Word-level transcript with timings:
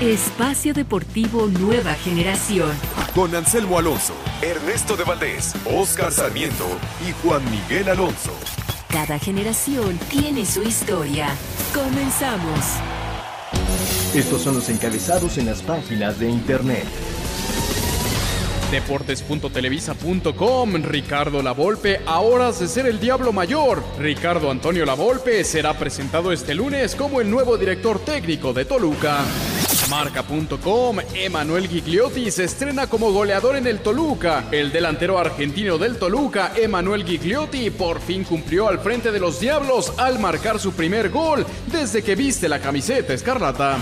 Espacio 0.00 0.72
Deportivo 0.74 1.46
Nueva 1.46 1.94
Generación. 1.94 2.72
con 3.14 3.32
Anselmo 3.34 3.78
Alonso, 3.78 4.14
Ernesto 4.40 4.96
de 4.96 5.04
Valdés, 5.04 5.54
Oscar 5.64 6.10
Sarmiento 6.10 6.66
y 7.06 7.12
Juan 7.22 7.42
Miguel 7.50 7.90
Alonso. 7.90 8.32
Cada 8.88 9.18
generación 9.18 9.98
tiene 10.10 10.46
su 10.46 10.62
historia. 10.62 11.28
Comenzamos. 11.74 12.58
Estos 14.14 14.40
son 14.42 14.54
los 14.54 14.68
encabezados 14.70 15.36
en 15.38 15.46
las 15.46 15.62
páginas 15.62 16.18
de 16.18 16.28
internet. 16.30 16.84
Deportes.televisa.com 18.70 20.74
Ricardo 20.82 21.42
Lavolpe 21.42 22.00
a 22.06 22.20
horas 22.20 22.58
de 22.60 22.68
ser 22.68 22.86
el 22.86 22.98
Diablo 22.98 23.32
Mayor. 23.32 23.84
Ricardo 23.98 24.50
Antonio 24.50 24.86
Lavolpe 24.86 25.44
será 25.44 25.78
presentado 25.78 26.32
este 26.32 26.54
lunes 26.54 26.96
como 26.96 27.20
el 27.20 27.28
nuevo 27.30 27.58
director 27.58 27.98
técnico 28.00 28.54
de 28.54 28.64
Toluca. 28.64 29.18
Marca.com 29.92 31.00
Emanuel 31.12 31.68
Gigliotti 31.68 32.30
se 32.30 32.44
estrena 32.44 32.86
como 32.86 33.12
goleador 33.12 33.56
en 33.56 33.66
el 33.66 33.80
Toluca. 33.80 34.44
El 34.50 34.72
delantero 34.72 35.18
argentino 35.18 35.76
del 35.76 35.98
Toluca, 35.98 36.54
Emanuel 36.56 37.04
Gigliotti, 37.04 37.68
por 37.68 38.00
fin 38.00 38.24
cumplió 38.24 38.68
al 38.68 38.78
frente 38.78 39.12
de 39.12 39.20
los 39.20 39.38
Diablos 39.38 39.92
al 39.98 40.18
marcar 40.18 40.58
su 40.58 40.72
primer 40.72 41.10
gol 41.10 41.44
desde 41.70 42.02
que 42.02 42.14
viste 42.14 42.48
la 42.48 42.58
camiseta 42.58 43.12
escarlata. 43.12 43.76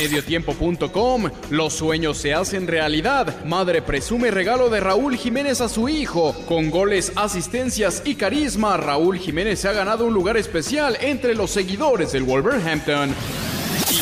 Mediotiempo.com 0.00 1.30
Los 1.50 1.74
sueños 1.74 2.16
se 2.16 2.32
hacen 2.32 2.66
realidad. 2.66 3.44
Madre 3.44 3.82
presume 3.82 4.30
regalo 4.30 4.70
de 4.70 4.80
Raúl 4.80 5.18
Jiménez 5.18 5.60
a 5.60 5.68
su 5.68 5.90
hijo. 5.90 6.34
Con 6.46 6.70
goles, 6.70 7.12
asistencias 7.16 8.00
y 8.06 8.14
carisma, 8.14 8.78
Raúl 8.78 9.18
Jiménez 9.18 9.60
se 9.60 9.68
ha 9.68 9.72
ganado 9.74 10.06
un 10.06 10.14
lugar 10.14 10.38
especial 10.38 10.96
entre 11.02 11.34
los 11.34 11.50
seguidores 11.50 12.12
del 12.12 12.22
Wolverhampton. 12.22 13.14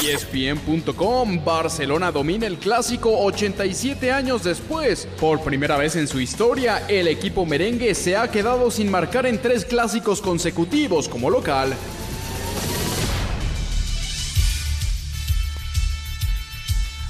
ESPN.com 0.06 1.44
Barcelona 1.44 2.12
domina 2.12 2.46
el 2.46 2.58
clásico 2.58 3.18
87 3.18 4.12
años 4.12 4.44
después. 4.44 5.08
Por 5.20 5.42
primera 5.42 5.76
vez 5.76 5.96
en 5.96 6.06
su 6.06 6.20
historia, 6.20 6.84
el 6.88 7.08
equipo 7.08 7.44
merengue 7.44 7.94
se 7.94 8.16
ha 8.16 8.30
quedado 8.30 8.70
sin 8.70 8.88
marcar 8.90 9.26
en 9.26 9.42
tres 9.42 9.64
clásicos 9.64 10.20
consecutivos 10.20 11.08
como 11.08 11.28
local. 11.28 11.74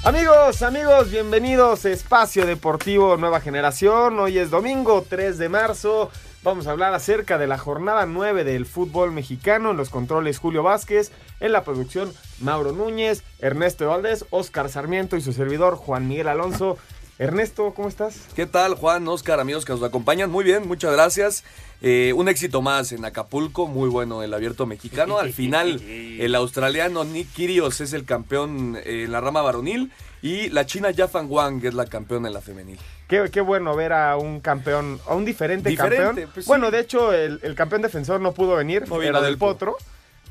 Amigos, 0.03 0.61
amigos, 0.63 1.11
bienvenidos 1.11 1.85
a 1.85 1.89
Espacio 1.89 2.45
Deportivo 2.45 3.17
Nueva 3.17 3.41
Generación. 3.41 4.17
Hoy 4.19 4.39
es 4.39 4.49
domingo 4.49 5.05
3 5.07 5.37
de 5.37 5.49
marzo. 5.49 6.09
Vamos 6.47 6.67
a 6.67 6.71
hablar 6.71 6.93
acerca 6.93 7.37
de 7.37 7.45
la 7.45 7.57
jornada 7.57 8.05
9 8.05 8.45
del 8.45 8.65
fútbol 8.65 9.11
mexicano. 9.11 9.71
En 9.71 9.75
los 9.75 9.89
controles 9.89 10.39
Julio 10.39 10.63
Vázquez, 10.63 11.11
en 11.41 11.51
la 11.51 11.65
producción 11.65 12.13
Mauro 12.39 12.71
Núñez, 12.71 13.21
Ernesto 13.39 13.85
Valdés, 13.89 14.23
Oscar 14.29 14.69
Sarmiento 14.69 15.17
y 15.17 15.21
su 15.21 15.33
servidor 15.33 15.75
Juan 15.75 16.07
Miguel 16.07 16.29
Alonso. 16.29 16.77
Ernesto, 17.19 17.73
¿cómo 17.73 17.89
estás? 17.89 18.29
¿Qué 18.33 18.45
tal, 18.45 18.75
Juan, 18.75 19.05
Oscar, 19.09 19.41
amigos 19.41 19.65
que 19.65 19.73
nos 19.73 19.83
acompañan? 19.83 20.31
Muy 20.31 20.45
bien, 20.45 20.69
muchas 20.69 20.93
gracias. 20.93 21.43
Eh, 21.81 22.13
un 22.15 22.29
éxito 22.29 22.61
más 22.61 22.93
en 22.93 23.03
Acapulco, 23.03 23.67
muy 23.67 23.89
bueno 23.89 24.23
el 24.23 24.33
abierto 24.33 24.65
mexicano. 24.65 25.19
Al 25.19 25.33
final, 25.33 25.81
el 25.85 26.33
australiano 26.33 27.03
Nick 27.03 27.27
Kyrgios 27.33 27.81
es 27.81 27.91
el 27.91 28.05
campeón 28.05 28.79
en 28.85 29.11
la 29.11 29.19
rama 29.19 29.41
varonil 29.41 29.91
y 30.21 30.47
la 30.47 30.65
china 30.65 30.91
Yafan 30.91 31.29
Wang 31.29 31.65
es 31.65 31.73
la 31.73 31.87
campeona 31.87 32.29
en 32.29 32.33
la 32.33 32.41
femenil. 32.41 32.79
Qué, 33.07 33.29
qué 33.31 33.41
bueno 33.41 33.75
ver 33.75 33.93
a 33.93 34.17
un 34.17 34.41
campeón, 34.41 34.99
a 35.07 35.15
un 35.15 35.23
diferente, 35.23 35.69
Diferente, 35.69 36.03
campeón. 36.05 36.29
pues 36.33 36.45
sí. 36.45 36.49
Bueno, 36.49 36.71
de 36.71 36.79
hecho, 36.79 37.13
el, 37.13 37.39
el 37.41 37.55
campeón 37.55 37.81
defensor 37.81 38.19
no 38.19 38.33
pudo 38.33 38.55
venir, 38.55 38.87
No 38.87 39.01
era 39.01 39.21
del. 39.21 39.37
Potro. 39.37 39.77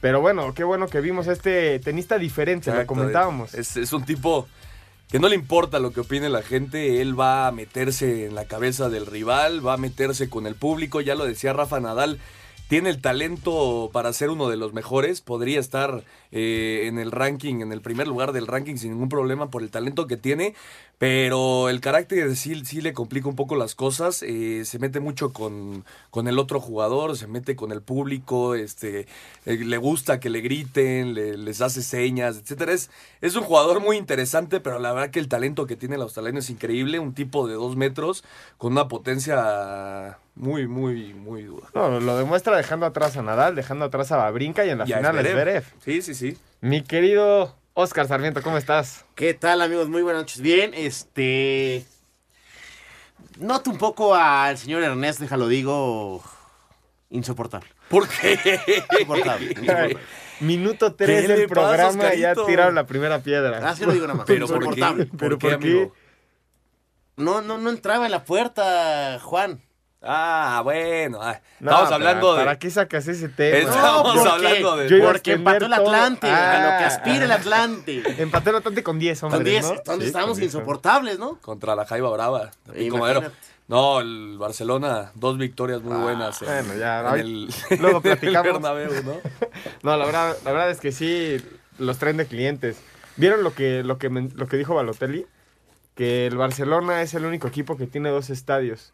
Pero 0.01 0.21
bueno, 0.21 0.53
qué 0.53 0.63
bueno 0.63 0.89
que 0.89 1.01
vimos 1.01 1.27
a 1.27 1.33
este 1.33 1.79
tenista 1.79 2.19
diferente, 2.19 2.71
lo 2.73 2.87
comentábamos. 2.87 3.55
Es, 3.55 3.77
es 3.79 3.93
un 3.95 4.05
tipo 4.05 4.47
que 5.11 5.19
no 5.19 5.29
le 5.29 5.35
importa 5.37 5.79
lo 5.79 5.93
que 5.93 6.01
opine 6.01 6.29
la 6.29 6.43
gente, 6.43 7.01
él 7.01 7.19
va 7.19 7.47
a 7.47 7.53
meterse 7.53 8.27
en 8.27 8.35
la 8.35 8.45
cabeza 8.45 8.91
del 8.91 9.07
rival, 9.07 9.67
va 9.67 9.75
a 9.75 9.77
meterse 9.79 10.29
con 10.29 10.47
el 10.47 10.55
público, 10.55 11.01
ya 11.01 11.15
lo 11.15 11.25
decía 11.25 11.53
Rafa 11.55 11.81
Nadal. 11.81 12.19
Tiene 12.69 12.91
el 12.91 13.01
talento 13.01 13.91
para 13.93 14.13
ser 14.13 14.29
uno 14.29 14.49
de 14.49 14.57
los 14.57 14.73
mejores, 14.73 15.21
podría 15.21 15.61
estar 15.61 16.03
eh, 16.33 16.87
en 16.87 16.99
el 16.99 17.13
ranking, 17.13 17.61
en 17.61 17.71
el 17.71 17.81
primer 17.81 18.09
lugar 18.09 18.33
del 18.33 18.49
ranking 18.49 18.75
sin 18.75 18.91
ningún 18.91 19.09
problema 19.09 19.51
por 19.51 19.63
el 19.63 19.71
talento 19.71 20.09
que 20.09 20.17
tiene, 20.17 20.53
pero 20.99 21.69
el 21.69 21.81
carácter 21.81 22.35
sí, 22.35 22.65
sí 22.65 22.81
le 22.81 22.93
complica 22.93 23.29
un 23.29 23.37
poco 23.37 23.55
las 23.55 23.77
cosas, 23.77 24.25
eh, 24.25 24.65
se 24.65 24.81
mete 24.81 24.99
mucho 24.99 25.33
con, 25.33 25.85
con 26.11 26.27
el 26.27 26.41
otro 26.41 26.59
jugador, 26.61 27.17
se 27.17 27.29
mete 27.29 27.55
con 27.55 27.71
el 27.71 27.83
público, 27.83 28.57
este, 28.57 29.07
eh, 29.45 29.59
le 29.59 29.77
gusta 29.77 30.19
que 30.19 30.29
le 30.29 30.41
griten, 30.41 31.15
le- 31.15 31.37
les 31.39 31.61
hace 31.61 31.83
señas, 31.83 32.37
etcétera. 32.37 32.73
Es, 32.73 32.91
es 33.21 33.37
un 33.37 33.45
jugador 33.45 33.79
muy 33.81 33.97
interesante, 33.97 34.59
pero 34.59 34.81
la 34.81 34.93
verdad 34.93 35.11
que 35.13 35.21
el 35.21 35.29
talento 35.29 35.67
que 35.69 35.77
tiene 35.77 35.95
el 35.95 36.03
australiano 36.03 36.41
es 36.41 36.51
increíble, 36.51 36.99
un 36.99 37.15
tipo 37.15 37.47
de 37.47 37.55
dos 37.55 37.77
metros 37.77 38.25
con 38.59 38.73
una 38.73 38.89
potencia 38.89 40.19
muy, 40.37 40.69
muy, 40.69 41.15
muy 41.15 41.45
dura. 41.45 41.67
No, 41.75 41.99
lo 41.99 42.19
demuestra 42.19 42.57
dejando 42.57 42.85
atrás 42.85 43.17
a 43.17 43.23
Nadal, 43.23 43.55
dejando 43.55 43.87
atrás 43.87 44.13
a 44.13 44.19
Babrinka 44.19 44.65
y 44.67 44.71
en 44.71 44.79
la 44.79 44.85
Y 44.85 44.93
final 44.93 45.19
a 45.19 45.23
Zverev. 45.23 45.65
Sí, 45.83 46.03
sí, 46.03 46.15
sí. 46.15 46.37
Mi 46.61 46.83
querido 46.83 47.57
Oscar 47.73 48.07
Sarmiento, 48.07 48.43
¿cómo 48.43 48.59
estás? 48.59 49.07
¿Qué 49.15 49.33
tal 49.33 49.63
amigos? 49.63 49.89
Muy 49.89 50.03
buenas 50.03 50.23
noches. 50.23 50.43
Bien, 50.43 50.73
este... 50.75 51.85
Noto 53.39 53.71
un 53.71 53.79
poco 53.79 54.15
al 54.15 54.59
señor 54.59 54.83
Ernesto, 54.83 55.23
déjalo 55.23 55.49
digo, 55.49 56.23
insoportable. 57.11 57.69
¿Por 57.89 58.07
qué? 58.07 58.61
Insoportable. 58.93 59.47
insoportable. 59.51 59.97
Minuto 60.41 60.95
3 60.95 61.09
¿Qué 61.09 61.29
del 61.29 61.49
pasa, 61.49 61.55
programa 61.55 62.15
y 62.15 62.21
ya 62.21 62.35
tiraron 62.35 62.75
la 62.75 62.87
primera 62.87 63.21
piedra. 63.21 63.67
Así 63.69 63.87
lo 63.87 63.93
digo 63.93 64.07
nada 64.07 64.19
más. 64.19 64.27
¿Pero 64.27 64.47
por 64.47 64.59
qué? 64.59 64.65
insoportable. 64.81 65.09
¿Pero 65.19 65.39
¿Por 65.39 65.39
qué, 65.39 65.49
por 65.49 65.59
qué? 65.61 65.69
amigo? 65.69 65.95
No, 67.17 67.41
no, 67.41 67.57
no 67.57 67.71
entraba 67.71 68.05
en 68.05 68.13
la 68.13 68.25
puerta, 68.25 69.19
Juan. 69.23 69.63
Ah, 70.07 70.61
bueno. 70.65 71.19
ah, 71.21 71.41
No, 71.61 71.71
Estamos 71.71 71.93
hablando 71.93 72.35
de... 72.35 72.45
¿Para 72.45 72.59
qué 72.59 72.71
sacas 72.71 73.09
ese 73.09 73.29
tema? 73.29 73.57
Estamos 73.59 74.15
porque- 74.15 74.29
hablando 74.29 74.77
de... 74.77 74.99
Porque 75.01 75.33
empató 75.33 75.65
el 75.67 75.73
todo. 75.73 75.87
Atlante, 75.87 76.27
a 76.31 76.63
lo 76.73 76.79
que 76.79 76.85
Ah. 76.85 76.87
aspira 76.87 77.25
el 77.25 77.33
Atlante. 77.33 78.03
Empató 78.23 78.51
el 78.51 78.57
Atlante 78.57 78.83
con 78.83 78.99
10 78.99 79.23
hombres, 79.25 79.39
Con 79.39 79.45
10, 79.45 79.65
¿no? 79.65 79.73
entonces 79.75 80.03
Sí, 80.03 80.07
estábamos 80.09 80.35
con 80.37 80.41
10 80.41 80.55
insoportables, 80.55 81.19
¿no? 81.19 81.39
Contra 81.41 81.75
la 81.75 81.85
Jaiba 81.87 82.11
Brava. 82.11 82.51
No, 83.69 83.99
el 84.01 84.37
Barcelona, 84.39 85.11
dos 85.17 85.39
victorias 85.39 85.83
muy 85.83 85.97
buenas. 86.01 86.41
en- 86.43 86.49
Ah, 86.49 86.63
bueno, 86.65 86.79
ya, 86.81 87.01
en 87.15 87.21
el, 87.21 87.49
luego 87.81 87.97
en 87.97 88.03
platicamos. 88.03 88.47
el 88.47 88.53
Bernabéu, 88.53 89.03
¿no? 89.03 89.17
No, 89.83 89.97
la 89.97 90.05
verdad, 90.07 90.37
la 90.45 90.53
verdad 90.53 90.71
es 90.71 90.81
que 90.81 90.93
sí 90.93 91.37
los 91.79 91.99
traen 91.99 92.17
de 92.17 92.27
clientes. 92.27 92.79
¿Vieron 93.17 93.43
lo 93.43 93.55
que, 93.55 93.83
lo 93.83 93.99
que, 93.99 94.09
lo 94.09 94.47
que 94.47 94.57
dijo 94.57 94.75
Balotelli? 94.75 95.27
Que 95.97 96.27
el 96.27 96.37
Barcelona 96.37 97.03
es 97.03 97.15
el 97.15 97.25
único 97.25 97.49
equipo 97.49 97.77
que 97.77 97.87
tiene 97.87 98.11
dos 98.11 98.31
estadios. 98.31 98.93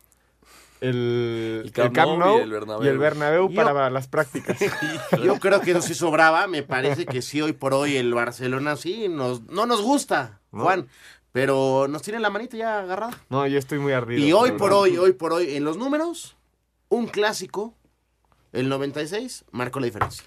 El, 0.83 1.61
El 1.61 1.63
el 1.67 1.73
Camp 1.73 1.95
Camp, 1.95 2.19
Nou 2.19 2.39
y 2.39 2.43
el 2.43 2.51
Bernabéu. 2.51 2.85
y 2.85 2.89
el 2.89 2.99
Bernabéu 2.99 3.49
Yo- 3.49 3.55
para 3.55 3.89
las 3.91 4.09
prácticas. 4.09 4.59
Yo 5.25 5.39
creo 5.39 5.61
que 5.61 5.71
eso 5.71 5.81
sí 5.83 5.95
sobraba. 5.95 6.47
Me 6.49 6.63
parece 6.63 7.07
que 7.07 7.23
sí, 7.23 7.41
hoy 7.41 7.53
por 7.53 7.73
hoy 7.73 7.97
el 7.97 8.13
Barcelona 8.13 8.77
sí 8.77 9.09
nos, 9.09 9.43
no 9.49 9.67
nos 9.67 9.81
gusta, 9.83 10.41
No. 10.51 10.65
Juan. 10.65 10.89
Pero 11.31 11.87
nos 11.89 12.03
tiene 12.03 12.21
la 12.21 12.29
manita 12.29 12.57
ya 12.59 12.81
agarrada. 12.81 13.17
No, 13.31 13.47
yo 13.47 13.59
estoy 13.59 13.79
muy 13.79 13.93
ardido. 13.95 14.21
Y 14.23 14.33
hoy 14.35 14.51
por 14.51 14.71
verdad. 14.71 14.79
hoy, 14.81 14.99
hoy 14.99 15.13
por 15.13 15.33
hoy, 15.33 15.55
en 15.57 15.65
los 15.65 15.79
números, 15.79 16.37
un 16.91 17.07
clásico, 17.07 17.75
el 18.53 18.69
96, 18.69 19.45
marcó 19.51 19.81
la 19.81 19.87
diferencia. 19.87 20.25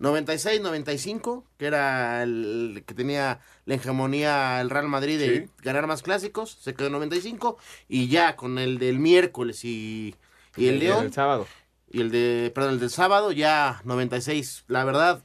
96, 0.00 0.60
95, 0.60 1.44
que 1.58 1.66
era 1.66 2.22
el 2.22 2.82
que 2.86 2.94
tenía 2.94 3.40
la 3.66 3.74
hegemonía 3.74 4.60
el 4.60 4.70
Real 4.70 4.88
Madrid 4.88 5.18
de 5.18 5.42
Sí. 5.44 5.50
ganar 5.62 5.86
más 5.86 6.02
clásicos, 6.02 6.58
se 6.60 6.74
quedó 6.74 6.86
en 6.88 6.94
95, 6.94 7.58
y 7.88 8.08
ya 8.08 8.34
con 8.34 8.58
el 8.58 8.78
del 8.78 8.98
miércoles 8.98 9.64
y, 9.64 10.14
y 10.56 10.66
el 10.68 10.74
El 10.74 10.80
León, 10.80 11.12
sábado. 11.12 11.46
y 11.90 12.00
el 12.00 12.10
de, 12.10 12.50
perdón, 12.54 12.72
el 12.74 12.80
del 12.80 12.90
sábado, 12.90 13.30
ya 13.30 13.80
96. 13.84 14.64
La 14.68 14.84
verdad, 14.84 15.22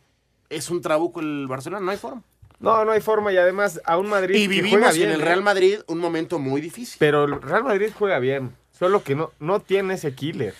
es 0.49 0.69
un 0.69 0.81
trabuco 0.81 1.21
el 1.21 1.47
Barcelona, 1.47 1.83
no 1.83 1.91
hay 1.91 1.97
forma. 1.97 2.21
No, 2.59 2.85
no 2.85 2.91
hay 2.91 3.01
forma. 3.01 3.31
Y 3.33 3.37
además, 3.37 3.81
a 3.85 3.97
un 3.97 4.07
Madrid 4.09 4.35
Y 4.35 4.43
que 4.43 4.47
vivimos 4.47 4.71
juega 4.79 4.91
bien. 4.91 5.07
en 5.09 5.15
el 5.15 5.21
¿eh? 5.21 5.25
Real 5.25 5.41
Madrid 5.41 5.79
un 5.87 5.99
momento 5.99 6.37
muy 6.39 6.61
difícil. 6.61 6.95
Pero 6.99 7.25
el 7.25 7.41
Real 7.41 7.63
Madrid 7.63 7.89
juega 7.97 8.19
bien. 8.19 8.55
Solo 8.71 9.03
que 9.03 9.15
no, 9.15 9.31
no 9.39 9.59
tiene 9.61 9.93
ese 9.95 10.13
killer. 10.15 10.53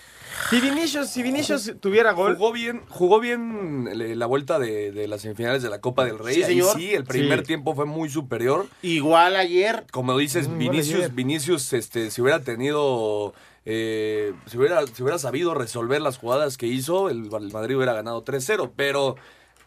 Si 0.50 0.60
Vinicius, 0.60 1.08
si 1.10 1.22
Vinicius 1.22 1.72
tuviera 1.80 2.12
gol. 2.12 2.36
Jugó 2.36 2.52
bien, 2.52 2.82
jugó 2.88 3.18
bien 3.20 3.88
eh, 3.92 4.14
la 4.14 4.26
vuelta 4.26 4.58
de, 4.60 4.92
de 4.92 5.08
las 5.08 5.22
semifinales 5.22 5.62
de 5.62 5.70
la 5.70 5.80
Copa 5.80 6.04
del 6.04 6.18
Rey. 6.18 6.36
Sí, 6.36 6.42
señor. 6.44 6.76
sí, 6.76 6.94
el 6.94 7.04
primer 7.04 7.40
Sí. 7.40 7.46
tiempo 7.46 7.74
fue 7.74 7.84
muy 7.84 8.08
superior. 8.08 8.66
Igual 8.82 9.34
ayer, 9.36 9.84
Como 9.90 10.16
dices, 10.16 10.48
Mm, 10.48 10.58
Vinicius. 10.58 11.14
Vinicius, 11.14 11.72
este, 11.72 12.10
si 12.12 12.22
hubiera 12.22 12.40
tenido, 12.42 13.34
eh, 13.64 14.34
si 14.46 14.56
hubiera, 14.58 14.86
si 14.86 15.02
hubiera 15.02 15.18
sabido 15.18 15.52
resolver 15.54 16.00
las 16.00 16.18
jugadas 16.18 16.56
que 16.56 16.66
hizo, 16.66 17.08
el, 17.10 17.28
el 17.34 17.52
Madrid 17.52 17.76
hubiera 17.76 17.94
ganado 17.94 18.22
3-0. 18.22 18.72
Pero 18.76 19.16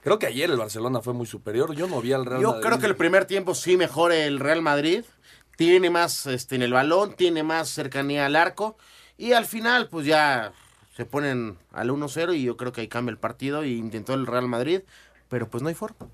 creo 0.01 0.17
que 0.17 0.27
ayer 0.27 0.49
el 0.49 0.57
Barcelona 0.57 1.01
fue 1.01 1.13
muy 1.13 1.25
superior. 1.25 1.75
Yo 1.75 1.87
no 1.87 1.99
vi 2.01 2.13
al 2.13 2.25
Real 2.25 2.41
yo 2.41 2.51
Madrid. 2.51 2.63
creo 2.65 2.79
que 2.79 2.85
el 2.85 2.95
primer 2.95 3.25
tiempo 3.25 3.53
sí 3.53 3.75
mejor 3.75 4.13
el 4.13 4.39
Real 4.39 4.61
Madrid. 4.61 5.03
Tiene 5.57 5.89
más 5.89 6.25
este, 6.25 6.55
en 6.55 6.61
el 6.61 6.71
balón, 6.71 7.15
tiene 7.17 7.43
más 7.43 7.67
cercanía 7.67 8.25
al 8.27 8.37
arco. 8.37 8.77
Y 9.19 9.33
al 9.33 9.45
final, 9.45 9.89
pues 9.89 10.05
ya 10.05 10.53
se 10.95 11.05
ponen 11.05 11.57
al 11.73 11.89
1-0 11.91 12.35
y 12.37 12.43
yo 12.43 12.55
creo 12.55 12.71
que 12.71 12.81
ahí 12.81 12.87
cambia 12.87 13.11
el 13.11 13.17
partido. 13.17 13.65
Y 13.65 13.73
intentó 13.77 14.13
el 14.13 14.25
Real 14.25 14.47
Madrid, 14.47 14.81
pero 15.27 15.49
pues 15.49 15.61
no 15.61 15.67
hay 15.69 15.75
forma. 15.75 16.07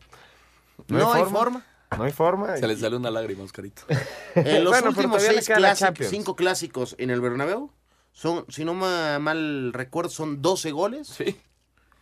No, 0.87 1.13
hay 1.13 1.23
forma. 1.25 1.63
No 1.97 2.03
hay 2.03 2.11
forma. 2.11 2.57
Se 2.57 2.67
le 2.67 2.75
salió 2.75 2.97
una 2.97 3.11
lágrima, 3.11 3.43
Oscarito. 3.43 3.83
En 4.35 4.63
los 4.63 4.71
Bueno, 4.73 4.89
últimos 4.89 5.21
seis 5.21 5.47
clásicos, 5.47 6.07
cinco 6.07 6.35
clásicos 6.35 6.95
en 6.97 7.11
el 7.11 7.21
Bernabéu, 7.21 7.69
son, 8.11 8.43
si 8.49 8.65
no 8.65 8.73
ma- 8.73 9.19
mal 9.19 9.71
recuerdo, 9.71 10.09
son 10.09 10.41
12 10.41 10.71
goles, 10.71 11.07
Sí, 11.07 11.37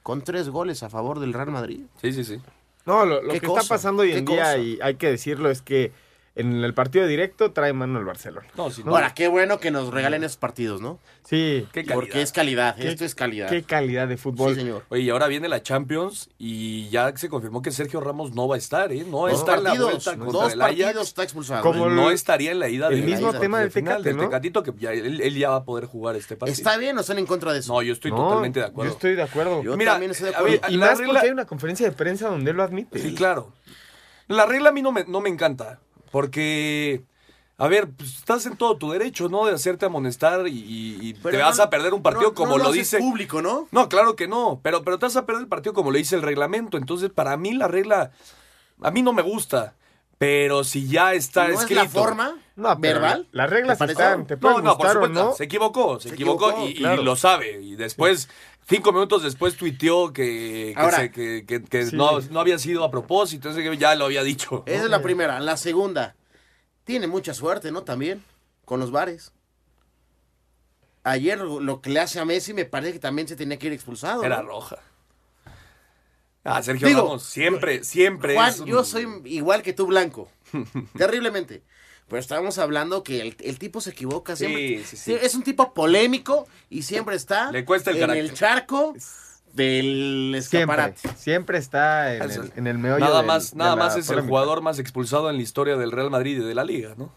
con 0.03 0.23
tres 0.23 0.47
goles 0.49 0.83
a 0.83 0.89
favor 0.89 1.19
del 1.19 1.33
Real 1.33 1.51
Madrid. 1.51 1.81
sí, 2.01 2.13
sí. 2.13 2.23
sí. 2.23 2.39
No, 2.85 3.05
lo, 3.05 3.21
lo 3.21 3.33
¿Qué 3.33 3.39
que 3.41 3.47
cosa? 3.47 3.61
está 3.61 3.75
pasando 3.75 4.01
hoy 4.03 4.13
en 4.13 4.25
¿Qué 4.25 4.33
día, 4.33 4.43
cosa? 4.43 4.57
y 4.57 4.79
hay 4.81 4.95
que 4.95 5.09
decirlo, 5.09 5.49
es 5.51 5.61
que 5.61 5.91
en 6.35 6.63
el 6.63 6.73
partido 6.73 7.05
directo 7.05 7.51
trae 7.51 7.73
mano 7.73 7.99
el 7.99 8.05
Barcelona. 8.05 8.47
No, 8.57 8.71
sí, 8.71 8.81
Ahora, 8.85 9.13
qué 9.13 9.27
bueno 9.27 9.59
que 9.59 9.69
nos 9.69 9.93
regalen 9.93 10.23
esos 10.23 10.37
partidos, 10.37 10.81
¿no? 10.81 10.99
Sí. 11.23 11.67
Qué. 11.71 11.83
Porque 11.83 12.23
es 12.23 12.31
calidad, 12.31 12.75
Qué- 12.75 12.89
esto 12.89 13.05
es 13.05 13.13
calidad. 13.13 13.49
Qué 13.49 13.61
calidad 13.61 14.07
de 14.07 14.17
fútbol. 14.17 14.55
Sí, 14.55 14.61
señor. 14.61 14.83
Oye, 14.89 15.03
y 15.03 15.09
ahora 15.11 15.27
viene 15.27 15.47
la 15.47 15.61
Champions 15.61 16.31
y 16.39 16.89
ya 16.89 17.15
se 17.15 17.29
confirmó 17.29 17.61
que 17.61 17.71
Sergio 17.71 18.01
Ramos 18.01 18.33
no 18.33 18.47
va 18.47 18.55
a 18.55 18.57
estar, 18.57 18.91
¿eh? 18.91 19.05
No 19.07 19.27
Dos 19.27 19.33
está 19.39 19.55
en 19.57 19.63
la 19.63 19.69
partidos, 19.69 19.91
vuelta 19.91 20.17
contra 20.17 20.31
dos 20.41 20.53
el 20.53 20.59
partidos 20.59 21.07
está 21.07 21.23
expulsado. 21.23 21.61
Como 21.61 21.87
no 21.89 22.09
el- 22.09 22.15
estaría 22.15 22.51
en 22.51 22.59
la 22.59 22.67
ida 22.67 22.87
el 22.87 23.01
de 23.01 23.05
mismo 23.05 23.31
la 23.31 23.39
tema 23.39 23.57
de 23.59 23.65
del 23.65 23.73
Tecate, 23.73 24.03
del 24.03 24.17
¿no? 24.17 24.23
Tecatito 24.23 24.63
que 24.63 24.73
ya 24.79 24.91
él, 24.91 25.21
él 25.21 25.35
ya 25.37 25.49
va 25.51 25.57
a 25.57 25.63
poder 25.65 25.85
jugar 25.85 26.15
este 26.15 26.35
partido. 26.35 26.53
¿Está 26.53 26.77
bien 26.77 26.97
o 26.97 27.01
están 27.01 27.19
en 27.19 27.27
contra 27.27 27.53
de 27.53 27.59
eso? 27.59 27.71
No, 27.71 27.81
yo 27.83 27.93
estoy 27.93 28.09
No, 28.09 28.17
totalmente 28.17 28.59
de 28.59 28.65
acuerdo. 28.65 28.89
Yo 28.91 28.95
estoy 28.95 29.15
de 29.15 29.21
acuerdo. 29.21 29.61
Yo 29.61 29.77
Mira, 29.77 29.91
también 29.91 30.11
estoy 30.11 30.29
de 30.31 30.35
acuerdo. 30.35 30.59
y 30.67 30.77
más 30.77 30.97
regla- 30.97 31.13
porque 31.13 31.27
hay 31.27 31.31
una 31.31 31.45
conferencia 31.45 31.85
de 31.87 31.95
prensa 31.95 32.27
donde 32.27 32.49
él 32.51 32.57
lo 32.57 32.63
admite. 32.63 32.97
Sí, 32.97 33.13
claro. 33.13 33.53
La 34.27 34.45
regla 34.45 34.69
a 34.69 34.71
mí 34.71 34.81
no 34.81 34.91
me, 34.91 35.03
no 35.05 35.21
me 35.21 35.29
encanta, 35.29 35.79
porque, 36.13 37.01
a 37.57 37.67
ver, 37.67 37.89
pues, 37.89 38.17
estás 38.19 38.45
en 38.45 38.55
todo 38.55 38.77
tu 38.77 38.91
derecho, 38.91 39.29
¿no? 39.29 39.47
De 39.47 39.53
hacerte 39.53 39.87
amonestar 39.87 40.45
y, 40.47 41.15
te 41.15 41.37
vas 41.37 41.57
no- 41.57 41.63
a 41.63 41.69
perder 41.71 41.91
un 41.95 42.03
partido 42.03 42.29
no- 42.29 42.33
como 42.35 42.55
no 42.59 42.65
lo, 42.65 42.71
dice... 42.71 42.99
público, 42.99 43.41
¿no? 43.41 43.67
No, 43.71 43.89
claro 43.89 44.15
que 44.15 44.27
no, 44.27 44.59
pero, 44.61 44.83
pero 44.83 44.99
te 44.99 45.07
vas 45.07 45.15
a 45.15 45.25
perder 45.25 45.41
el 45.41 45.47
partido 45.47 45.73
como 45.73 45.89
lo 45.89 45.97
dice 45.97 46.15
el 46.15 46.21
reglamento. 46.21 46.77
Entonces, 46.77 47.09
para 47.09 47.35
mí 47.35 47.53
la 47.53 47.67
regla, 47.67 48.11
a 48.79 48.91
mí 48.91 49.01
no 49.01 49.11
me 49.11 49.23
gusta. 49.23 49.73
Pero 50.19 50.63
si 50.63 50.87
ya 50.87 51.15
está 51.15 51.47
¿No 51.47 51.55
es 51.55 51.61
escrito... 51.61 51.81
la 51.83 51.89
forma 51.89 52.37
No, 52.55 52.75
verbal? 52.77 53.27
Las 53.31 53.49
reglas 53.49 53.81
están, 53.81 54.27
te 54.27 54.37
No, 54.37 54.61
no, 54.61 54.77
por 54.77 54.87
supuesto, 54.91 55.09
no. 55.09 55.33
se 55.33 55.45
equivocó, 55.45 55.99
se, 55.99 56.09
Se 56.09 56.13
equivocó, 56.13 56.51
equivocó, 56.51 57.01
y, 57.01 57.03
lo 57.03 57.15
sabe. 57.15 57.59
Y 57.59 57.75
después, 57.75 58.29
cinco 58.67 58.91
minutos 58.91 59.23
después 59.23 59.55
tuiteó 59.57 60.13
que, 60.13 60.73
que, 60.75 60.81
Ahora- 60.81 60.97
se- 60.97 61.11
que- 61.11 61.45
que- 61.45 61.63
que 61.63 61.85
Sí. 61.87 61.95
no, 61.95 62.19
no 62.19 62.39
había 62.39 62.57
sido 62.59 62.83
a 62.83 62.91
propósito, 62.91 63.49
entonces 63.49 63.69
que 63.69 63.77
ya 63.77 63.95
lo 63.95 64.05
había 64.05 64.23
dicho. 64.23 64.63
Esa 64.65 64.83
es 64.85 64.89
la 64.89 65.01
primera. 65.01 65.39
La 65.39 65.57
segunda, 65.57 66.15
tiene 66.83 67.07
mucha 67.07 67.33
suerte, 67.33 67.71
¿no? 67.71 67.83
También, 67.83 68.23
con 68.65 68.79
los 68.79 68.91
bares. 68.91 69.31
Ayer 71.05 71.37
lo 71.37 71.59
lo 71.59 71.81
que 71.81 71.89
le 71.89 71.99
hace 71.99 72.19
a 72.19 72.25
Messi 72.25 72.53
me 72.53 72.63
parece 72.65 72.93
que 72.93 72.99
también 72.99 73.27
se 73.27 73.35
tenía 73.35 73.57
que 73.59 73.67
ir 73.67 73.73
expulsado. 73.73 74.23
Era 74.23 74.37
¿no? 74.41 74.47
roja. 74.49 74.77
Ah, 76.45 76.61
Sergio 76.61 76.87
Digo, 76.87 77.01
Ramos, 77.03 77.23
siempre, 77.23 77.83
siempre 77.83 78.35
Juan, 78.35 78.49
es 78.49 78.59
un- 78.61 78.67
yo 78.67 78.83
soy 78.83 79.07
igual 79.25 79.61
que 79.63 79.73
tú, 79.73 79.87
Blanco. 79.87 80.29
Terriblemente. 80.97 81.63
Pero 82.13 82.21
estábamos 82.21 82.59
hablando 82.59 83.01
que 83.01 83.21
el, 83.21 83.35
el 83.39 83.57
tipo 83.57 83.81
se 83.81 83.89
equivoca 83.89 84.35
siempre. 84.35 84.83
Sí, 84.83 84.83
sí, 84.85 84.97
sí. 84.97 85.13
Es 85.19 85.33
un 85.33 85.41
tipo 85.41 85.73
polémico 85.73 86.47
y 86.69 86.83
siempre 86.83 87.15
está 87.15 87.51
Le 87.51 87.65
cuesta 87.65 87.89
el 87.89 87.97
en 87.97 88.01
carácter. 88.01 88.23
el 88.25 88.33
charco 88.35 88.93
del 89.53 90.37
Siempre, 90.39 90.39
escaparate. 90.39 91.09
siempre 91.17 91.57
está 91.57 92.13
en 92.15 92.21
el, 92.29 92.51
en 92.55 92.67
el 92.67 92.77
meollo 92.77 92.99
Nada 93.03 93.17
del- 93.17 93.25
más, 93.25 93.49
de 93.51 93.57
nada 93.57 93.75
la 93.75 93.83
más 93.83 93.93
es 93.97 94.05
el 94.09 94.15
polémica. 94.15 94.29
jugador 94.29 94.61
más 94.61 94.77
expulsado 94.77 95.29
en 95.31 95.37
la 95.37 95.41
historia 95.41 95.75
del 95.75 95.91
Real 95.91 96.11
Madrid 96.11 96.37
y 96.39 96.43
de 96.45 96.53
la 96.53 96.63
liga, 96.63 96.93
¿no? 96.97 97.11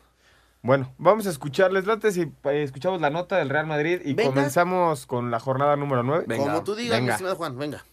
Bueno, 0.62 0.94
vamos 0.96 1.26
a 1.26 1.30
escucharles 1.30 1.84
late 1.86 2.10
si 2.10 2.22
eh, 2.22 2.62
escuchamos 2.62 3.00
la 3.02 3.10
nota 3.10 3.36
del 3.36 3.50
Real 3.50 3.66
Madrid 3.66 4.00
y 4.02 4.14
Venga. 4.14 4.30
comenzamos 4.30 5.04
con 5.04 5.30
la 5.30 5.38
jornada 5.40 5.76
número 5.76 6.02
9. 6.04 6.24
Venga, 6.26 6.44
Como 6.44 6.64
tú 6.64 6.74
digas, 6.74 6.96
mi 6.96 7.02
venga. 7.02 7.12
estimado 7.14 7.36
Juan, 7.36 7.58
venga. 7.58 7.84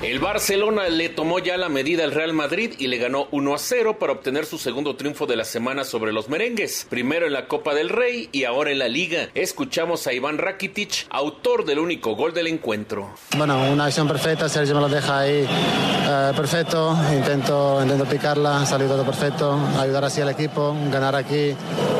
El 0.00 0.20
Barcelona 0.20 0.88
le 0.88 1.08
tomó 1.08 1.40
ya 1.40 1.56
la 1.56 1.68
medida 1.68 2.04
al 2.04 2.12
Real 2.12 2.32
Madrid 2.32 2.72
y 2.78 2.86
le 2.86 2.98
ganó 2.98 3.26
1 3.32 3.52
a 3.52 3.58
0 3.58 3.98
para 3.98 4.12
obtener 4.12 4.46
su 4.46 4.56
segundo 4.56 4.94
triunfo 4.94 5.26
de 5.26 5.34
la 5.34 5.42
semana 5.42 5.82
sobre 5.82 6.12
los 6.12 6.28
merengues. 6.28 6.86
Primero 6.88 7.26
en 7.26 7.32
la 7.32 7.48
Copa 7.48 7.74
del 7.74 7.88
Rey 7.88 8.28
y 8.30 8.44
ahora 8.44 8.70
en 8.70 8.78
la 8.78 8.86
Liga. 8.86 9.28
Escuchamos 9.34 10.06
a 10.06 10.12
Iván 10.12 10.38
Rakitic, 10.38 11.08
autor 11.10 11.64
del 11.64 11.80
único 11.80 12.14
gol 12.14 12.32
del 12.32 12.46
encuentro. 12.46 13.10
Bueno, 13.36 13.60
una 13.72 13.86
acción 13.86 14.06
perfecta, 14.06 14.48
Sergio 14.48 14.76
me 14.76 14.82
lo 14.82 14.88
deja 14.88 15.18
ahí 15.18 15.44
eh, 15.48 16.32
perfecto, 16.36 16.96
intento, 17.12 17.80
intento 17.82 18.04
picarla, 18.04 18.64
salió 18.66 18.86
todo 18.86 19.04
perfecto, 19.04 19.58
ayudar 19.80 20.04
así 20.04 20.20
al 20.20 20.28
equipo, 20.28 20.76
ganar 20.92 21.16
aquí 21.16 21.56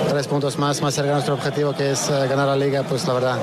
tres 0.08 0.28
puntos 0.28 0.56
más, 0.56 0.80
más 0.80 0.94
cerca 0.94 1.08
de 1.08 1.14
nuestro 1.14 1.34
objetivo 1.34 1.74
que 1.74 1.90
es 1.90 2.08
eh, 2.08 2.28
ganar 2.28 2.46
la 2.46 2.56
liga, 2.56 2.84
pues 2.84 3.04
la 3.08 3.14
verdad, 3.14 3.38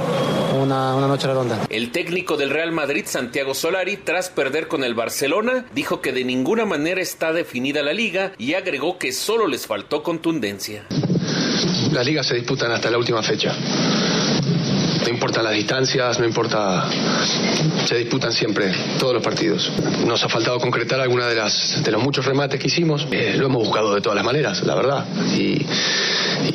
una, 0.58 0.96
una 0.96 1.08
noche 1.08 1.28
redonda. 1.28 1.60
El 1.70 1.92
técnico 1.92 2.38
del 2.38 2.52
Real 2.52 2.72
Madrid, 2.72 3.04
Santiago 3.06 3.54
Solari, 3.54 3.98
tras 3.98 4.30
perder 4.30 4.45
con 4.68 4.84
el 4.84 4.94
Barcelona, 4.94 5.66
dijo 5.74 6.02
que 6.02 6.12
de 6.12 6.24
ninguna 6.24 6.66
manera 6.66 7.02
está 7.02 7.34
definida 7.34 7.82
la 7.82 7.94
liga 7.94 8.34
y 8.38 8.54
agregó 8.54 9.00
que 9.00 9.12
solo 9.12 9.48
les 9.48 9.66
faltó 9.66 10.04
contundencia. 10.04 10.86
Las 11.92 12.06
ligas 12.06 12.28
se 12.28 12.36
disputan 12.36 12.72
hasta 12.72 12.92
la 12.92 13.00
última 13.00 13.24
fecha. 13.24 13.56
No 15.06 15.12
importan 15.12 15.44
las 15.44 15.54
distancias, 15.54 16.20
no 16.20 16.26
importa. 16.26 16.90
Se 17.86 17.96
disputan 17.96 18.32
siempre 18.32 18.74
todos 18.98 19.14
los 19.14 19.22
partidos. 19.22 19.72
Nos 20.04 20.24
ha 20.24 20.30
faltado 20.30 20.60
concretar 20.60 21.00
alguna 21.00 21.28
de 21.28 21.36
las 21.36 21.84
de 21.84 21.92
los 21.92 22.02
muchos 22.02 22.26
remates 22.26 22.60
que 22.60 22.68
hicimos. 22.68 23.08
Eh, 23.12 23.36
lo 23.38 23.46
hemos 23.46 23.64
buscado 23.64 23.94
de 23.94 24.02
todas 24.02 24.16
las 24.16 24.26
maneras, 24.26 24.64
la 24.64 24.74
verdad. 24.74 25.06
Y, 25.36 25.64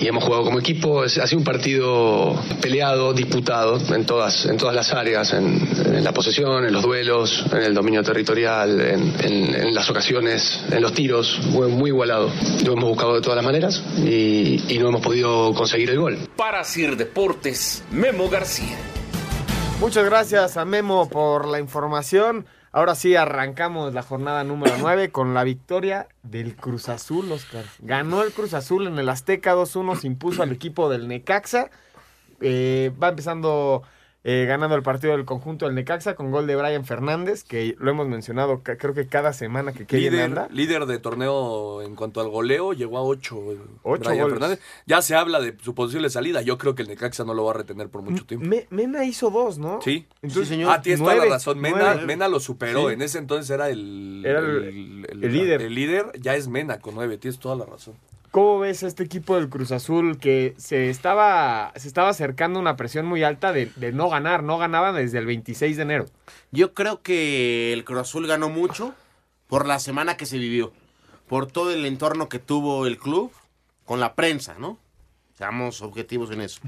hemos 0.05 0.25
jugado 0.25 0.43
como 0.43 0.58
equipo. 0.58 1.02
Ha 1.02 1.08
sido 1.08 1.38
un 1.38 1.44
partido 1.44 2.35
peleado, 2.61 3.12
disputado 3.12 3.79
en 3.94 4.05
todas 4.05 4.47
en 4.47 4.56
todas 4.56 4.74
las 4.74 4.93
áreas, 4.93 5.32
en, 5.32 6.03
la 6.03 6.13
posesión, 6.13 6.65
en 6.65 6.72
los 6.72 6.82
duelos, 6.82 7.44
en 7.53 7.63
el 7.63 7.74
dominio 7.74 8.03
territorial, 8.03 8.81
en, 8.81 9.72
las 9.72 9.89
ocasiones, 9.89 10.65
en 10.72 10.82
los 10.82 10.93
tiros. 10.93 11.39
Fue 11.53 11.69
muy 11.69 11.91
igualado. 11.91 12.32
Lo 12.65 12.72
hemos 12.72 12.89
buscado 12.89 13.15
de 13.15 13.20
todas 13.20 13.36
las 13.36 13.44
maneras 13.44 13.81
y, 13.98 14.60
y 14.69 14.79
no 14.81 14.89
hemos 14.89 15.03
podido 15.03 15.55
conseguir 15.55 15.91
el 15.91 16.01
gol. 16.01 16.19
Para 16.34 16.65
Sir 16.65 16.96
Deportes, 16.96 17.84
Memo 17.93 18.29
Muchas 19.81 20.06
gracias 20.06 20.56
a 20.56 20.65
Memo 20.65 21.11
por 21.11 21.47
la 21.47 21.61
información. 21.61 22.47
Ahora 22.73 22.94
sí 22.94 23.15
arrancamos 23.15 23.93
la 23.93 24.03
jornada 24.03 24.44
número 24.44 24.75
9 24.79 25.11
con 25.11 25.35
la 25.35 25.44
victoria 25.44 26.09
del 26.23 26.56
Cruz 26.56 26.89
Azul, 26.89 27.31
Oscar. 27.32 27.67
Ganó 27.81 28.23
el 28.23 28.32
Cruz 28.32 28.55
Azul 28.55 28.87
en 28.87 28.99
el 28.99 29.11
Azteca 29.11 29.55
2-1, 29.55 30.01
se 30.01 30.06
impuso 30.06 30.43
al 30.43 30.53
equipo 30.53 30.89
del 30.89 31.06
Necaxa. 31.06 31.70
Eh, 32.41 32.91
va 33.03 33.11
empezando 33.11 33.82
eh, 34.22 34.44
ganando 34.46 34.77
el 34.77 34.82
partido 34.82 35.15
del 35.17 35.24
conjunto 35.24 35.65
del 35.65 35.74
Necaxa 35.74 36.15
con 36.15 36.31
gol 36.31 36.46
de 36.46 36.55
Brian 36.55 36.84
Fernández, 36.84 37.43
que 37.43 37.74
lo 37.79 37.91
hemos 37.91 38.06
mencionado 38.06 38.62
creo 38.62 38.93
que 38.93 39.06
cada 39.06 39.32
semana 39.32 39.72
que 39.72 39.86
Kevin 39.86 40.10
líder, 40.12 40.24
anda. 40.24 40.48
líder 40.50 40.84
de 40.86 40.98
torneo 40.98 41.81
en 41.82 41.94
cuanto 41.96 42.20
al 42.20 42.29
goleo, 42.29 42.72
llegó 42.74 42.98
a 42.98 43.03
8. 43.03 43.36
Ocho 43.82 44.15
goles. 44.15 44.58
Ya 44.86 45.00
se 45.00 45.15
habla 45.15 45.41
de 45.41 45.56
su 45.62 45.74
posible 45.74 46.10
salida. 46.10 46.43
Yo 46.43 46.58
creo 46.58 46.74
que 46.74 46.82
el 46.82 46.89
Necaxa 46.89 47.24
no 47.24 47.32
lo 47.32 47.44
va 47.44 47.53
a 47.53 47.55
retener 47.55 47.89
por 47.89 48.03
mucho 48.03 48.27
tiempo. 48.27 48.46
Me- 48.46 48.67
Mena 48.70 49.05
hizo 49.05 49.31
dos, 49.31 49.58
¿no? 49.58 49.81
Sí. 49.82 50.06
Entonces, 50.22 50.48
Sí, 50.48 50.55
señor. 50.55 50.70
Ah, 50.72 50.82
tienes 50.82 51.00
toda 51.00 51.15
la 51.17 51.24
razón. 51.24 51.58
Mena. 51.58 51.94
Mena 51.94 52.29
lo 52.29 52.41
superó. 52.41 52.89
Sí. 52.89 52.94
En 52.94 53.03
ese 53.03 53.19
entonces 53.19 53.48
era 53.50 53.70
el, 53.70 54.22
Era 54.27 54.41
el- 54.41 55.06
el 55.10 55.32
líder. 55.32 55.62
El 55.62 55.74
líder 55.74 56.12
ya 56.20 56.34
es 56.34 56.46
Mena 56.48 56.79
con 56.79 56.94
9. 56.94 57.17
Tienes 57.19 57.39
toda 57.41 57.56
la 57.56 57.65
razón. 57.65 57.94
¿Cómo 58.31 58.60
ves 58.60 58.84
a 58.84 58.87
este 58.87 59.03
equipo 59.03 59.34
del 59.34 59.49
Cruz 59.49 59.72
Azul 59.72 60.19
que 60.19 60.55
se 60.56 60.89
estaba, 60.89 61.72
se 61.75 61.89
estaba 61.89 62.10
acercando 62.10 62.60
a 62.60 62.63
una 62.63 62.77
presión 62.77 63.05
muy 63.06 63.25
alta 63.25 63.53
de, 63.53 63.67
de 63.75 63.91
no 63.91 64.08
ganar? 64.08 64.44
No 64.44 64.56
ganaban 64.56 64.94
desde 64.94 65.19
el 65.19 65.27
26 65.27 65.77
de 65.77 65.82
enero. 65.82 66.06
Yo 66.53 66.72
creo 66.72 67.03
que 67.03 67.72
el 67.72 67.84
Cruz 67.84 68.01
Azul 68.01 68.29
ganó 68.29 68.49
mucho 68.49 68.94
por 69.49 69.67
la 69.67 69.81
semana 69.81 70.17
que 70.17 70.27
se 70.27 70.39
vivió, 70.39 70.72
por 71.27 71.49
todo 71.49 71.72
el 71.72 71.84
entorno 71.84 72.29
que 72.29 72.39
tuvo 72.39 72.87
el 72.87 72.99
club 72.99 73.32
con 73.84 73.99
la 73.99 74.15
prensa, 74.15 74.55
¿no? 74.58 74.79
Seamos 75.37 75.82
objetivos 75.82 76.31
en 76.31 76.43
eso. 76.43 76.60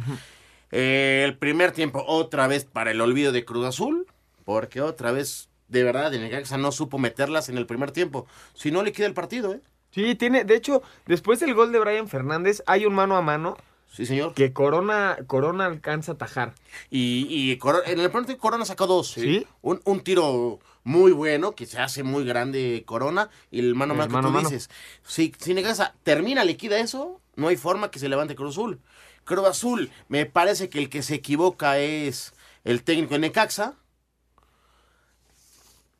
Eh, 0.72 1.22
el 1.24 1.38
primer 1.38 1.70
tiempo 1.70 2.02
otra 2.08 2.48
vez 2.48 2.64
para 2.64 2.90
el 2.90 3.00
olvido 3.00 3.30
de 3.30 3.44
Cruz 3.44 3.66
Azul, 3.66 4.08
porque 4.44 4.80
otra 4.80 5.12
vez, 5.12 5.48
de 5.68 5.84
verdad, 5.84 6.12
el 6.12 6.22
Necaxa 6.22 6.56
no 6.56 6.72
supo 6.72 6.98
meterlas 6.98 7.48
en 7.48 7.56
el 7.56 7.66
primer 7.66 7.92
tiempo. 7.92 8.26
Si 8.52 8.72
no, 8.72 8.82
liquida 8.82 9.06
el 9.06 9.14
partido, 9.14 9.54
¿eh? 9.54 9.60
Sí, 9.92 10.14
tiene, 10.14 10.44
de 10.44 10.56
hecho, 10.56 10.82
después 11.06 11.38
del 11.40 11.54
gol 11.54 11.70
de 11.70 11.78
Brian 11.78 12.08
Fernández, 12.08 12.62
hay 12.66 12.86
un 12.86 12.94
mano 12.94 13.16
a 13.16 13.22
mano. 13.22 13.56
Sí, 13.90 14.06
señor. 14.06 14.32
Que 14.32 14.54
Corona, 14.54 15.18
Corona 15.26 15.66
alcanza 15.66 16.12
a 16.12 16.14
atajar. 16.14 16.54
Y, 16.90 17.26
y 17.28 17.58
en 17.86 18.00
el 18.00 18.08
primer 18.10 18.24
tiempo 18.24 18.40
Corona 18.40 18.64
sacó 18.64 18.86
dos. 18.86 19.10
Sí. 19.12 19.46
Un, 19.60 19.82
un 19.84 20.00
tiro 20.00 20.60
muy 20.82 21.12
bueno, 21.12 21.52
que 21.52 21.66
se 21.66 21.78
hace 21.78 22.02
muy 22.02 22.24
grande 22.24 22.84
Corona, 22.86 23.28
y 23.50 23.60
el 23.60 23.74
mano 23.74 23.92
a 23.92 23.96
mano 23.98 24.08
que 24.08 24.14
mano 24.14 24.28
tú 24.28 24.34
mano. 24.34 24.48
dices. 24.48 24.70
Si, 25.06 25.34
si 25.38 25.52
Necaxa 25.52 25.94
termina, 26.04 26.42
liquida 26.42 26.78
eso, 26.78 27.20
no 27.36 27.48
hay 27.48 27.56
forma 27.58 27.90
que 27.90 27.98
se 27.98 28.08
levante 28.08 28.34
Cruz 28.34 28.54
Azul. 28.54 28.80
Cruz 29.24 29.46
Azul, 29.46 29.90
me 30.08 30.24
parece 30.24 30.70
que 30.70 30.78
el 30.78 30.88
que 30.88 31.02
se 31.02 31.16
equivoca 31.16 31.78
es 31.78 32.32
el 32.64 32.82
técnico 32.82 33.12
de 33.12 33.20
Necaxa. 33.20 33.74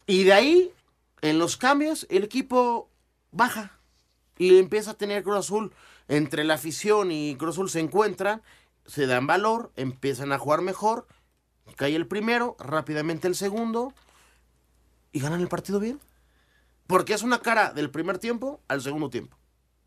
Y 0.07 0.25
de 0.25 0.33
ahí, 0.33 0.71
en 1.21 1.39
los 1.39 1.59
cambios, 1.59 2.07
el 2.09 2.25
equipo 2.25 2.89
baja. 3.33 3.79
Y 4.43 4.59
empieza 4.59 4.91
a 4.91 4.95
tener 4.95 5.23
Cruz 5.23 5.37
Azul. 5.37 5.73
Entre 6.09 6.43
la 6.43 6.55
afición 6.55 7.13
y 7.13 7.37
Cruz 7.37 7.55
Azul 7.55 7.71
se 7.71 7.79
encuentran, 7.79 8.43
se 8.87 9.07
dan 9.07 9.29
valor, 9.29 9.71
empiezan 9.77 10.33
a 10.33 10.39
jugar 10.39 10.63
mejor. 10.63 11.07
Cae 11.77 11.95
el 11.95 12.09
primero, 12.09 12.57
rápidamente 12.59 13.29
el 13.29 13.37
segundo. 13.37 13.95
Y 15.13 15.21
ganan 15.21 15.41
el 15.41 15.47
partido 15.47 15.79
bien. 15.79 16.01
Porque 16.89 17.15
es 17.15 17.23
una 17.23 17.39
cara 17.39 17.73
del 17.73 17.91
primer 17.91 18.19
tiempo 18.19 18.61
al 18.67 18.83
segundo 18.83 19.11
tiempo. 19.11 19.37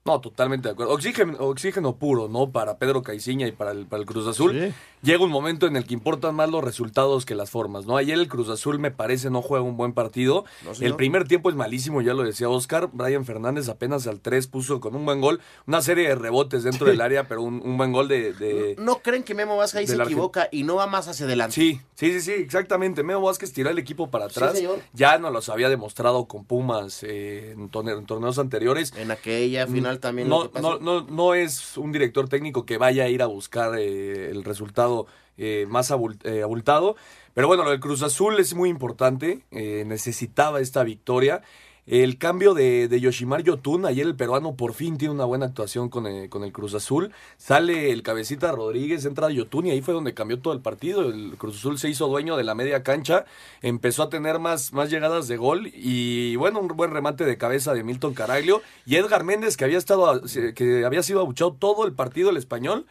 No, 0.08 0.22
totalmente 0.22 0.68
de 0.68 0.74
acuerdo. 0.74 0.94
Oxígeno, 0.94 1.36
oxígeno 1.40 1.96
puro, 1.96 2.28
¿no? 2.28 2.52
Para 2.52 2.78
Pedro 2.78 3.02
Caiciña 3.02 3.48
y 3.48 3.52
para 3.52 3.72
el, 3.72 3.88
para 3.88 4.02
el 4.02 4.06
Cruz 4.06 4.28
Azul. 4.28 4.52
Sí. 4.52 4.72
Llega 5.02 5.24
un 5.24 5.32
momento 5.32 5.66
en 5.66 5.76
el 5.76 5.86
que 5.86 5.96
importan 5.96 6.36
más 6.36 6.48
los 6.50 6.64
resultados 6.64 7.26
que 7.26 7.34
las 7.34 7.50
formas, 7.50 7.88
¿no? 7.88 7.98
Ayer 7.98 8.16
el 8.20 8.28
Cruz 8.28 8.50
Azul 8.50 8.78
me 8.78 8.92
parece 8.92 9.32
no 9.32 9.42
juega 9.42 9.64
un 9.66 9.78
buen 9.78 9.94
partido. 9.94 10.46
No, 10.64 10.72
el 10.80 10.96
primer 10.96 11.28
tiempo 11.28 11.50
es 11.50 11.56
malísimo, 11.56 12.04
ya 12.04 12.14
lo 12.14 12.22
decía 12.22 12.50
Oscar. 12.50 12.90
Brian 12.94 13.26
Fernández 13.26 13.68
apenas 13.68 14.06
al 14.06 14.20
3 14.20 14.46
puso 14.46 14.80
con 14.80 14.96
un 14.96 15.06
buen 15.06 15.22
gol. 15.22 15.42
Una 15.66 15.82
serie 15.82 16.08
de 16.08 16.14
rebotes 16.14 16.64
dentro 16.64 16.86
del 16.86 17.02
área, 17.02 17.28
pero 17.28 17.42
un, 17.42 17.60
un 17.66 17.76
buen 17.76 17.92
gol 17.92 18.08
de... 18.08 18.34
de- 18.34 18.76
¿No 18.78 19.00
creen 19.00 19.24
que 19.24 19.34
Memo 19.34 19.58
Vázquez 19.58 19.80
ahí 19.80 19.88
se 19.88 19.98
Argen- 19.98 20.04
equivoca 20.06 20.50
y 20.52 20.62
no 20.64 20.76
va 20.76 20.86
más 20.86 21.08
hacia 21.08 21.26
adelante? 21.26 21.56
Sí, 21.56 21.82
sí, 21.96 22.12
sí, 22.14 22.22
sí, 22.22 22.32
exactamente. 22.34 23.02
Memo 23.02 23.22
Vázquez 23.22 23.52
tiró 23.54 23.72
el 23.72 23.80
equipo 23.80 24.12
para 24.12 24.30
Sí, 24.30 24.34
atrás. 24.38 24.54
señor. 24.58 24.80
ya 24.94 25.18
nos 25.18 25.32
los 25.34 25.50
había 25.50 25.70
demostrado 25.70 26.26
con 26.26 26.46
Pumas 26.46 27.02
eh, 27.02 27.54
en, 27.58 27.72
torne- 27.72 27.98
en 27.98 28.06
torneos 28.06 28.38
anteriores. 28.38 28.94
En 28.98 29.10
aquella 29.10 29.66
final 29.66 29.95
también 30.00 30.30
no, 30.30 30.52
no, 30.62 30.80
no, 30.80 31.02
no 31.02 31.34
es 31.34 31.78
un 31.78 31.92
director 31.92 32.30
técnico 32.30 32.66
que 32.66 32.78
vaya 32.78 33.04
a 33.04 33.10
ir 33.10 33.22
a 33.22 33.26
buscar 33.26 33.78
eh, 33.78 34.30
el 34.30 34.44
resultado 34.44 35.08
eh, 35.38 35.66
más 35.68 35.92
eh, 36.24 36.42
abultado. 36.44 36.96
Pero 37.34 37.48
bueno, 37.48 37.64
lo 37.66 37.72
del 37.72 37.82
Cruz 37.82 38.02
Azul 38.04 38.40
es 38.40 38.54
muy 38.54 38.70
importante. 38.70 39.42
eh, 39.52 39.84
necesitaba 39.86 40.62
esta 40.62 40.84
victoria. 40.84 41.42
El 41.88 42.18
cambio 42.18 42.56
de, 42.56 42.88
de 42.88 43.00
Yoshimar 43.00 43.44
Yotun, 43.44 43.86
ayer 43.86 44.08
el 44.08 44.16
peruano 44.16 44.56
por 44.56 44.74
fin 44.74 44.98
tiene 44.98 45.14
una 45.14 45.26
buena 45.26 45.46
actuación 45.46 45.90
con 45.90 46.08
el, 46.08 46.30
con 46.30 46.44
el 46.44 46.52
Cruz 46.52 46.74
Azul. 46.74 47.12
Sale 47.38 47.92
el 47.92 48.02
cabecita 48.02 48.52
Rodríguez, 48.52 49.06
entra 49.06 49.30
Yotun 49.30 49.68
y 49.68 49.70
ahí 49.72 49.82
fue 49.82 49.94
donde 49.94 50.16
cambió 50.16 50.40
todo 50.40 50.54
el 50.54 50.62
partido. 50.62 51.04
El 51.04 51.36
Cruz 51.38 51.58
Azul 51.58 51.78
se 51.78 51.88
hizo 51.88 52.08
dueño 52.08 52.38
de 52.38 52.44
la 52.44 52.56
media 52.56 52.82
cancha, 52.82 53.26
empezó 53.62 54.02
a 54.02 54.10
tener 54.10 54.40
más, 54.40 54.74
más 54.74 54.90
llegadas 54.90 55.28
de 55.28 55.38
gol 55.38 55.70
y 55.76 56.36
bueno, 56.38 56.60
un 56.60 56.70
buen 56.70 56.90
remate 56.90 57.24
de 57.24 57.38
cabeza 57.38 57.76
de 57.76 57.84
Milton 57.84 58.16
Caraglio. 58.16 58.64
Y 58.88 58.96
Edgar 58.96 59.24
Méndez, 59.24 59.56
que 59.56 59.66
había, 59.66 59.78
estado, 59.78 60.10
a- 60.10 60.22
que 60.56 60.86
había 60.86 61.04
sido 61.04 61.20
abuchado 61.20 61.54
todo 61.54 61.86
el 61.86 61.94
partido 61.94 62.32
el 62.32 62.38
español, 62.38 62.88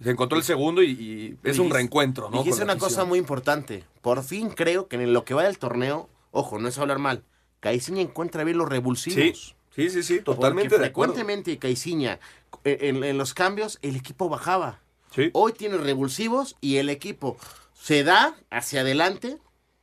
se 0.00 0.10
encontró 0.10 0.38
el 0.38 0.44
segundo 0.44 0.80
y, 0.84 0.90
y 0.90 1.38
es 1.42 1.58
un 1.58 1.70
reencuentro, 1.70 2.30
¿no? 2.30 2.44
Con 2.44 2.56
la 2.56 2.64
una 2.64 2.78
cosa 2.78 3.04
muy 3.04 3.18
importante. 3.18 3.82
Por 4.00 4.22
fin 4.22 4.50
creo 4.50 4.86
que 4.86 4.94
en 4.94 5.12
lo 5.12 5.24
que 5.24 5.34
va 5.34 5.42
del 5.42 5.58
torneo, 5.58 6.08
ojo, 6.30 6.60
no 6.60 6.68
es 6.68 6.78
hablar 6.78 7.00
mal, 7.00 7.24
Caiciña 7.60 8.02
encuentra 8.02 8.44
bien 8.44 8.58
los 8.58 8.68
revulsivos. 8.68 9.56
Sí, 9.74 9.88
sí, 9.88 9.90
sí, 9.90 10.02
sí, 10.02 10.20
totalmente 10.20 10.70
Porque 10.70 10.82
de 10.82 10.88
acuerdo. 10.88 11.14
frecuentemente 11.14 11.58
Caiciña, 11.58 12.20
en, 12.64 13.02
en 13.04 13.18
los 13.18 13.34
cambios, 13.34 13.78
el 13.82 13.96
equipo 13.96 14.28
bajaba. 14.28 14.80
Sí. 15.14 15.30
Hoy 15.32 15.52
tiene 15.52 15.78
revulsivos 15.78 16.56
y 16.60 16.76
el 16.76 16.88
equipo 16.90 17.36
se 17.74 18.04
da 18.04 18.36
hacia 18.50 18.82
adelante 18.82 19.38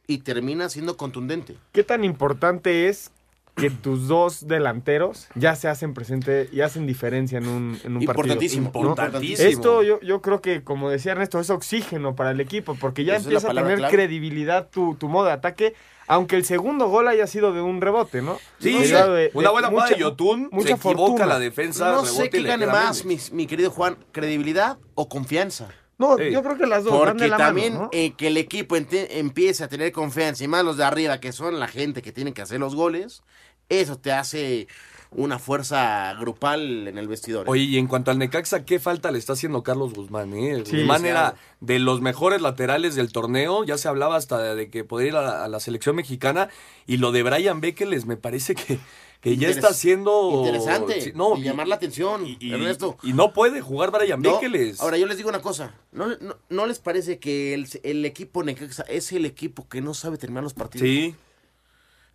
y 0.07 0.19
termina 0.19 0.69
siendo 0.69 0.97
contundente. 0.97 1.57
¿Qué 1.71 1.83
tan 1.83 2.03
importante 2.03 2.87
es 2.89 3.11
que 3.55 3.69
tus 3.69 4.07
dos 4.09 4.47
delanteros 4.47 5.27
ya 5.35 5.55
se 5.55 5.69
hacen 5.69 5.93
presente 5.93 6.49
y 6.51 6.59
hacen 6.61 6.85
diferencia 6.85 7.37
en 7.37 7.47
un, 7.47 7.79
en 7.85 7.95
un 7.95 8.01
Importantísimo, 8.01 8.65
partido? 8.71 8.83
¿no? 8.83 8.89
importantísimo. 8.89 9.49
Esto 9.49 9.81
yo, 9.83 9.99
yo 10.01 10.21
creo 10.21 10.41
que, 10.41 10.63
como 10.63 10.89
decía 10.89 11.13
Ernesto, 11.13 11.39
es 11.39 11.49
oxígeno 11.49 12.15
para 12.15 12.31
el 12.31 12.41
equipo, 12.41 12.75
porque 12.75 13.05
ya 13.05 13.15
empieza 13.15 13.49
a 13.49 13.53
tener 13.53 13.77
clave. 13.77 13.93
credibilidad 13.95 14.67
tu, 14.69 14.95
tu 14.95 15.07
modo 15.07 15.27
de 15.27 15.31
ataque, 15.31 15.73
aunque 16.07 16.35
el 16.35 16.43
segundo 16.43 16.89
gol 16.89 17.07
haya 17.07 17.27
sido 17.27 17.53
de 17.53 17.61
un 17.61 17.79
rebote, 17.79 18.21
¿no? 18.21 18.37
Sí, 18.59 18.73
de- 18.73 19.31
una 19.33 19.49
buena 19.51 19.69
jugada 19.69 19.87
mucha- 19.87 19.95
de 19.95 20.01
Yotun, 20.01 20.49
se 20.49 20.55
mucha 20.55 20.73
equivoca 20.73 20.97
fortuna. 20.97 21.25
la 21.25 21.39
defensa. 21.39 21.91
No 21.93 22.05
sé 22.05 22.29
qué 22.29 22.41
gane 22.43 22.67
más, 22.67 23.05
mi, 23.05 23.17
mi 23.31 23.47
querido 23.47 23.71
Juan, 23.71 23.97
credibilidad 24.11 24.77
o 24.95 25.07
confianza. 25.07 25.69
No, 25.97 26.17
Sí. 26.17 26.29
yo 26.29 26.43
creo 26.43 26.57
que 26.57 26.67
las 26.67 26.83
dos 26.83 26.91
de 26.91 26.99
Porque 26.99 27.27
la 27.29 27.37
también 27.37 27.71
mano, 27.71 27.83
¿no? 27.85 27.89
eh, 27.93 28.13
que 28.17 28.27
el 28.27 28.35
equipo 28.35 28.75
empiece 28.75 29.63
a 29.63 29.69
tener 29.69 29.93
confianza 29.93 30.43
y 30.43 30.47
más 30.49 30.65
los 30.65 30.75
de 30.75 30.83
arriba, 30.83 31.21
que 31.21 31.31
son 31.31 31.57
la 31.57 31.69
gente 31.69 32.01
que 32.01 32.11
tiene 32.11 32.33
que 32.33 32.41
hacer 32.41 32.59
los 32.59 32.75
goles, 32.75 33.23
eso 33.69 33.97
te 33.97 34.11
hace 34.11 34.67
una 35.11 35.39
fuerza 35.39 36.13
grupal 36.19 36.87
en 36.89 36.97
el 36.97 37.07
vestidor. 37.07 37.45
¿eh? 37.47 37.49
Oye, 37.49 37.63
y 37.63 37.77
en 37.77 37.87
cuanto 37.87 38.11
al 38.11 38.17
Necaxa, 38.17 38.65
¿qué 38.65 38.79
falta 38.79 39.11
le 39.11 39.17
está 39.17 39.33
haciendo 39.33 39.63
Carlos 39.63 39.93
Guzmán? 39.93 40.33
eh? 40.33 40.63
Sí, 40.65 40.79
Guzmán 40.79 41.01
sí, 41.01 41.07
era 41.07 41.35
de 41.61 41.79
los 41.79 42.01
mejores 42.01 42.41
laterales 42.41 42.95
del 42.95 43.11
torneo, 43.13 43.63
ya 43.63 43.77
se 43.77 43.87
hablaba 43.87 44.17
hasta 44.17 44.55
de 44.55 44.69
que 44.69 44.83
podría 44.83 45.09
ir 45.09 45.15
a 45.15 45.21
la, 45.21 45.45
a 45.45 45.47
la 45.47 45.59
selección 45.61 45.95
mexicana, 45.95 46.49
y 46.85 46.97
lo 46.97 47.11
de 47.13 47.23
Brian 47.23 47.61
Bekeles 47.61 48.05
me 48.05 48.17
parece 48.17 48.55
que, 48.55 48.77
que 49.21 49.37
ya 49.37 49.47
está 49.47 49.69
haciendo... 49.69 50.31
Interesante. 50.35 50.99
Sí, 50.99 51.11
no, 51.15 51.37
y, 51.37 51.43
llamar 51.43 51.69
la 51.69 51.75
atención, 51.75 52.25
y- 52.25 52.35
y- 52.41 52.51
Ernesto. 52.51 52.97
y 53.01 53.13
no 53.13 53.31
puede 53.31 53.61
jugar 53.61 53.91
Brian 53.91 54.21
No, 54.21 54.33
Bekeles. 54.33 54.81
Ahora 54.81 54.97
yo 54.97 55.05
les 55.05 55.15
digo 55.15 55.29
una 55.29 55.41
cosa, 55.41 55.73
¿no, 55.93 56.07
no, 56.19 56.35
no 56.49 56.65
les 56.65 56.79
parece 56.79 57.19
que 57.19 57.53
el, 57.53 57.67
el 57.83 58.03
equipo 58.05 58.43
Necaxa 58.43 58.83
es 58.89 59.13
el 59.13 59.25
equipo 59.25 59.65
que 59.69 59.79
no 59.79 59.93
sabe 59.93 60.17
terminar 60.17 60.43
los 60.43 60.53
partidos? 60.53 60.85
Sí, 60.85 61.15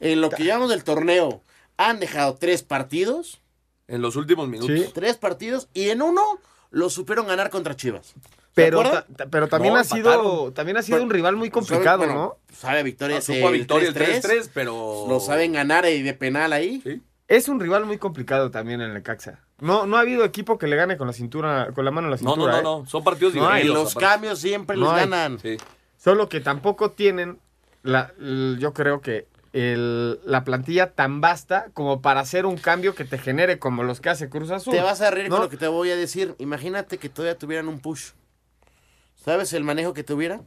En 0.01 0.21
lo 0.21 0.31
que 0.31 0.45
llamamos 0.45 0.71
del 0.71 0.83
torneo, 0.85 1.43
han 1.77 2.01
dejado 2.01 2.35
tres 2.37 2.63
partidos, 2.63 3.41
en 3.89 4.03
los 4.03 4.17
últimos 4.17 4.49
minutos. 4.49 4.75
Sí. 4.77 4.91
tres 4.95 5.17
partidos, 5.17 5.69
y 5.75 5.91
en 5.91 6.03
uno 6.03 6.23
lo 6.71 6.91
supieron 6.91 7.27
ganar 7.27 7.51
contra 7.51 7.77
Chivas. 7.77 8.07
¿Se 8.07 8.15
Pero, 8.55 8.83
ta- 8.83 9.07
pero 9.31 9.49
también, 9.49 9.75
No, 9.75 9.81
ha 9.81 9.85
sido, 9.85 10.53
también 10.53 10.77
ha 10.77 10.83
sido 10.83 10.97
Pero- 10.97 11.05
un 11.05 11.11
rival 11.11 11.37
muy 11.37 11.51
complicado, 11.51 11.99
Bueno, 11.99 12.15
¿no? 12.15 12.37
Sabe 12.55 12.81
a 12.81 12.83
victoria. 12.83 13.19
Ah, 13.19 13.21
supo 13.21 13.47
a 13.49 13.51
victoria 13.53 13.89
el 13.89 13.95
3-3, 13.95 14.51
pero... 14.53 15.07
Lo 15.09 15.21
saben 15.21 15.53
ganar 15.53 15.87
y 15.87 16.03
de 16.03 16.15
penal 16.15 16.53
ahí. 16.53 16.81
Sí. 16.83 17.01
Es 17.29 17.49
un 17.49 17.61
rival 17.61 17.87
muy 17.87 17.97
complicado 17.99 18.51
también 18.51 18.81
en 18.81 18.89
el 18.89 18.95
Necaxa. 18.95 19.39
No, 19.61 19.87
no 19.87 19.97
ha 19.97 20.01
habido 20.01 20.25
equipo 20.25 20.59
que 20.59 20.67
le 20.67 20.75
gane 20.75 20.97
con 20.97 21.07
la 21.07 21.13
cintura, 21.13 21.71
con 21.75 21.85
la 21.85 21.91
mano 21.93 22.09
en 22.09 22.11
la 22.11 22.17
No, 22.17 22.33
cintura. 22.33 22.53
no, 22.55 22.59
¿eh? 22.59 22.63
no, 22.63 22.79
no, 22.81 22.87
son 22.87 23.05
partidos 23.05 23.35
No 23.35 23.43
divertidos. 23.43 23.75
los 23.77 23.93
aparte. 23.97 24.07
cambios 24.07 24.39
siempre 24.41 24.77
No 24.77 24.87
les 24.87 24.93
hay. 24.95 25.01
ganan. 25.11 25.39
Sí. 25.39 25.57
Solo 25.97 26.29
que 26.29 26.41
tampoco 26.41 26.91
tienen, 26.91 27.39
la, 27.83 28.13
yo 28.59 28.73
creo 28.73 29.01
que 29.01 29.29
el- 29.53 30.21
la 30.25 30.45
plantilla 30.45 30.93
tan 30.93 31.21
vasta 31.21 31.67
como 31.75 32.01
para 32.03 32.21
hacer 32.21 32.47
un 32.47 32.57
cambio 32.57 32.95
que 32.95 33.05
te 33.05 33.19
genere 33.19 33.59
como 33.59 33.83
los 33.83 34.01
que 34.01 34.09
hace 34.11 34.29
Cruz 34.29 34.51
Azul. 34.51 34.73
Te 34.75 34.81
vas 34.83 35.01
a 35.01 35.11
reír 35.11 35.29
¿no? 35.29 35.37
con 35.37 35.45
lo 35.45 35.51
que 35.51 35.57
te 35.57 35.67
voy 35.69 35.91
a 35.91 35.97
decir. 35.97 36.35
Imagínate 36.39 36.99
que 36.99 37.09
todavía 37.09 37.37
tuvieran 37.39 37.69
un 37.69 37.81
push. 37.81 38.11
¿Sabes 39.17 39.53
el 39.53 39.65
manejo 39.65 39.93
que 39.93 40.05
tuviera? 40.05 40.41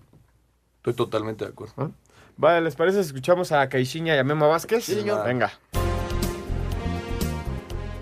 Estoy 0.77 0.93
totalmente 0.93 1.45
de 1.45 1.51
acuerdo. 1.51 1.91
Vale, 2.37 2.61
¿les 2.61 2.75
parece? 2.75 3.03
si 3.03 3.07
Escuchamos 3.07 3.51
a 3.51 3.67
Caixinha 3.69 4.15
y 4.15 4.17
a 4.17 4.23
Memo 4.23 4.49
Vázquez. 4.49 4.83
Sí, 4.85 4.95
señor. 4.95 5.25
Venga. 5.25 5.51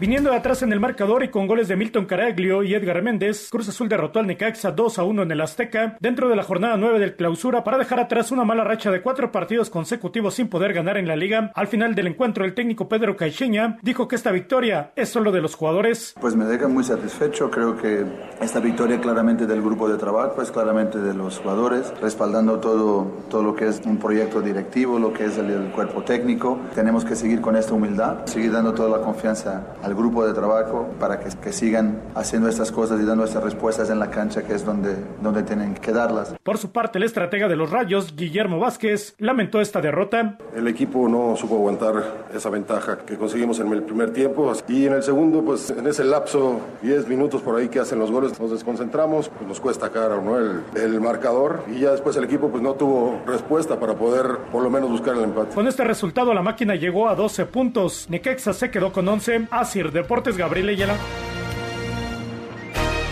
Viniendo 0.01 0.31
de 0.31 0.37
atrás 0.37 0.63
en 0.63 0.73
el 0.73 0.79
marcador 0.79 1.23
y 1.23 1.27
con 1.27 1.45
goles 1.45 1.67
de 1.67 1.75
Milton 1.75 2.07
Caraglio 2.07 2.63
y 2.63 2.73
Edgar 2.73 3.03
Méndez, 3.03 3.49
Cruz 3.51 3.69
Azul 3.69 3.87
derrotó 3.87 4.17
al 4.17 4.25
Necaxa 4.25 4.71
2 4.71 4.97
a 4.97 5.03
1 5.03 5.21
en 5.21 5.31
el 5.31 5.41
Azteca 5.41 5.95
dentro 5.99 6.27
de 6.27 6.35
la 6.35 6.41
jornada 6.41 6.75
9 6.75 6.97
del 6.97 7.15
clausura 7.15 7.63
para 7.63 7.77
dejar 7.77 7.99
atrás 7.99 8.31
una 8.31 8.43
mala 8.43 8.63
racha 8.63 8.89
de 8.89 9.03
cuatro 9.03 9.31
partidos 9.31 9.69
consecutivos 9.69 10.33
sin 10.33 10.47
poder 10.47 10.73
ganar 10.73 10.97
en 10.97 11.07
la 11.07 11.15
liga. 11.15 11.51
Al 11.53 11.67
final 11.67 11.93
del 11.93 12.07
encuentro, 12.07 12.45
el 12.45 12.55
técnico 12.55 12.89
Pedro 12.89 13.15
Caixinha 13.15 13.77
dijo 13.83 14.07
que 14.07 14.15
esta 14.15 14.31
victoria 14.31 14.91
es 14.95 15.09
solo 15.09 15.31
de 15.31 15.39
los 15.39 15.53
jugadores. 15.53 16.15
Pues 16.19 16.35
me 16.35 16.45
deja 16.45 16.67
muy 16.67 16.83
satisfecho, 16.83 17.51
creo 17.51 17.77
que 17.77 18.03
esta 18.41 18.59
victoria 18.59 18.99
claramente 18.99 19.45
del 19.45 19.61
grupo 19.61 19.87
de 19.87 19.99
trabajo, 19.99 20.41
es 20.41 20.49
claramente 20.49 20.97
de 20.97 21.13
los 21.13 21.37
jugadores, 21.37 21.93
respaldando 22.01 22.59
todo, 22.59 23.03
todo 23.29 23.43
lo 23.43 23.53
que 23.55 23.67
es 23.67 23.79
un 23.85 23.99
proyecto 23.99 24.41
directivo, 24.41 24.97
lo 24.97 25.13
que 25.13 25.25
es 25.25 25.37
el, 25.37 25.51
el 25.51 25.71
cuerpo 25.71 26.01
técnico. 26.01 26.59
Tenemos 26.73 27.05
que 27.05 27.15
seguir 27.15 27.39
con 27.39 27.55
esta 27.55 27.75
humildad, 27.75 28.25
seguir 28.25 28.51
dando 28.51 28.73
toda 28.73 28.97
la 28.97 29.05
confianza 29.05 29.75
al 29.83 29.90
grupo 29.95 30.25
de 30.25 30.33
trabajo 30.33 30.89
para 30.99 31.19
que, 31.19 31.29
que 31.41 31.53
sigan 31.53 32.01
haciendo 32.15 32.49
estas 32.49 32.71
cosas 32.71 32.99
y 33.01 33.05
dando 33.05 33.23
estas 33.23 33.43
respuestas 33.43 33.89
en 33.89 33.99
la 33.99 34.09
cancha, 34.09 34.43
que 34.43 34.53
es 34.53 34.65
donde, 34.65 34.95
donde 35.21 35.43
tienen 35.43 35.73
que 35.75 35.91
darlas. 35.91 36.35
Por 36.43 36.57
su 36.57 36.71
parte, 36.71 36.97
el 36.97 37.03
estratega 37.03 37.47
de 37.47 37.55
los 37.55 37.69
Rayos, 37.69 38.15
Guillermo 38.15 38.59
Vázquez, 38.59 39.15
lamentó 39.17 39.61
esta 39.61 39.81
derrota. 39.81 40.37
El 40.55 40.67
equipo 40.67 41.07
no 41.07 41.35
supo 41.35 41.55
aguantar 41.55 42.27
esa 42.33 42.49
ventaja 42.49 42.97
que 42.99 43.17
conseguimos 43.17 43.59
en 43.59 43.71
el 43.71 43.83
primer 43.83 44.11
tiempo 44.11 44.51
y 44.67 44.85
en 44.85 44.93
el 44.93 45.03
segundo, 45.03 45.43
pues 45.43 45.69
en 45.71 45.87
ese 45.87 46.03
lapso, 46.03 46.59
10 46.81 47.07
minutos 47.07 47.41
por 47.41 47.57
ahí 47.59 47.69
que 47.69 47.79
hacen 47.79 47.99
los 47.99 48.11
goles, 48.11 48.39
nos 48.39 48.51
desconcentramos, 48.51 49.29
pues 49.29 49.47
nos 49.47 49.59
cuesta 49.59 49.89
caro 49.89 50.21
¿no? 50.21 50.37
el, 50.37 50.61
el 50.75 51.01
marcador 51.01 51.63
y 51.73 51.79
ya 51.79 51.91
después 51.91 52.15
el 52.17 52.23
equipo 52.23 52.49
pues 52.49 52.61
no 52.63 52.73
tuvo 52.73 53.21
respuesta 53.25 53.79
para 53.79 53.95
poder 53.95 54.37
por 54.51 54.63
lo 54.63 54.69
menos 54.69 54.89
buscar 54.89 55.15
el 55.15 55.23
empate. 55.23 55.53
Con 55.53 55.67
este 55.67 55.83
resultado, 55.83 56.33
la 56.33 56.41
máquina 56.41 56.75
llegó 56.75 57.09
a 57.09 57.15
12 57.15 57.45
puntos. 57.45 58.07
Necaxa 58.09 58.53
se 58.53 58.71
quedó 58.71 58.91
con 58.91 59.07
11. 59.07 59.47
Así 59.51 59.80
Asir 59.81 59.91
Deportes, 59.91 60.37
Gabriel 60.37 60.69
Ayala. 60.69 60.95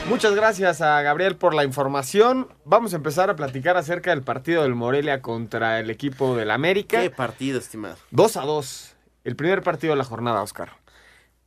Muchas 0.07 0.35
gracias 0.35 0.81
a 0.81 1.01
Gabriel 1.01 1.35
por 1.35 1.55
la 1.55 1.63
información. 1.63 2.47
Vamos 2.63 2.93
a 2.93 2.97
empezar 2.97 3.31
a 3.31 3.35
platicar 3.35 3.75
acerca 3.75 4.11
del 4.11 4.21
partido 4.21 4.61
del 4.61 4.75
Morelia 4.75 5.21
contra 5.21 5.79
el 5.79 5.89
equipo 5.89 6.35
del 6.35 6.51
América. 6.51 7.01
Qué 7.01 7.09
partido, 7.09 7.57
estimado. 7.57 7.95
2 8.11 8.37
a 8.37 8.41
2. 8.41 8.95
El 9.23 9.35
primer 9.35 9.63
partido 9.63 9.93
de 9.93 9.97
la 9.97 10.03
jornada, 10.03 10.43
Oscar. 10.43 10.73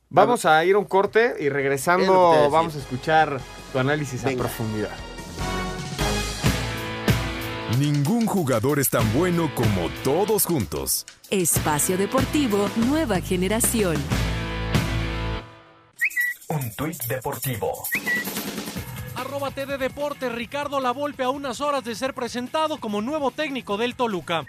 Vamos 0.09 0.45
a 0.45 0.63
ir 0.65 0.75
a 0.75 0.77
un 0.77 0.85
corte 0.85 1.35
y 1.39 1.47
a 1.47 1.49
regresando 1.49 2.49
vamos 2.51 2.75
a 2.75 2.79
escuchar 2.79 3.39
tu 3.71 3.79
análisis 3.79 4.23
a 4.25 4.27
Venga. 4.27 4.41
profundidad. 4.43 4.91
Ningún 7.79 8.25
jugador 8.25 8.79
es 8.79 8.89
tan 8.89 9.11
bueno 9.13 9.49
como 9.55 9.89
todos 10.03 10.45
juntos. 10.45 11.05
Espacio 11.29 11.97
Deportivo 11.97 12.69
Nueva 12.75 13.19
Generación. 13.21 13.95
Un 16.53 16.69
tuit 16.75 17.03
deportivo. 17.07 17.87
Arroba 19.15 19.49
TD 19.49 19.79
Deportes, 19.79 20.31
Ricardo 20.31 20.79
Lavolpe 20.79 21.23
a 21.23 21.31
unas 21.31 21.61
horas 21.61 21.83
de 21.83 21.95
ser 21.95 22.13
presentado 22.13 22.77
como 22.77 23.01
nuevo 23.01 23.31
técnico 23.31 23.75
del 23.75 23.95
Toluca. 23.95 24.45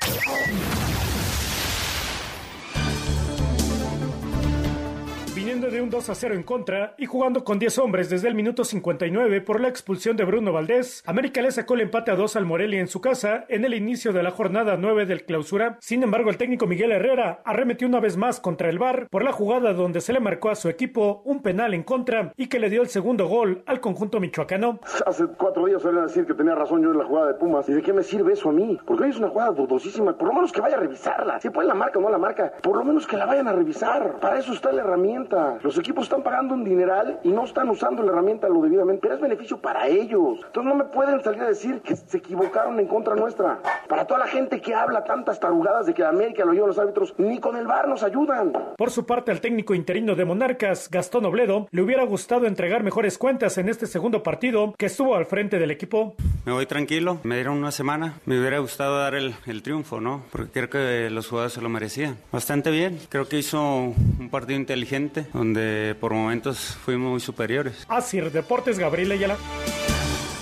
De 5.54 5.80
un 5.80 5.88
2 5.88 6.11
a 6.11 6.14
0 6.16 6.34
en 6.34 6.42
contra 6.42 6.94
y 6.99 7.06
jugando 7.06 7.44
con 7.44 7.61
10 7.61 7.78
hombres 7.78 8.11
desde 8.11 8.26
el 8.26 8.34
minuto 8.34 8.64
59 8.64 9.40
por 9.40 9.61
la 9.61 9.68
expulsión 9.68 10.16
de 10.16 10.25
Bruno 10.25 10.52
Valdés, 10.52 11.00
América 11.06 11.40
le 11.42 11.52
sacó 11.52 11.75
el 11.75 11.82
empate 11.82 12.11
a 12.11 12.16
2 12.16 12.34
al 12.34 12.44
Morelia 12.44 12.80
en 12.80 12.88
su 12.88 13.00
casa 13.00 13.44
en 13.49 13.64
el 13.64 13.73
inicio 13.73 14.12
de 14.12 14.25
la 14.25 14.32
jornada 14.32 14.76
9 14.76 15.06
del 15.06 15.25
clausura. 15.25 15.78
Sin 15.80 16.02
embargo, 16.02 16.28
el 16.28 16.38
técnico 16.38 16.66
Miguel 16.66 16.90
Herrera 16.90 17.40
arremetió 17.44 17.87
una 17.87 18.00
vez 18.00 18.16
más 18.16 18.40
contra 18.40 18.68
el 18.68 18.80
VAR 18.80 19.06
por 19.08 19.23
la 19.23 19.30
jugada 19.30 19.75
donde 19.75 20.00
se 20.00 20.12
le 20.12 20.18
marcó 20.18 20.50
a 20.50 20.56
su 20.56 20.68
equipo 20.68 21.23
un 21.25 21.40
penal 21.40 21.73
en 21.73 21.84
contra 21.84 22.32
y 22.37 22.49
que 22.49 22.58
le 22.58 22.68
dio 22.68 22.82
el 22.82 22.88
segundo 22.88 23.28
gol 23.28 23.62
al 23.66 23.80
conjunto 23.80 24.18
michoacano. 24.18 24.80
Hace 25.06 25.26
cuatro 25.38 25.66
días 25.66 25.84
a 25.84 25.90
decir 25.92 26.26
que 26.26 26.34
tenía 26.34 26.56
razón 26.56 26.82
yo 26.82 26.90
en 26.90 26.99
la 26.99 27.04
jugada 27.04 27.28
de 27.28 27.34
Pumas. 27.34 27.68
¿Y 27.68 27.75
de 27.75 27.82
qué 27.82 27.92
me 27.92 28.02
sirve 28.02 28.32
eso 28.32 28.49
a 28.49 28.52
mí? 28.52 28.76
Porque 28.84 29.04
hoy 29.04 29.11
es 29.11 29.18
una 29.18 29.28
jugada 29.28 29.52
dudosísima. 29.52 30.18
Por 30.18 30.28
lo 30.28 30.34
menos 30.34 30.50
que 30.50 30.61
vaya 30.61 30.76
a 30.76 30.80
revisarla. 30.80 31.40
Si 31.40 31.49
puede 31.50 31.68
la 31.68 31.75
marca 31.75 32.00
o 32.00 32.02
no 32.02 32.11
la 32.11 32.18
marca, 32.18 32.52
por 32.61 32.76
lo 32.76 32.84
menos 32.84 33.06
que 33.06 33.16
la 33.16 33.26
vayan 33.26 33.46
a 33.46 33.52
revisar. 33.52 34.18
Para 34.20 34.40
eso 34.40 34.52
está 34.52 34.73
la 34.73 34.82
herramienta. 34.82 35.43
Los 35.62 35.78
equipos 35.78 36.04
están 36.04 36.22
pagando 36.22 36.54
un 36.54 36.64
dineral 36.64 37.20
y 37.22 37.28
no 37.30 37.44
están 37.44 37.68
usando 37.70 38.02
la 38.02 38.12
herramienta 38.12 38.48
lo 38.48 38.60
debidamente. 38.62 39.00
Pero 39.02 39.14
es 39.14 39.20
beneficio 39.20 39.58
para 39.58 39.86
ellos. 39.86 40.38
Entonces 40.46 40.64
no 40.64 40.74
me 40.74 40.84
pueden 40.84 41.22
salir 41.22 41.42
a 41.42 41.48
decir 41.48 41.80
que 41.80 41.96
se 41.96 42.18
equivocaron 42.18 42.78
en 42.80 42.86
contra 42.86 43.14
nuestra. 43.14 43.60
Para 43.88 44.06
toda 44.06 44.20
la 44.20 44.26
gente 44.26 44.60
que 44.60 44.74
habla 44.74 45.04
tantas 45.04 45.40
tarugadas 45.40 45.86
de 45.86 45.94
que 45.94 46.04
América 46.04 46.44
lo 46.44 46.52
llevan 46.52 46.68
los 46.68 46.78
árbitros, 46.78 47.14
ni 47.18 47.38
con 47.38 47.56
el 47.56 47.66
VAR 47.66 47.88
nos 47.88 48.02
ayudan. 48.02 48.52
Por 48.76 48.90
su 48.90 49.06
parte, 49.06 49.30
al 49.30 49.40
técnico 49.40 49.74
interino 49.74 50.14
de 50.14 50.24
Monarcas, 50.24 50.90
Gastón 50.90 51.24
Obledo, 51.24 51.68
le 51.70 51.82
hubiera 51.82 52.04
gustado 52.04 52.46
entregar 52.46 52.82
mejores 52.82 53.18
cuentas 53.18 53.58
en 53.58 53.68
este 53.68 53.86
segundo 53.86 54.22
partido 54.22 54.74
que 54.78 54.86
estuvo 54.86 55.14
al 55.14 55.26
frente 55.26 55.58
del 55.58 55.70
equipo. 55.70 56.14
Me 56.44 56.52
voy 56.52 56.66
tranquilo, 56.66 57.18
me 57.22 57.36
dieron 57.36 57.58
una 57.58 57.70
semana. 57.70 58.14
Me 58.26 58.38
hubiera 58.38 58.58
gustado 58.58 58.98
dar 58.98 59.14
el, 59.14 59.34
el 59.46 59.62
triunfo, 59.62 60.00
¿no? 60.00 60.22
Porque 60.30 60.50
creo 60.50 60.70
que 60.70 61.10
los 61.10 61.28
jugadores 61.28 61.52
se 61.54 61.60
lo 61.60 61.68
merecían. 61.68 62.16
Bastante 62.32 62.70
bien, 62.70 62.98
creo 63.08 63.28
que 63.28 63.38
hizo 63.38 63.60
un 63.60 64.28
partido 64.30 64.58
inteligente, 64.58 65.26
donde 65.35 65.97
por 66.00 66.14
momentos 66.14 66.79
fuimos 66.83 67.11
muy 67.11 67.21
superiores. 67.21 67.85
Asir 67.88 68.31
Deportes, 68.33 68.79
Gabriel 68.79 69.12
Ayala. 69.12 69.37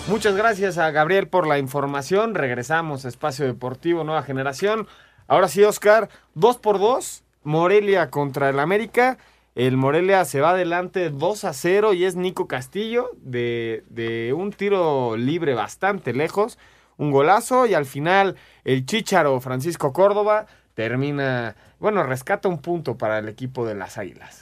Muchas 0.06 0.36
gracias 0.36 0.78
a 0.78 0.90
Gabriel 0.90 1.26
por 1.28 1.46
la 1.46 1.58
información. 1.58 2.34
Regresamos 2.34 3.04
a 3.04 3.08
Espacio 3.08 3.46
Deportivo 3.46 4.04
Nueva 4.04 4.22
Generación. 4.22 4.86
Ahora 5.26 5.48
sí, 5.48 5.64
Oscar, 5.64 6.08
2 6.34 6.58
por 6.58 6.78
2 6.78 7.24
Morelia 7.44 8.10
contra 8.10 8.50
el 8.50 8.60
América. 8.60 9.18
El 9.54 9.76
Morelia 9.76 10.24
se 10.24 10.40
va 10.40 10.50
adelante 10.50 11.10
2 11.10 11.44
a 11.44 11.52
0 11.52 11.94
y 11.94 12.04
es 12.04 12.16
Nico 12.16 12.46
Castillo 12.46 13.10
de, 13.16 13.84
de 13.88 14.32
un 14.32 14.52
tiro 14.52 15.16
libre 15.16 15.54
bastante 15.54 16.12
lejos. 16.12 16.58
Un 16.96 17.10
golazo 17.10 17.66
y 17.66 17.74
al 17.74 17.86
final 17.86 18.36
el 18.64 18.86
Chícharo 18.86 19.40
Francisco 19.40 19.92
Córdoba 19.92 20.46
termina, 20.74 21.56
bueno, 21.78 22.02
rescata 22.02 22.48
un 22.48 22.60
punto 22.60 22.96
para 22.96 23.18
el 23.18 23.28
equipo 23.28 23.66
de 23.66 23.74
las 23.74 23.98
Águilas. 23.98 24.41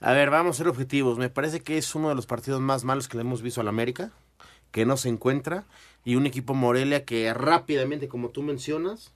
A 0.00 0.12
ver, 0.12 0.30
vamos 0.30 0.56
a 0.56 0.58
ser 0.58 0.68
objetivos. 0.68 1.18
Me 1.18 1.28
parece 1.28 1.60
que 1.60 1.76
es 1.76 1.94
uno 1.94 2.08
de 2.08 2.14
los 2.14 2.26
partidos 2.26 2.60
más 2.60 2.84
malos 2.84 3.08
que 3.08 3.16
le 3.16 3.22
hemos 3.22 3.42
visto 3.42 3.60
al 3.60 3.68
América, 3.68 4.12
que 4.70 4.86
no 4.86 4.96
se 4.96 5.08
encuentra, 5.08 5.66
y 6.04 6.14
un 6.14 6.26
equipo 6.26 6.54
Morelia 6.54 7.04
que 7.04 7.32
rápidamente, 7.34 8.08
como 8.08 8.30
tú 8.30 8.42
mencionas, 8.42 9.12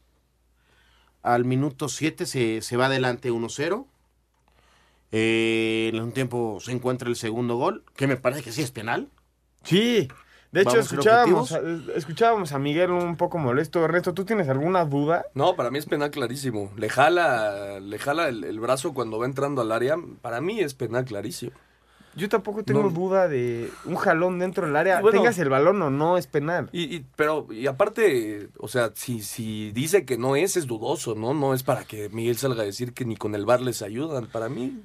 al 1.22 1.44
minuto 1.44 1.88
7 1.88 2.26
se, 2.26 2.62
se 2.62 2.76
va 2.76 2.86
adelante 2.86 3.30
1-0. 3.30 3.86
Eh, 5.12 5.90
en 5.92 6.00
un 6.00 6.12
tiempo 6.12 6.58
se 6.60 6.72
encuentra 6.72 7.08
el 7.08 7.16
segundo 7.16 7.56
gol, 7.56 7.84
que 7.96 8.06
me 8.08 8.16
parece 8.16 8.42
que 8.42 8.50
sí 8.50 8.62
es 8.62 8.72
penal. 8.72 9.08
Sí, 9.62 10.08
de 10.52 10.60
hecho 10.62 10.78
escuchábamos, 10.78 11.52
a- 11.52 11.60
escuchábamos 11.96 12.52
a 12.52 12.58
Miguel 12.58 12.90
un 12.92 13.16
poco 13.16 13.38
molesto. 13.38 13.84
Ernesto, 13.84 14.14
¿tú 14.14 14.24
tienes 14.24 14.48
alguna 14.48 14.84
duda? 14.84 15.24
No, 15.34 15.56
para 15.56 15.70
mí 15.70 15.78
es 15.78 15.86
penal 15.86 16.10
clarísimo. 16.10 16.70
Le 16.76 16.88
jala, 16.88 17.80
le 17.80 17.98
jala 17.98 18.28
el, 18.28 18.44
el 18.44 18.60
brazo 18.60 18.94
cuando 18.94 19.18
va 19.18 19.26
entrando 19.26 19.62
al 19.62 19.72
área. 19.72 19.96
Para 20.20 20.40
mí 20.40 20.60
es 20.60 20.74
penal 20.74 21.04
clarísimo. 21.04 21.52
Yo 22.14 22.28
tampoco 22.28 22.62
tengo 22.62 22.82
No. 22.82 22.90
duda 22.90 23.26
de 23.26 23.70
un 23.86 23.96
jalón 23.96 24.38
dentro 24.38 24.66
del 24.66 24.76
área. 24.76 25.00
Bueno- 25.00 25.16
Tengas 25.18 25.38
el 25.38 25.48
balón 25.48 25.80
o 25.80 25.88
no, 25.88 26.18
es 26.18 26.26
penal. 26.26 26.68
Y, 26.70 26.96
y- 26.96 27.06
pero, 27.16 27.46
y 27.50 27.66
aparte, 27.66 28.50
o 28.58 28.68
sea, 28.68 28.90
si, 28.94 29.22
si 29.22 29.72
dice 29.72 30.04
que 30.04 30.18
no 30.18 30.36
es, 30.36 30.58
es 30.58 30.66
dudoso, 30.66 31.14
¿no? 31.14 31.32
No 31.32 31.54
es 31.54 31.62
para 31.62 31.84
que 31.84 32.10
Miguel 32.10 32.36
salga 32.36 32.60
a 32.62 32.66
decir 32.66 32.92
que 32.92 33.06
ni 33.06 33.16
con 33.16 33.34
el 33.34 33.46
bar 33.46 33.62
les 33.62 33.80
ayudan. 33.80 34.26
Para 34.26 34.50
mí, 34.50 34.78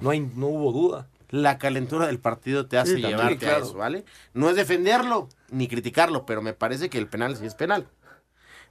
no, 0.00 0.10
hay, 0.10 0.20
no 0.20 0.46
hubo 0.46 0.70
duda. 0.70 1.08
La 1.30 1.58
calentura 1.58 2.06
del 2.06 2.18
partido 2.18 2.66
te 2.66 2.76
hace 2.78 2.96
Sí, 2.96 3.02
llevarte 3.02 3.38
claro. 3.38 3.56
a 3.64 3.66
eso, 3.66 3.74
¿vale? 3.74 4.04
No 4.34 4.50
es 4.50 4.56
defenderlo 4.56 5.28
ni 5.50 5.68
criticarlo, 5.68 6.26
pero 6.26 6.42
me 6.42 6.52
parece 6.52 6.90
que 6.90 6.98
el 6.98 7.06
penal 7.08 7.36
sí 7.36 7.46
es 7.46 7.54
penal. 7.54 7.86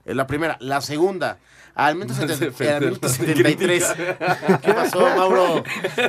Es 0.04 0.16
la 0.16 0.26
primera. 0.26 0.56
La 0.60 0.80
segunda, 0.80 1.38
al 1.74 1.94
minuto, 1.94 2.14
No 2.26 2.32
es 2.32 2.38
70 2.38 2.76
al 2.76 2.80
minuto 2.80 3.06
defenderlo, 3.06 3.08
73. 3.08 3.84
critica. 3.84 4.60
¿Qué 4.62 4.72
pasó, 4.74 5.00
Mauro? 5.14 5.62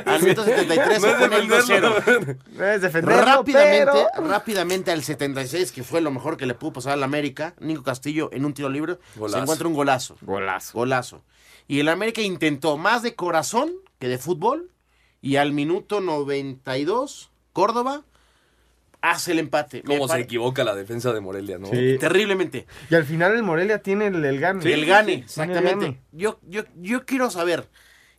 Al 0.06 0.22
minuto 0.22 0.44
73 0.44 1.00
No 1.00 1.06
se 1.06 1.10
es 1.10 1.18
pone 1.18 1.36
el 1.36 1.48
2-0. 1.48 1.94
defenderlo. 1.94 2.36
No 2.56 2.64
es 2.66 2.80
defenderlo, 2.82 3.22
Rápidamente, 3.24 3.92
pero- 4.14 4.28
rápidamente 4.28 4.90
al 4.92 5.02
76, 5.02 5.72
que 5.72 5.82
fue 5.84 6.00
lo 6.00 6.10
mejor 6.10 6.38
que 6.38 6.46
le 6.46 6.54
pudo 6.54 6.72
pasar 6.74 6.94
al 6.94 7.02
América, 7.02 7.54
Nico 7.60 7.82
Castillo 7.82 8.30
en 8.32 8.46
un 8.46 8.54
tiro 8.54 8.70
libre, 8.70 8.98
Golazo. 9.16 9.36
se 9.36 9.42
encuentra 9.42 9.68
un 9.68 9.74
golazo. 9.74 10.16
Golazo. 10.22 10.72
Golazo. 10.78 11.22
Y 11.68 11.80
el 11.80 11.88
América 11.90 12.22
intentó 12.22 12.78
más 12.78 13.02
de 13.02 13.14
corazón 13.14 13.72
que 13.98 14.08
de 14.08 14.16
fútbol. 14.18 14.70
Y 15.22 15.36
al 15.36 15.52
minuto 15.52 16.00
92, 16.00 17.30
Córdoba 17.52 18.02
hace 19.00 19.32
el 19.32 19.38
empate. 19.38 19.82
Cómo 19.82 20.08
se 20.08 20.20
equivoca 20.20 20.64
la 20.64 20.74
defensa 20.74 21.12
de 21.12 21.20
Morelia, 21.20 21.58
¿no? 21.58 21.68
Sí. 21.68 21.96
Terriblemente. 21.98 22.66
Y 22.90 22.94
al 22.94 23.04
final 23.04 23.34
el 23.34 23.42
Morelia 23.42 23.82
tiene 23.82 24.08
el, 24.08 24.24
el 24.24 24.40
gane. 24.40 24.72
el 24.72 24.84
gane, 24.84 25.14
el 25.14 25.20
exactamente. 25.20 25.86
gane. 25.86 26.02
Yo, 26.12 26.38
yo, 26.42 26.64
yo 26.76 27.06
quiero 27.06 27.30
saber, 27.30 27.68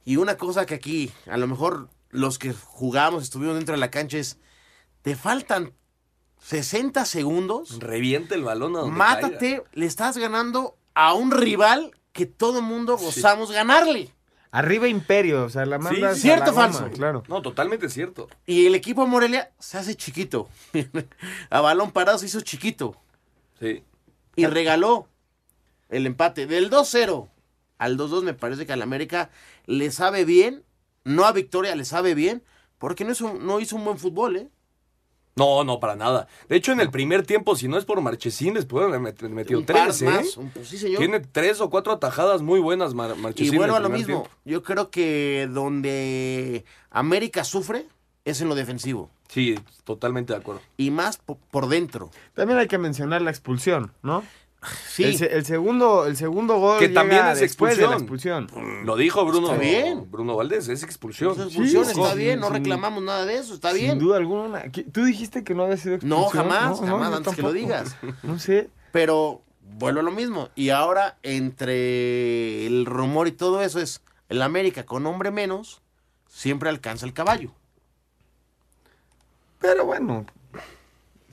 y 0.05 0.15
una 0.15 0.37
cosa 0.37 0.65
que 0.65 0.75
aquí, 0.75 1.11
a 1.27 1.37
lo 1.37 1.47
mejor 1.47 1.89
los 2.09 2.39
que 2.39 2.53
jugamos, 2.53 3.23
estuvimos 3.23 3.55
dentro 3.55 3.75
de 3.75 3.79
la 3.79 3.91
cancha, 3.91 4.17
es, 4.17 4.37
te 5.01 5.15
faltan 5.15 5.73
60 6.39 7.05
segundos, 7.05 7.79
Revienta 7.79 8.35
el 8.35 8.43
balón 8.43 8.75
a 8.75 8.79
donde 8.79 8.97
mátate, 8.97 9.37
caiga. 9.37 9.63
le 9.73 9.85
estás 9.85 10.17
ganando 10.17 10.77
a 10.93 11.13
un 11.13 11.31
rival 11.31 11.91
que 12.11 12.25
todo 12.25 12.61
mundo 12.61 12.97
gozamos 12.97 13.51
ganarle. 13.51 14.09
Arriba 14.53 14.87
Imperio, 14.87 15.45
o 15.45 15.49
sea, 15.49 15.65
la 15.65 15.79
mandas 15.79 16.19
¿Cierto 16.19 16.43
a 16.43 16.45
la 16.45 16.51
o 16.51 16.53
goma, 16.53 16.71
falso? 16.71 16.91
Claro. 16.91 17.23
No, 17.27 17.41
totalmente 17.41 17.89
cierto. 17.89 18.29
Y 18.45 18.67
el 18.67 18.75
equipo 18.75 19.07
Morelia 19.07 19.51
se 19.57 19.79
hace 19.79 19.95
chiquito. 19.95 20.47
a 21.49 21.61
balón 21.61 21.89
parado 21.89 22.19
se 22.19 22.27
hizo 22.27 22.39
chiquito. 22.41 22.95
Sí. 23.59 23.83
Y 24.35 24.45
regaló 24.45 25.07
el 25.89 26.05
empate. 26.05 26.45
Del 26.45 26.69
2-0 26.69 27.29
al 27.79 27.97
2-2 27.97 28.21
me 28.21 28.35
parece 28.35 28.67
que 28.67 28.73
al 28.73 28.83
América 28.83 29.31
le 29.65 29.89
sabe 29.89 30.23
bien. 30.23 30.63
No 31.03 31.25
a 31.25 31.31
Victoria 31.31 31.75
le 31.75 31.83
sabe 31.83 32.13
bien. 32.13 32.43
Porque 32.77 33.05
no 33.05 33.13
hizo, 33.13 33.33
no 33.33 33.59
hizo 33.59 33.75
un 33.75 33.85
buen 33.85 33.97
fútbol, 33.97 34.35
¿eh? 34.35 34.49
No, 35.35 35.63
no, 35.63 35.79
para 35.79 35.95
nada. 35.95 36.27
De 36.47 36.55
hecho, 36.55 36.71
en 36.71 36.79
el 36.79 36.91
primer 36.91 37.25
tiempo, 37.25 37.55
si 37.55 37.67
no 37.67 37.77
es 37.77 37.85
por 37.85 37.99
Marchesín, 38.01 38.53
les 38.53 38.65
pueden 38.65 38.89
haber 38.93 39.01
met- 39.15 39.29
metido 39.29 39.59
Un 39.61 39.65
par 39.65 39.85
tres, 39.85 40.01
¿eh? 40.03 40.05
más, 40.05 40.37
un- 40.37 40.49
pues 40.51 40.67
sí, 40.67 40.77
señor. 40.77 40.99
Tiene 40.99 41.19
tres 41.21 41.59
o 41.59 41.69
cuatro 41.71 41.91
atajadas 41.93 42.41
muy 42.43 42.59
buenas, 42.59 42.93
Mar 42.93 43.15
Y 43.17 43.19
Marchesín. 43.21 43.55
vuelvo 43.57 43.73
a 43.75 43.77
en 43.79 43.83
el 43.85 43.89
lo 43.89 43.89
primer 43.95 44.07
mismo. 44.07 44.21
tiempo. 44.23 44.37
Yo 44.45 44.61
creo 44.61 44.91
que 44.91 45.49
donde 45.51 46.65
América 46.91 47.43
sufre 47.43 47.87
es 48.25 48.41
en 48.41 48.49
lo 48.49 48.55
defensivo. 48.55 49.09
Sí, 49.27 49.59
totalmente 49.83 50.33
de 50.33 50.39
acuerdo. 50.39 50.61
Y 50.77 50.91
más 50.91 51.17
po- 51.17 51.39
por 51.49 51.67
dentro. 51.67 52.11
También 52.35 52.59
hay 52.59 52.67
que 52.67 52.77
mencionar 52.77 53.21
la 53.23 53.31
expulsión, 53.31 53.91
¿no? 54.03 54.23
Sí. 54.87 55.03
El, 55.03 55.17
se- 55.17 55.33
el 55.35 55.45
segundo, 55.45 56.05
el 56.05 56.15
segundo 56.17 56.57
gol 56.59 56.79
Que 56.79 56.87
llega 56.89 57.01
también 57.01 57.25
es 57.27 57.39
después 57.39 57.77
de 57.77 57.87
la 57.87 57.93
expulsión. 57.95 58.47
Lo 58.85 58.95
dijo 58.95 59.25
Bruno, 59.25 59.47
Está 59.47 59.59
bien. 59.59 60.09
Bruno 60.11 60.35
Valdés, 60.35 60.67
es 60.69 60.83
expulsión. 60.83 61.31
Esa 61.33 61.43
expulsión 61.45 61.85
Sí, 61.85 61.91
está 61.91 62.13
bien, 62.13 62.39
no 62.39 62.47
sin- 62.47 62.55
reclamamos 62.55 63.03
nada 63.03 63.25
de 63.25 63.37
eso, 63.37 63.53
está 63.53 63.71
Sin 63.71 63.81
bien. 63.81 63.99
duda 63.99 64.17
alguna. 64.17 64.63
¿Qué- 64.71 64.83
Tú 64.83 65.03
dijiste 65.03 65.43
que 65.43 65.53
no 65.55 65.63
había 65.63 65.77
sido 65.77 65.95
expulsión. 65.95 66.21
No, 66.21 66.29
jamás, 66.29 66.79
jamás, 66.79 67.13
antes 67.13 67.35
que 67.35 67.41
lo 67.41 67.51
digas. 67.53 67.95
No 68.23 68.39
sé. 68.39 68.69
Pero 68.91 69.41
vuelvo 69.77 69.99
a 69.99 70.03
lo 70.03 70.11
mismo. 70.11 70.49
Y 70.55 70.69
ahora, 70.69 71.17
entre 71.23 72.65
el 72.67 72.85
rumor 72.85 73.27
y 73.27 73.31
todo 73.31 73.61
eso, 73.61 73.79
es 73.79 74.01
el 74.29 74.41
América 74.41 74.85
con 74.85 75.05
hombre 75.05 75.31
menos 75.31 75.81
siempre 76.27 76.69
alcanza 76.69 77.05
el 77.05 77.13
caballo. 77.13 77.51
Pero 79.59 79.85
bueno, 79.85 80.25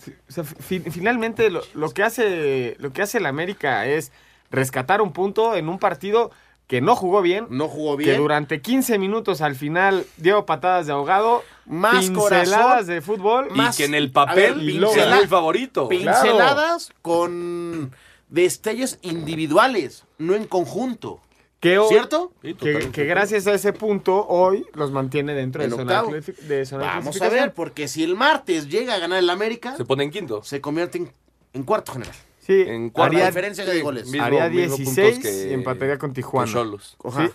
sí, 0.03 0.13
o 0.29 0.33
sea, 0.33 0.45
fi- 0.45 0.81
finalmente 0.81 1.51
lo, 1.51 1.63
lo 1.75 1.91
que 1.91 2.03
hace 2.03 2.77
lo 2.79 2.93
que 2.93 3.03
hace 3.03 3.19
el 3.19 3.27
América 3.27 3.87
es 3.87 4.13
rescatar 4.51 5.01
un 5.01 5.13
punto 5.13 5.55
en 5.55 5.69
un 5.69 5.79
partido 5.79 6.31
que 6.67 6.81
no 6.81 6.95
jugó 6.95 7.21
bien, 7.21 7.47
no 7.51 7.67
jugó 7.69 7.97
que 7.97 8.05
bien. 8.05 8.17
durante 8.19 8.61
15 8.61 8.97
minutos 8.99 9.41
al 9.41 9.57
final 9.57 10.07
dio 10.19 10.47
patadas 10.47 10.87
de 10.87 10.93
ahogado, 10.93 11.43
Más 11.67 12.07
pinceladas 12.07 12.49
corazón, 12.61 12.87
de 12.87 13.01
fútbol 13.01 13.49
Y 13.55 13.77
que 13.77 13.85
en 13.87 13.95
el 13.95 14.13
papel 14.13 14.55
ver, 14.55 14.69
es 14.69 14.75
pincela- 14.75 15.17
muy 15.17 15.27
favorito. 15.27 15.89
Pinceladas 15.89 16.93
con 17.03 17.93
destellos 18.29 18.99
individuales, 19.03 20.05
no 20.19 20.35
en 20.35 20.47
conjunto. 20.47 21.21
Que 21.61 21.79
hoy- 21.79 21.89
¿Cierto? 21.91 22.33
que, 22.43 22.91
que 22.91 23.05
gracias 23.05 23.47
a 23.47 23.53
ese 23.55 23.73
punto 23.73 24.27
hoy 24.27 24.65
los 24.75 24.91
mantiene 24.91 25.35
dentro 25.35 25.63
de 25.63 25.69
zona, 25.71 26.03
de 26.03 26.65
zona 26.67 26.85
de 26.85 26.89
Vamos 26.91 27.21
a 27.21 27.29
ver, 27.29 27.53
porque 27.55 27.87
si 27.87 28.03
el 28.03 28.17
martes 28.17 28.69
llega 28.69 28.95
a 28.95 28.99
ganar 28.99 29.19
el 29.19 29.29
América, 29.31 29.77
Se 29.77 29.85
pone 29.85 30.05
en 30.05 30.11
quinto. 30.11 30.43
se 30.43 30.61
convierte 30.61 30.99
en, 30.99 31.13
en 31.53 31.63
cuarto 31.65 31.93
general. 31.93 32.15
Sí, 32.41 32.63
En 32.67 32.89
cuarto. 32.91 33.15
haría, 33.17 33.27
diferencia 33.27 33.65
de 33.67 33.83
goles. 33.83 34.07
mismo- 34.09 34.25
haría 34.25 34.49
mismo 34.49 34.77
16 34.77 35.15
puntos 35.15 35.31
que- 35.31 35.51
y 35.51 35.53
empataría 35.53 35.99
con 35.99 36.13
Tijuana. 36.15 36.51
Xolos. 36.51 36.97
Ajá. 37.05 37.27
Sí. 37.27 37.33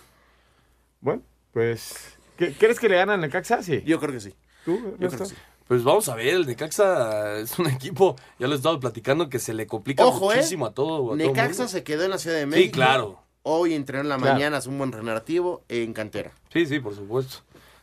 Bueno, 1.00 1.22
pues 1.52 1.94
¿qué- 2.36 2.52
¿crees 2.52 2.78
que 2.80 2.88
le 2.88 2.96
ganan 2.96 3.22
al 3.22 3.30
Caxa? 3.30 3.62
Sí. 3.62 3.82
Yo 3.86 3.98
creo 4.00 4.12
que 4.12 4.20
sí. 4.20 4.34
¿Tú, 4.64 4.76
Yo 4.98 5.08
creo 5.08 5.20
que 5.20 5.26
sí. 5.26 5.34
Pues 5.68 5.82
vamos 5.82 6.08
a 6.08 6.14
ver, 6.14 6.28
el 6.28 6.46
Necaxa 6.46 7.38
es 7.38 7.58
un 7.58 7.66
equipo, 7.68 8.14
ya 8.38 8.46
lo 8.46 8.52
he 8.52 8.56
estado 8.56 8.78
platicando, 8.78 9.28
que 9.28 9.38
se 9.40 9.52
le 9.52 9.66
complica 9.66 10.04
Ojo, 10.06 10.32
¿eh? 10.32 10.36
muchísimo 10.36 10.66
a 10.66 10.72
todo. 10.74 10.96
a 10.96 10.98
todo 10.98 11.16
Necaxa 11.16 11.48
mundo. 11.62 11.68
se 11.68 11.82
quedó 11.82 12.04
en 12.04 12.10
la 12.10 12.18
Ciudad 12.18 12.36
de 12.36 12.46
México. 12.46 12.64
Sí, 12.66 12.70
claro. 12.70 13.20
Hoy 13.48 13.74
entrenó 13.74 14.02
en 14.02 14.08
la 14.08 14.16
Claro. 14.16 14.32
mañana, 14.34 14.58
es 14.58 14.66
un 14.66 14.76
buen 14.76 14.90
renativo 14.90 15.62
en 15.68 15.92
cantera. 15.92 16.32
Sí, 16.52 16.66
sí, 16.66 16.80
por 16.80 16.96
supuesto. 16.96 17.38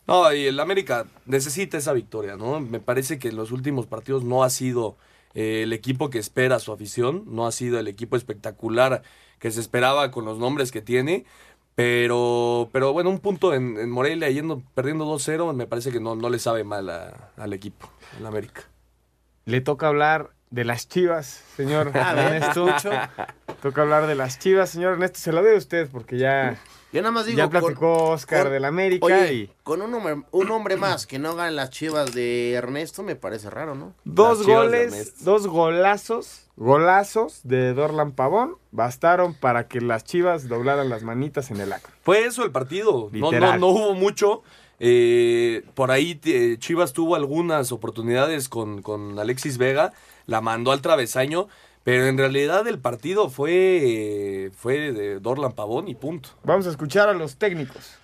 No, 0.06 0.32
y 0.34 0.46
el 0.46 0.60
América 0.60 1.06
necesita 1.26 1.78
esa 1.78 1.94
victoria, 1.94 2.36
¿no? 2.36 2.60
Me 2.60 2.82
parece 2.82 3.18
que 3.18 3.30
en 3.30 3.38
los 3.38 3.52
últimos 3.54 3.88
partidos 3.88 4.26
no 4.26 4.44
ha 4.44 4.50
sido 4.50 4.98
eh, 5.34 5.64
el 5.64 5.72
equipo 5.72 6.10
que 6.10 6.20
espera 6.20 6.60
su 6.60 6.74
afición, 6.74 7.24
no 7.28 7.48
ha 7.48 7.54
sido 7.54 7.80
el 7.80 7.88
equipo 7.88 8.18
espectacular 8.18 9.04
que 9.40 9.52
se 9.52 9.62
esperaba 9.62 10.12
con 10.12 10.26
los 10.26 10.38
nombres 10.38 10.72
que 10.72 10.82
tiene. 10.82 11.24
Pero, 11.76 12.70
pero 12.74 12.92
bueno, 12.94 13.10
un 13.10 13.20
punto 13.20 13.54
en, 13.54 13.78
en 13.78 13.90
Morelia 13.90 14.30
yendo, 14.30 14.62
perdiendo 14.76 15.06
2-0, 15.06 15.54
me 15.56 15.66
parece 15.66 15.92
que 15.92 16.00
no, 16.02 16.16
no 16.16 16.30
le 16.30 16.40
sabe 16.40 16.64
mal 16.64 16.90
a- 16.90 17.32
al 17.38 17.54
equipo, 17.54 17.90
al 18.20 18.26
América. 18.28 18.64
Le 19.46 19.60
toca 19.62 19.88
hablar 19.88 20.32
de 20.54 20.66
las 20.66 20.88
chivas, 20.88 21.42
señor 21.58 21.92
A 21.98 22.14
ver, 22.14 22.34
Ernesto. 22.36 22.68
Toca 23.62 23.82
hablar 23.82 24.06
de 24.06 24.14
las 24.14 24.38
chivas, 24.38 24.70
señor 24.70 24.94
Ernesto. 24.94 25.18
Se 25.20 25.32
lo 25.32 25.42
doy 25.42 25.56
a 25.56 25.58
usted 25.58 25.90
porque 25.92 26.18
ya, 26.20 26.60
Yo 26.92 27.02
nada 27.02 27.12
más 27.12 27.26
digo. 27.26 27.40
ya 27.40 27.50
platicó 27.50 27.80
con- 27.98 28.14
Oscar 28.14 28.44
con- 28.44 28.52
del 28.52 28.66
América 28.66 29.04
Oye, 29.06 29.34
y 29.34 29.50
con 29.64 29.82
un 29.82 29.92
hombre, 29.96 30.22
un 30.30 30.52
hombre 30.52 30.78
más 30.78 31.08
que 31.08 31.18
no 31.18 31.36
gane 31.36 31.52
las 31.54 31.72
chivas 31.72 32.14
de 32.14 32.54
Ernesto 32.54 33.02
me 33.02 33.16
parece 33.16 33.50
raro, 33.50 33.74
¿no? 33.74 33.96
dos 34.04 34.46
goles, 34.46 35.24
dos 35.24 35.48
golazos, 35.48 36.46
golazos 36.56 37.40
de 37.44 37.74
Dorlan 37.74 38.12
Pavón 38.12 38.58
bastaron 38.72 39.34
para 39.34 39.68
que 39.68 39.82
las 39.82 40.04
chivas 40.04 40.48
doblaran 40.48 40.88
las 40.90 41.02
manitas 41.02 41.50
en 41.50 41.62
el 41.62 41.74
acto. 41.74 41.90
Fue 42.04 42.26
eso 42.26 42.44
el 42.44 42.52
partido. 42.52 43.10
No, 43.12 43.32
no, 43.32 43.58
no 43.58 43.68
hubo 43.70 43.94
mucho. 43.96 44.44
Eh, 44.80 45.64
por 45.76 45.92
ahí 45.92 46.20
eh, 46.26 46.58
Chivas 46.60 46.92
tuvo 46.94 47.16
algunas 47.16 47.72
oportunidades 47.72 48.50
con, 48.50 48.82
con 48.82 49.18
Alexis 49.18 49.58
Vega. 49.58 49.94
La 50.26 50.42
mandó 50.42 50.72
al 50.72 50.82
travesaño. 50.82 51.48
Pero 51.84 52.06
en 52.06 52.18
realidad 52.18 52.66
el 52.68 52.80
partido 52.80 53.30
fue, 53.30 54.52
fue 54.56 54.94
de 54.94 55.20
Dorlan 55.20 55.52
Pavón 55.52 55.90
y 55.90 55.96
punto. 55.96 56.30
Vamos 56.44 56.66
a 56.66 56.70
escuchar 56.70 57.10
a 57.10 57.14
los 57.14 57.36
técnicos. 57.36 57.98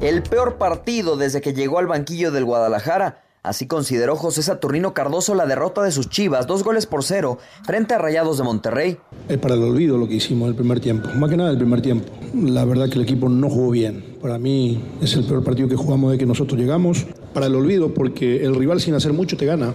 El 0.00 0.22
peor 0.22 0.56
partido 0.56 1.16
desde 1.16 1.42
que 1.42 1.52
llegó 1.52 1.80
al 1.80 1.86
banquillo 1.86 2.30
del 2.30 2.46
Guadalajara. 2.46 3.24
Así 3.42 3.66
consideró 3.66 4.16
José 4.16 4.42
Saturnino 4.42 4.94
Cardoso 4.94 5.34
la 5.34 5.46
derrota 5.46 5.82
de 5.82 5.92
sus 5.92 6.08
Chivas, 6.10 6.46
dos 6.46 6.64
goles 6.64 6.86
por 6.86 7.04
cero, 7.04 7.38
frente 7.64 7.94
a 7.94 7.98
Rayados 7.98 8.38
de 8.38 8.44
Monterrey. 8.44 8.96
Es 9.28 9.38
para 9.38 9.54
el 9.54 9.62
olvido 9.62 9.96
lo 9.96 10.08
que 10.08 10.14
hicimos 10.14 10.48
el 10.48 10.56
primer 10.56 10.80
tiempo, 10.80 11.08
más 11.14 11.30
que 11.30 11.36
nada 11.36 11.50
el 11.50 11.58
primer 11.58 11.80
tiempo. 11.80 12.06
La 12.34 12.64
verdad 12.64 12.88
que 12.88 12.96
el 12.96 13.02
equipo 13.02 13.28
no 13.28 13.48
jugó 13.48 13.70
bien. 13.70 14.16
Para 14.20 14.38
mí 14.38 14.82
es 15.00 15.14
el 15.14 15.24
peor 15.24 15.44
partido 15.44 15.68
que 15.68 15.76
jugamos 15.76 16.12
de 16.12 16.18
que 16.18 16.26
nosotros 16.26 16.58
llegamos. 16.58 17.06
Para 17.32 17.46
el 17.46 17.54
olvido 17.54 17.94
porque 17.94 18.44
el 18.44 18.56
rival 18.56 18.80
sin 18.80 18.94
hacer 18.94 19.12
mucho 19.12 19.36
te 19.36 19.46
gana. 19.46 19.72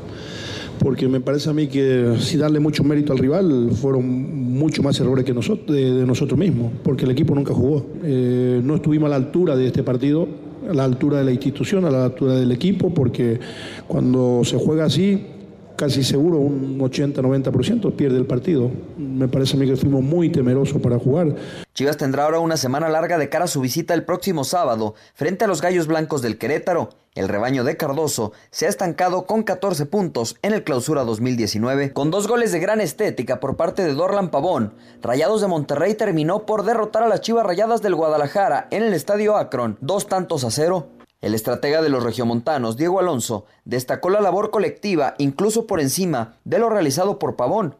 Porque 0.79 1.07
me 1.07 1.21
parece 1.21 1.49
a 1.49 1.53
mí 1.53 1.67
que 1.67 2.17
si 2.19 2.35
darle 2.35 2.59
mucho 2.59 2.83
mérito 2.83 3.13
al 3.13 3.19
rival 3.19 3.71
fueron 3.73 4.53
mucho 4.53 4.83
más 4.83 4.99
errores 4.99 5.23
que 5.23 5.33
nosotros, 5.33 5.75
de, 5.75 6.05
nosotros 6.05 6.37
mismos, 6.37 6.73
porque 6.83 7.05
el 7.05 7.11
equipo 7.11 7.33
nunca 7.33 7.53
jugó. 7.53 7.85
Eh, 8.03 8.59
no 8.63 8.75
estuvimos 8.75 9.07
a 9.07 9.11
la 9.11 9.15
altura 9.15 9.55
de 9.55 9.67
este 9.67 9.83
partido, 9.83 10.27
a 10.69 10.73
la 10.73 10.83
altura 10.83 11.19
de 11.19 11.25
la 11.25 11.31
institución, 11.31 11.85
a 11.85 11.91
la 11.91 12.05
altura 12.05 12.35
del 12.35 12.51
equipo, 12.51 12.93
porque 12.93 13.39
cuando 13.87 14.41
se 14.43 14.57
juega 14.57 14.85
así, 14.85 15.27
casi 15.75 16.03
seguro 16.03 16.37
un 16.37 16.79
80-90% 16.79 17.95
pierde 17.95 18.17
el 18.17 18.25
partido. 18.25 18.71
Me 18.97 19.27
parece 19.27 19.55
a 19.57 19.59
mí 19.59 19.67
que 19.67 19.75
fuimos 19.75 20.03
muy 20.03 20.29
temerosos 20.29 20.81
para 20.81 20.99
jugar. 20.99 21.35
Chivas 21.73 21.97
tendrá 21.97 22.25
ahora 22.25 22.39
una 22.39 22.57
semana 22.57 22.89
larga 22.89 23.17
de 23.17 23.29
cara 23.29 23.45
a 23.45 23.47
su 23.47 23.61
visita 23.61 23.93
el 23.93 24.03
próximo 24.03 24.43
sábado 24.43 24.95
frente 25.13 25.45
a 25.45 25.47
los 25.47 25.61
Gallos 25.61 25.87
Blancos 25.87 26.21
del 26.21 26.37
Querétaro. 26.37 26.89
El 27.15 27.29
rebaño 27.29 27.63
de 27.63 27.77
Cardoso 27.77 28.31
se 28.49 28.65
ha 28.65 28.69
estancado 28.69 29.25
con 29.25 29.43
14 29.43 29.85
puntos 29.85 30.35
en 30.41 30.53
el 30.53 30.63
clausura 30.63 31.03
2019, 31.03 31.93
con 31.93 32.09
dos 32.09 32.27
goles 32.27 32.51
de 32.51 32.59
gran 32.59 32.81
estética 32.81 33.39
por 33.39 33.55
parte 33.55 33.83
de 33.83 33.93
Dorlan 33.93 34.31
Pavón. 34.31 34.73
Rayados 35.01 35.41
de 35.41 35.47
Monterrey 35.47 35.93
terminó 35.93 36.47
por 36.47 36.63
derrotar 36.63 37.03
a 37.03 37.07
las 37.07 37.21
Chivas 37.21 37.45
Rayadas 37.45 37.83
del 37.83 37.95
Guadalajara 37.95 38.67
en 38.71 38.83
el 38.83 38.93
Estadio 38.93 39.37
Akron, 39.37 39.77
dos 39.79 40.07
tantos 40.07 40.43
a 40.43 40.49
cero. 40.49 40.87
El 41.23 41.35
estratega 41.35 41.81
de 41.81 41.87
los 41.87 42.03
regiomontanos, 42.03 42.75
Diego 42.75 42.99
Alonso, 42.99 43.45
destacó 43.63 44.09
la 44.09 44.19
labor 44.19 44.51
colectiva 44.51 45.15
incluso 45.19 45.67
por 45.67 45.79
encima 45.79 46.35
de 46.43 46.59
lo 46.59 46.69
realizado 46.69 47.17
por 47.17 47.37
Pavón, 47.37 47.77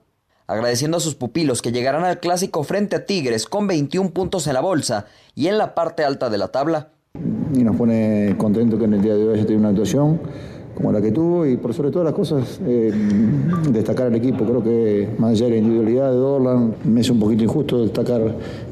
agradeciendo 0.47 0.95
a 0.95 1.01
sus 1.01 1.15
pupilos 1.15 1.62
que 1.62 1.73
llegarán 1.73 2.06
al 2.06 2.21
clásico 2.21 2.63
frente 2.63 2.95
a 2.95 3.06
Tigres 3.06 3.45
con 3.45 3.67
21 3.67 4.12
puntos 4.12 4.47
en 4.47 4.53
la 4.53 4.62
bolsa 4.62 5.08
y 5.36 5.47
en 5.47 5.58
la 5.58 5.75
parte 5.75 6.06
alta 6.06 6.29
de 6.29 6.38
la 6.38 6.47
tabla. 6.47 6.91
y 7.15 7.63
nos 7.65 7.75
pone 7.75 8.34
contento 8.38 8.79
que 8.79 8.86
en 8.86 8.93
el 8.93 9.01
día 9.01 9.13
de 9.13 9.25
hoy 9.25 9.34
haya 9.34 9.43
tenido 9.43 9.60
una 9.60 9.69
actuación 9.71 10.21
como 10.76 10.92
la 10.92 11.02
que 11.02 11.12
tuvo 11.12 11.46
y 11.46 11.58
por 11.58 11.74
sobre 11.74 11.92
todas 11.92 12.06
las 12.06 12.14
cosas 12.14 12.60
eh, 12.66 12.92
destacar 13.72 14.08
al 14.08 14.16
equipo. 14.16 14.44
Creo 14.46 14.64
que 14.64 15.10
más 15.18 15.32
allá 15.32 15.46
de 15.46 15.52
la 15.52 15.58
individualidad 15.58 16.12
de 16.12 16.18
Dorlan, 16.18 16.76
me 16.84 17.02
es 17.02 17.10
un 17.10 17.20
poquito 17.20 17.44
injusto 17.44 17.82
destacar 17.82 18.22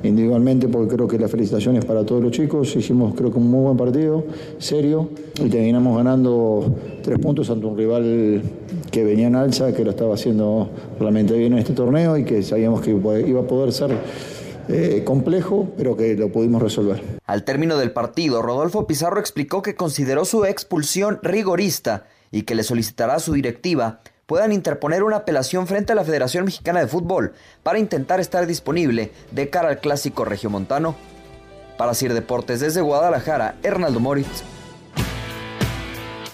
individualmente 0.04 0.68
porque 0.68 0.96
creo 0.96 1.08
que 1.08 1.20
la 1.20 1.28
felicitación 1.28 1.78
es 1.78 1.86
para 1.86 2.06
todos 2.06 2.24
los 2.24 2.32
chicos. 2.32 2.76
Hicimos 2.76 3.14
creo 3.16 3.32
que 3.32 3.38
un 3.38 3.50
muy 3.50 3.64
buen 3.66 3.78
partido, 3.78 4.24
serio, 4.58 5.10
y 5.44 5.50
terminamos 5.50 5.98
ganando 5.98 6.66
tres 7.04 7.20
puntos 7.20 7.50
ante 7.50 7.66
un 7.66 7.78
rival 7.78 8.42
que 8.90 9.04
venía 9.04 9.28
en 9.28 9.36
alza, 9.36 9.74
que 9.74 9.84
lo 9.84 9.92
estaba 9.92 10.16
haciendo 10.16 10.70
realmente 11.00 11.38
bien 11.38 11.54
en 11.54 11.60
este 11.60 11.74
torneo 11.74 12.18
y 12.18 12.24
que 12.24 12.42
sabíamos 12.44 12.82
que 12.82 12.92
iba 12.92 13.42
a 13.42 13.44
poder 13.44 13.72
ser 13.72 13.92
eh, 14.68 15.04
complejo, 15.06 15.72
pero 15.78 15.96
que 15.98 16.16
lo 16.16 16.32
pudimos 16.32 16.62
resolver. 16.62 17.02
Al 17.26 17.44
término 17.44 17.78
del 17.78 17.92
partido, 17.92 18.42
Rodolfo 18.42 18.88
Pizarro 18.88 19.20
explicó 19.20 19.62
que 19.62 19.76
consideró 19.76 20.26
su 20.26 20.46
expulsión 20.46 21.20
rigorista 21.22 22.06
y 22.32 22.44
que 22.44 22.56
le 22.56 22.64
solicitará 22.64 23.16
a 23.16 23.20
su 23.20 23.34
directiva 23.34 24.00
puedan 24.26 24.54
interponer 24.54 25.04
una 25.04 25.18
apelación 25.18 25.68
frente 25.68 25.92
a 25.92 25.96
la 25.96 26.06
Federación 26.06 26.46
Mexicana 26.46 26.80
de 26.80 26.88
Fútbol 26.88 27.34
para 27.64 27.80
intentar 27.80 28.22
estar 28.22 28.48
disponible 28.48 29.12
de 29.32 29.50
cara 29.50 29.68
al 29.68 29.80
clásico 29.80 30.24
regiomontano. 30.24 30.96
Para 31.78 31.94
Sir 31.94 32.14
Deportes 32.14 32.62
desde 32.62 32.80
Guadalajara, 32.80 33.56
Hernaldo 33.62 34.00
Moritz. 34.00 34.44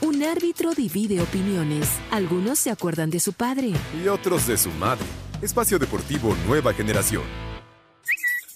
Un 0.01 0.21
árbitro 0.21 0.75
divide 0.75 1.21
opiniones. 1.21 1.89
Algunos 2.11 2.59
se 2.59 2.69
acuerdan 2.69 3.09
de 3.09 3.19
su 3.19 3.33
padre. 3.33 3.73
Y 3.99 4.07
otros 4.09 4.45
de 4.45 4.57
su 4.57 4.69
madre. 4.71 5.05
Espacio 5.41 5.79
Deportivo 5.79 6.35
Nueva 6.47 6.73
Generación. 6.73 7.46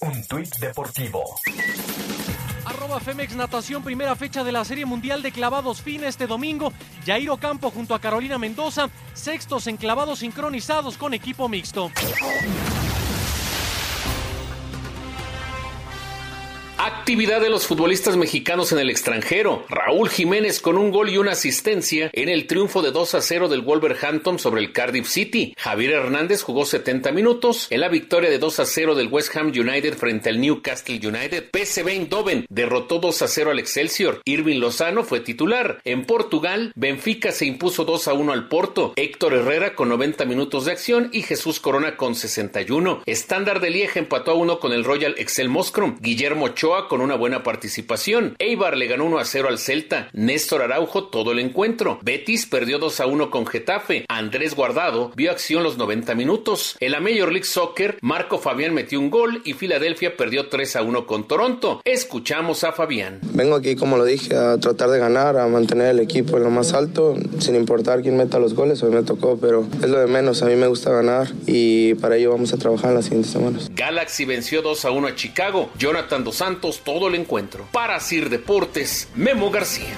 Un 0.02 0.26
tuit 0.26 0.52
deportivo. 0.58 1.22
Arroba 2.64 2.98
Femex 2.98 3.36
Natación, 3.36 3.84
primera 3.84 4.16
fecha 4.16 4.42
de 4.42 4.50
la 4.50 4.64
Serie 4.64 4.84
Mundial 4.84 5.22
de 5.22 5.30
Clavados 5.30 5.80
Fin 5.80 6.02
este 6.02 6.26
domingo. 6.26 6.72
Jairo 7.06 7.36
Campo 7.36 7.70
junto 7.70 7.94
a 7.94 8.00
Carolina 8.00 8.36
Mendoza, 8.36 8.90
sextos 9.14 9.68
en 9.68 9.76
clavados 9.76 10.18
sincronizados 10.18 10.98
con 10.98 11.14
equipo 11.14 11.48
mixto. 11.48 11.92
Actividad 16.84 17.40
de 17.40 17.48
los 17.48 17.68
futbolistas 17.68 18.16
mexicanos 18.16 18.72
en 18.72 18.80
el 18.80 18.90
extranjero. 18.90 19.64
Raúl 19.68 20.08
Jiménez 20.08 20.60
con 20.60 20.76
un 20.76 20.90
gol 20.90 21.10
y 21.10 21.16
una 21.16 21.30
asistencia 21.30 22.10
en 22.12 22.28
el 22.28 22.48
triunfo 22.48 22.82
de 22.82 22.90
2 22.90 23.14
a 23.14 23.20
0 23.22 23.48
del 23.48 23.60
Wolverhampton 23.60 24.40
sobre 24.40 24.62
el 24.62 24.72
Cardiff 24.72 25.06
City. 25.06 25.54
Javier 25.56 25.92
Hernández 25.92 26.42
jugó 26.42 26.66
70 26.66 27.12
minutos 27.12 27.68
en 27.70 27.82
la 27.82 27.88
victoria 27.88 28.30
de 28.30 28.40
2 28.40 28.58
a 28.58 28.66
0 28.66 28.96
del 28.96 29.06
West 29.06 29.36
Ham 29.36 29.52
United 29.56 29.94
frente 29.94 30.28
al 30.28 30.40
Newcastle 30.40 30.96
United. 30.96 31.50
PSV 31.52 31.86
Eindhoven 31.86 32.46
derrotó 32.48 32.98
2 32.98 33.22
a 33.22 33.28
0 33.28 33.52
al 33.52 33.60
Excelsior. 33.60 34.20
Irving 34.24 34.58
Lozano 34.58 35.04
fue 35.04 35.20
titular. 35.20 35.80
En 35.84 36.04
Portugal, 36.04 36.72
Benfica 36.74 37.30
se 37.30 37.46
impuso 37.46 37.84
2 37.84 38.08
a 38.08 38.12
1 38.14 38.32
al 38.32 38.48
Porto. 38.48 38.92
Héctor 38.96 39.34
Herrera 39.34 39.76
con 39.76 39.88
90 39.88 40.24
minutos 40.24 40.64
de 40.64 40.72
acción 40.72 41.10
y 41.12 41.22
Jesús 41.22 41.60
Corona 41.60 41.96
con 41.96 42.16
61. 42.16 43.04
Estándar 43.06 43.60
de 43.60 43.70
Lieja 43.70 44.00
empató 44.00 44.32
a 44.32 44.34
1 44.34 44.58
con 44.58 44.72
el 44.72 44.82
Royal 44.82 45.14
Excel 45.16 45.48
Moskrom. 45.48 45.98
Guillermo 46.00 46.46
Ochoa 46.46 46.71
Ochoa 46.72 46.88
con 46.88 47.00
una 47.02 47.16
buena 47.16 47.42
participación. 47.42 48.34
Eibar 48.38 48.76
le 48.76 48.86
ganó 48.86 49.04
1 49.04 49.18
a 49.18 49.24
0 49.24 49.48
al 49.48 49.58
Celta. 49.58 50.08
Néstor 50.12 50.62
Araujo 50.62 51.04
todo 51.04 51.32
el 51.32 51.38
encuentro. 51.38 51.98
Betis 52.02 52.46
perdió 52.46 52.78
2 52.78 53.00
a 53.00 53.06
1 53.06 53.30
con 53.30 53.46
Getafe. 53.46 54.06
Andrés 54.08 54.54
Guardado 54.54 55.12
vio 55.14 55.30
acción 55.30 55.62
los 55.62 55.76
90 55.76 56.14
minutos. 56.14 56.76
En 56.80 56.92
la 56.92 57.00
Major 57.00 57.30
League 57.30 57.44
Soccer, 57.44 57.98
Marco 58.00 58.38
Fabián 58.38 58.72
metió 58.72 59.00
un 59.00 59.10
gol 59.10 59.42
y 59.44 59.52
Filadelfia 59.52 60.16
perdió 60.16 60.48
3 60.48 60.76
a 60.76 60.82
1 60.82 61.06
con 61.06 61.28
Toronto. 61.28 61.82
Escuchamos 61.84 62.64
a 62.64 62.72
Fabián. 62.72 63.20
Vengo 63.22 63.56
aquí, 63.56 63.76
como 63.76 63.98
lo 63.98 64.04
dije, 64.04 64.34
a 64.34 64.58
tratar 64.58 64.88
de 64.90 64.98
ganar, 64.98 65.36
a 65.36 65.46
mantener 65.48 65.88
el 65.88 66.00
equipo 66.00 66.38
en 66.38 66.44
lo 66.44 66.50
más 66.50 66.72
alto, 66.72 67.16
sin 67.38 67.54
importar 67.54 68.00
quién 68.00 68.16
meta 68.16 68.38
los 68.38 68.54
goles. 68.54 68.82
Hoy 68.82 68.92
me 68.92 69.02
tocó, 69.02 69.36
pero 69.38 69.66
es 69.82 69.90
lo 69.90 69.98
de 69.98 70.06
menos. 70.06 70.42
A 70.42 70.46
mí 70.46 70.56
me 70.56 70.68
gusta 70.68 70.90
ganar 70.90 71.28
y 71.46 71.94
para 71.94 72.16
ello 72.16 72.30
vamos 72.30 72.54
a 72.54 72.56
trabajar 72.56 72.90
en 72.90 72.96
las 72.96 73.04
siguientes 73.04 73.30
semanas. 73.30 73.70
Galaxy 73.74 74.24
venció 74.24 74.62
2 74.62 74.84
a 74.86 74.90
1 74.90 75.06
a 75.08 75.14
Chicago. 75.14 75.70
Jonathan 75.78 76.24
Dos 76.24 76.36
Santos 76.36 76.61
todo 76.70 77.08
el 77.08 77.14
encuentro. 77.14 77.66
Para 77.72 78.00
Sir 78.00 78.30
Deportes, 78.30 79.08
Memo 79.14 79.50
García. 79.50 79.94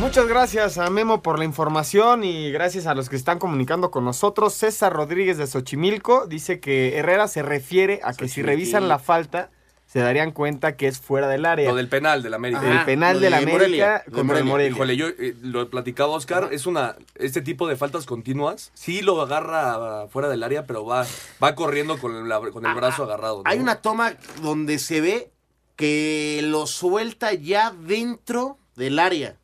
Muchas 0.00 0.26
gracias 0.26 0.76
a 0.76 0.90
Memo 0.90 1.22
por 1.22 1.38
la 1.38 1.46
información 1.46 2.22
y 2.22 2.50
gracias 2.50 2.86
a 2.86 2.94
los 2.94 3.08
que 3.08 3.16
están 3.16 3.38
comunicando 3.38 3.90
con 3.90 4.04
nosotros. 4.04 4.52
César 4.52 4.92
Rodríguez 4.92 5.38
de 5.38 5.46
Xochimilco 5.46 6.26
dice 6.26 6.60
que 6.60 6.98
Herrera 6.98 7.28
se 7.28 7.42
refiere 7.42 8.00
a 8.02 8.12
que 8.12 8.28
si 8.28 8.42
revisan 8.42 8.88
la 8.88 8.98
falta 8.98 9.50
se 9.86 10.00
darían 10.00 10.32
cuenta 10.32 10.76
que 10.76 10.88
es 10.88 10.98
fuera 10.98 11.28
del 11.28 11.46
área. 11.46 11.70
Lo 11.70 11.76
del 11.76 11.88
penal 11.88 12.22
del 12.22 12.34
América. 12.34 12.80
El 12.80 12.84
penal 12.84 13.20
del 13.20 13.34
América 13.34 14.04
contra 14.12 14.38
el 14.38 14.44
Morelia. 14.44 14.74
Híjole, 14.74 14.96
yo 14.96 15.06
eh, 15.08 15.34
lo 15.42 15.70
platicaba 15.70 16.12
Oscar, 16.12 16.48
es 16.50 16.66
una 16.66 16.96
este 17.14 17.40
tipo 17.40 17.66
de 17.68 17.76
faltas 17.76 18.04
continuas. 18.04 18.72
Sí 18.74 19.00
lo 19.00 19.20
agarra 19.22 20.08
fuera 20.08 20.28
del 20.28 20.42
área, 20.42 20.66
pero 20.66 20.84
va 20.84 21.06
va 21.42 21.54
corriendo 21.54 21.98
con, 21.98 22.28
la- 22.28 22.40
con 22.40 22.66
el 22.66 22.74
brazo 22.74 23.04
agarrado. 23.04 23.38
¿no? 23.38 23.42
Hay 23.50 23.58
una 23.60 23.76
toma 23.76 24.14
donde 24.42 24.78
se 24.78 25.00
ve 25.00 25.30
que 25.76 26.40
lo 26.42 26.66
suelta 26.66 27.32
ya 27.32 27.70
dentro 27.70 28.58
del 28.74 28.98
área. 28.98 29.36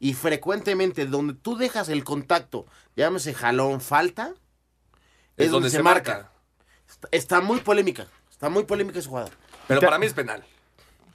Y 0.00 0.14
frecuentemente, 0.14 1.06
donde 1.06 1.34
tú 1.34 1.56
dejas 1.56 1.88
el 1.88 2.04
contacto, 2.04 2.66
llámese 2.94 3.34
jalón, 3.34 3.80
falta, 3.80 4.32
es, 5.36 5.50
donde, 5.50 5.70
se, 5.70 5.82
marca. 5.82 6.30
Está, 6.88 7.08
está 7.10 7.40
muy 7.40 7.58
polémica. 7.60 8.06
Está 8.30 8.48
muy 8.48 8.62
polémica 8.62 9.00
esa 9.00 9.08
jugada. 9.08 9.30
Pero 9.68 9.80
para 9.80 9.98
mí 9.98 10.06
es 10.06 10.14
penal. 10.14 10.42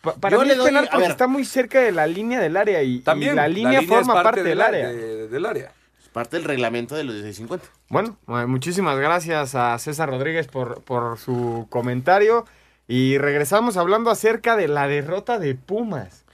Pa- 0.01 0.13
Para 0.15 0.35
Yo 0.35 0.41
mí 0.41 0.47
le 0.47 0.53
es 0.53 0.57
doy- 0.59 0.67
penal 0.67 0.85
a 0.85 0.89
porque 0.91 1.01
ver. 1.03 1.11
está 1.11 1.27
muy 1.27 1.43
cerca 1.45 1.79
de 1.81 1.91
la 1.91 2.07
línea 2.07 2.39
del 2.39 2.55
área 2.57 2.81
y, 2.83 2.95
y 2.95 2.99
También 2.99 3.35
la 3.35 3.47
línea 3.47 3.79
es 3.79 3.87
forma 3.87 4.13
parte 4.13 4.23
parte 4.23 4.43
del 4.43 4.61
área. 4.61 4.87
de- 4.89 5.27
del 5.29 5.45
área. 5.45 5.71
Es 6.01 6.09
parte 6.09 6.37
del 6.37 6.45
reglamento 6.45 6.95
de 6.95 7.03
los 7.05 7.15
1650. 7.15 7.65
Bueno, 7.89 8.17
eh, 8.27 8.45
muchísimas 8.45 8.97
gracias 8.99 9.55
a 9.55 9.77
César 9.79 10.09
Rodríguez 10.09 10.47
por, 10.47 10.81
por 10.83 11.17
su 11.17 11.67
comentario. 11.69 12.45
Y 12.87 13.17
regresamos 13.17 13.77
hablando 13.77 14.11
acerca 14.11 14.57
de 14.57 14.67
la 14.67 14.87
derrota 14.89 15.39
de 15.39 15.55
Pumas. 15.55 16.25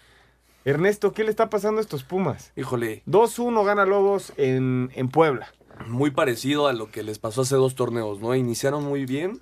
Ernesto, 0.65 1.13
¿qué 1.13 1.23
le 1.23 1.29
está 1.29 1.49
pasando 1.49 1.79
a 1.79 1.81
estos 1.81 2.03
Pumas? 2.03 2.51
Híjole. 2.55 3.01
2-1 3.07 3.63
gana 3.65 3.85
Lobos 3.85 4.33
en, 4.37 4.91
en 4.95 5.09
Puebla. 5.09 5.47
Muy 5.87 6.11
parecido 6.11 6.67
a 6.67 6.73
lo 6.73 6.91
que 6.91 7.03
les 7.03 7.19
pasó 7.19 7.41
hace 7.43 7.55
dos 7.55 7.75
torneos, 7.75 8.19
¿no? 8.19 8.35
Iniciaron 8.35 8.83
muy 8.83 9.05
bien, 9.05 9.39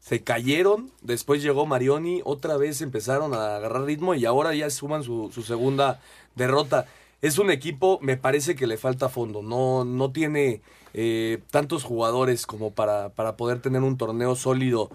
se 0.00 0.22
cayeron, 0.22 0.90
después 1.02 1.42
llegó 1.42 1.66
Marioni, 1.66 2.22
otra 2.24 2.56
vez 2.56 2.80
empezaron 2.80 3.34
a 3.34 3.56
agarrar 3.56 3.84
ritmo 3.84 4.14
y 4.14 4.24
ahora 4.24 4.54
ya 4.54 4.70
suman 4.70 5.02
su, 5.02 5.30
segunda 5.42 6.00
derrota. 6.34 6.86
Es 7.20 7.38
un 7.38 7.50
equipo, 7.50 7.98
me 8.00 8.16
parece 8.16 8.54
que 8.54 8.66
le 8.66 8.76
falta 8.78 9.08
fondo, 9.08 9.42
no, 9.42 9.84
no 9.84 10.12
tiene 10.12 10.62
eh, 10.94 11.40
tantos 11.50 11.82
jugadores 11.84 12.46
como 12.46 12.70
para, 12.72 13.10
para 13.10 13.36
poder 13.36 13.60
tener 13.60 13.82
un 13.82 13.96
torneo 13.98 14.36
sólido, 14.36 14.88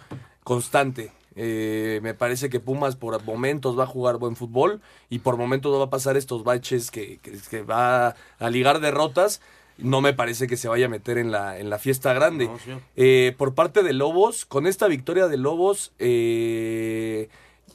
constante. 0.43 1.11
Eh, 1.35 1.99
me 2.03 2.13
parece 2.13 2.49
que 2.49 2.59
Pumas 2.59 2.95
por 2.95 3.21
momentos 3.23 3.77
va 3.77 3.83
a 3.83 3.87
jugar 3.87 4.17
buen 4.17 4.35
fútbol 4.35 4.81
y 5.09 5.19
por 5.19 5.35
momentos 5.35 5.77
va 5.79 5.85
a 5.85 5.89
pasar 5.89 6.15
estos 6.15 6.43
baches 6.43 6.91
que, 6.91 7.17
que- 7.19 7.39
que 7.49 7.61
va 7.63 8.15
a 8.39 8.49
ligar 8.49 8.79
derrotas. 8.79 9.41
No 9.77 10.01
me 10.01 10.13
parece 10.13 10.47
que 10.47 10.55
se 10.57 10.67
vaya 10.67 10.85
a 10.85 10.89
meter 10.89 11.17
en 11.17 11.31
la, 11.31 11.57
en 11.59 11.69
la 11.69 11.79
fiesta 11.79 12.13
grande. 12.13 12.45
No. 12.45 12.81
Eh, 12.95 13.33
por 13.37 13.55
parte 13.55 13.81
de 13.83 13.93
Lobos, 13.93 14.45
con 14.45 14.67
esta 14.67 14.87
victoria 14.87 15.27
de 15.27 15.37
Lobos, 15.37 15.93
eh, 15.99 17.27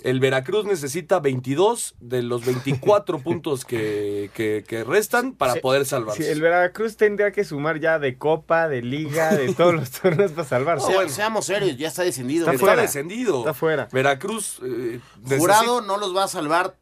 el 0.05 0.21
Veracruz 0.21 0.65
necesita 0.65 1.19
22 1.19 1.97
de 2.01 2.23
los 2.23 2.45
24 2.45 3.19
puntos 3.25 3.65
que, 3.65 4.31
que- 4.33 4.65
que 4.67 4.85
restan 4.85 5.33
para 5.33 5.55
Sí, 5.55 5.61
poder 5.61 5.85
salvarse. 5.87 6.23
Sí, 6.23 6.29
el 6.31 6.41
Veracruz 6.41 6.97
tendría 6.97 7.33
que 7.33 7.43
sumar 7.43 7.81
ya 7.81 7.99
de 7.99 8.17
Copa, 8.17 8.69
de 8.69 8.81
Liga, 8.83 9.35
de 9.35 9.53
todos 9.57 9.75
los 9.75 9.91
torneos 9.91 10.31
para 10.31 10.47
salvarse. 10.47 10.87
Sea- 10.93 11.09
Seamos 11.09 11.47
serios, 11.47 11.77
ya 11.77 11.89
está 11.89 12.05
descendido. 12.05 12.43
Está 12.45 12.53
Está 12.53 12.65
fuera. 12.67 12.83
descendido. 12.83 13.39
Está 13.41 13.55
fuera. 13.55 13.89
Veracruz. 13.91 14.61
eh, 14.65 15.01
Jurado 15.37 15.81
no 15.81 15.97
los 15.97 16.15
va 16.17 16.25
a 16.25 16.29
salvar 16.29 16.77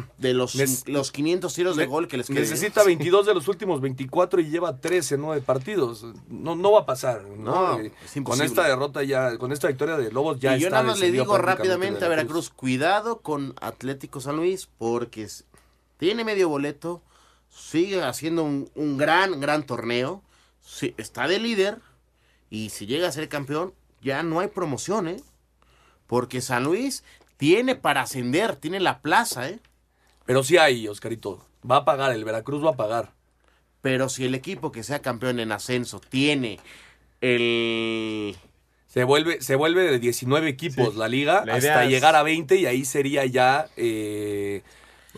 de 0.18 0.34
los, 0.34 0.54
los 0.88 1.12
500 1.12 1.54
tiros 1.54 1.76
de 1.76 1.86
gol 1.86 2.08
que 2.08 2.16
les 2.16 2.26
queden. 2.26 2.42
Necesita 2.42 2.84
22 2.84 3.26
de 3.26 3.34
los 3.34 3.48
últimos 3.48 3.80
24 3.80 4.40
y 4.40 4.50
lleva 4.50 4.76
13 4.78 5.16
en 5.16 5.20
9 5.22 5.42
partidos. 5.42 6.04
No, 6.28 6.56
no 6.56 6.72
va 6.72 6.80
a 6.80 6.86
pasar. 6.86 7.22
¿no? 7.24 7.76
No, 7.76 7.80
Eh, 7.80 7.92
es 8.04 8.22
con 8.22 8.40
esta 8.42 8.66
derrota 8.66 9.02
ya, 9.02 9.38
con 9.38 9.52
esta 9.52 9.68
victoria 9.68 9.96
de 9.96 10.10
Lobos 10.12 10.38
ya 10.40 10.56
y 10.56 10.60
yo 10.60 10.68
está 10.68 10.78
nada 10.78 10.90
más 10.90 11.00
le 11.00 11.10
digo 11.10 11.38
rápidamente 11.38 12.04
a 12.04 12.08
Veracruz, 12.08 12.50
cuidado 12.50 13.20
con 13.20 13.54
Atlético 13.60 14.20
San 14.20 14.36
Luis, 14.36 14.68
porque 14.78 15.28
tiene 15.98 16.24
medio 16.24 16.48
boleto, 16.48 17.02
sigue 17.48 18.02
haciendo 18.02 18.44
un, 18.44 18.70
un 18.74 18.96
gran, 18.96 19.40
gran 19.40 19.64
torneo, 19.64 20.22
sí, 20.62 20.94
está 20.96 21.28
de 21.28 21.38
líder, 21.38 21.78
y 22.50 22.70
si 22.70 22.86
llega 22.86 23.08
a 23.08 23.12
ser 23.12 23.28
campeón, 23.28 23.72
ya 24.02 24.22
no 24.22 24.40
hay 24.40 24.48
promoción, 24.48 25.08
¿eh? 25.08 25.22
Porque 26.06 26.40
San 26.40 26.64
Luis 26.64 27.04
tiene 27.36 27.74
para 27.74 28.02
ascender, 28.02 28.56
tiene 28.56 28.80
la 28.80 29.00
plaza, 29.00 29.48
¿eh? 29.48 29.60
Pero 30.26 30.42
sí 30.42 30.56
hay, 30.56 30.88
Oscarito. 30.88 31.44
Va 31.68 31.76
a 31.76 31.84
pagar, 31.84 32.12
el 32.12 32.24
Veracruz 32.24 32.64
va 32.64 32.70
a 32.70 32.76
pagar. 32.76 33.12
Pero 33.80 34.08
si 34.08 34.24
el 34.24 34.34
equipo 34.34 34.70
que 34.72 34.82
sea 34.82 35.00
campeón 35.02 35.40
en 35.40 35.52
ascenso 35.52 36.00
tiene 36.00 36.60
el... 37.20 38.36
Se 38.86 39.04
vuelve, 39.04 39.40
se 39.40 39.56
vuelve 39.56 39.90
de 39.90 39.98
19 39.98 40.48
equipos 40.50 40.92
Sí. 40.92 40.98
la 40.98 41.08
liga 41.08 41.44
La 41.46 41.54
hasta 41.54 41.86
llegar 41.86 42.14
a 42.14 42.22
20 42.22 42.56
y 42.56 42.66
ahí 42.66 42.84
sería 42.84 43.24
ya 43.24 43.68
eh, 43.78 44.62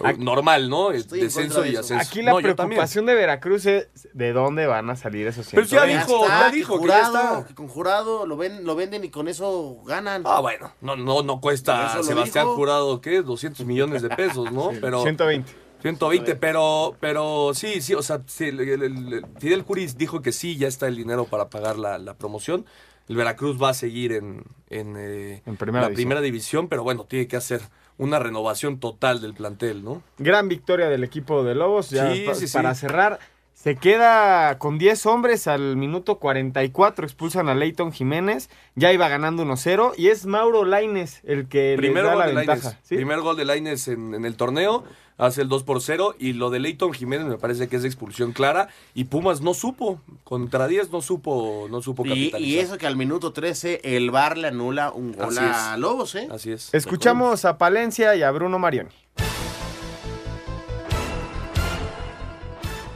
Aquí- 0.02 0.24
normal, 0.24 0.68
¿no? 0.68 0.90
Estoy 0.90 1.20
en 1.20 1.26
Descenso 1.26 1.64
y 1.64 1.76
ascenso. 1.76 2.02
Aquí 2.02 2.20
la 2.22 2.33
No, 2.33 2.38
preocupación 2.38 3.07
de 3.07 3.14
Veracruz 3.14 3.64
es 3.66 3.88
de 4.12 4.33
dónde 4.33 4.66
van 4.66 4.90
a 4.90 4.96
salir 4.96 5.26
esos 5.28 5.46
Pero 5.50 5.62
ya 5.62 5.85
120. 5.85 6.07
dijo, 6.07 6.24
está, 6.24 6.40
ya 6.40 6.50
dijo 6.50 6.80
que 6.80 6.88
ya 6.88 7.00
está. 7.02 7.44
que 7.46 7.54
con 7.54 7.68
jurado 7.68 8.26
lo, 8.26 8.37
ven, 8.37 8.64
lo 8.64 8.74
venden 8.74 9.04
y 9.04 9.11
con 9.11 9.28
eso 9.28 9.76
ganan. 9.87 10.22
Ah, 10.24 10.40
bueno, 10.40 10.72
no, 10.80 10.96
no, 10.96 11.22
no 11.22 11.40
cuesta 11.40 12.02
Sebastián 12.02 12.46
dijo. 12.46 12.57
Jurado, 12.57 13.00
¿qué? 13.00 13.22
200 13.22 13.64
millones 13.66 14.02
de 14.02 14.09
pesos, 14.09 14.50
¿no? 14.50 14.70
Pero 14.80 15.02
120. 15.02 15.52
120, 15.83 16.35
pero, 16.37 16.96
pero 16.98 17.52
sí, 17.52 17.83
sí, 17.83 17.92
o 17.92 18.00
sea, 18.00 18.22
sí, 18.26 18.46
el- 18.46 18.59
el- 18.61 18.83
el- 18.83 19.26
Fidel 19.38 19.64
Curis 19.64 19.98
dijo 19.98 20.22
que 20.22 20.33
sí, 20.33 20.57
ya 20.57 20.66
está 20.66 20.88
el 20.88 20.96
dinero 20.96 21.26
para 21.26 21.50
pagar 21.50 21.76
la, 21.78 21.98
la 21.98 22.14
promoción. 22.14 22.64
El 23.07 23.16
Veracruz 23.16 23.62
va 23.62 23.68
a 23.68 23.74
seguir 23.74 24.12
en, 24.12 24.44
en, 24.70 24.94
eh, 24.96 25.42
En 25.44 25.57
primera 25.59 25.83
la 25.83 25.88
división. 25.88 25.94
primera 25.94 26.20
división, 26.22 26.68
pero 26.68 26.85
bueno, 26.85 27.04
tiene 27.04 27.28
que 27.28 27.37
hacer 27.37 27.61
una 27.98 28.18
renovación 28.18 28.80
total 28.80 29.20
del 29.20 29.35
plantel, 29.35 29.85
¿no? 29.85 30.02
Gran 30.18 30.48
victoria 30.48 30.88
del 30.88 31.04
equipo 31.04 31.44
de 31.44 31.54
Lobos. 31.54 31.90
Ya 31.90 32.12
Sí, 32.12 32.24
pa- 32.26 32.35
sí, 32.35 32.48
sí. 32.48 32.52
para 32.57 32.74
cerrar, 32.74 33.18
se 33.54 33.76
queda 33.76 34.59
con 34.59 34.78
10 34.78 35.07
hombres 35.07 35.46
al 35.46 35.76
minuto 35.76 36.18
44. 36.18 37.07
Expulsan 37.07 37.48
a 37.48 37.54
Leighton 37.54 37.92
Jiménez. 37.92 38.50
Ya 38.74 38.92
iba 38.92 39.09
ganando 39.09 39.44
1-0. 39.44 39.92
Y 39.96 40.09
es 40.09 40.26
Mauro 40.26 40.64
Laines 40.64 41.20
el 41.24 41.48
que 41.48 41.74
Primer 41.76 42.02
les 42.02 42.04
da 42.04 42.11
gol 42.14 42.20
la 42.20 42.26
de 42.28 42.35
ventaja. 42.46 42.78
Primer 42.88 43.20
gol 43.20 43.37
de 43.37 43.44
Lainez 43.44 43.88
en, 43.88 44.14
en 44.14 44.24
el 44.24 44.37
torneo. 44.37 44.85
Hace 45.16 45.42
el 45.42 45.48
2 45.48 45.62
por 45.62 45.81
0. 45.81 46.14
Y 46.18 46.33
lo 46.33 46.50
de 46.50 46.59
Leighton 46.61 46.92
Jiménez 46.92 47.27
me 47.27 47.38
parece 47.38 47.68
que 47.68 47.77
es 47.77 47.83
de 47.83 47.88
expulsión 47.88 48.33
clara. 48.33 48.68
Y 48.94 49.05
Pumas 49.05 49.40
no 49.40 49.55
supo. 49.55 50.00
Contra 50.24 50.66
10 50.66 50.90
no 50.90 51.03
supo, 51.03 51.66
no 51.70 51.83
supo 51.83 52.05
Y, 52.05 52.09
capitalizar. 52.09 52.40
y 52.40 52.59
eso 52.59 52.79
que 52.79 52.87
al 52.87 52.96
minuto 52.96 53.33
13 53.33 53.81
el 53.96 54.11
VAR 54.11 54.37
le 54.38 54.48
anula 54.48 54.90
un 54.92 55.12
gol 55.12 55.27
Así 55.37 55.38
a 55.40 55.74
es. 55.74 55.79
Lobos, 55.81 56.14
¿eh? 56.14 56.29
Así 56.31 56.53
es. 56.53 56.72
Escuchamos 56.74 57.44
a 57.44 57.59
Palencia 57.59 58.14
y 58.16 58.22
a 58.22 58.31
Bruno 58.31 58.59
Marioni. 58.59 58.90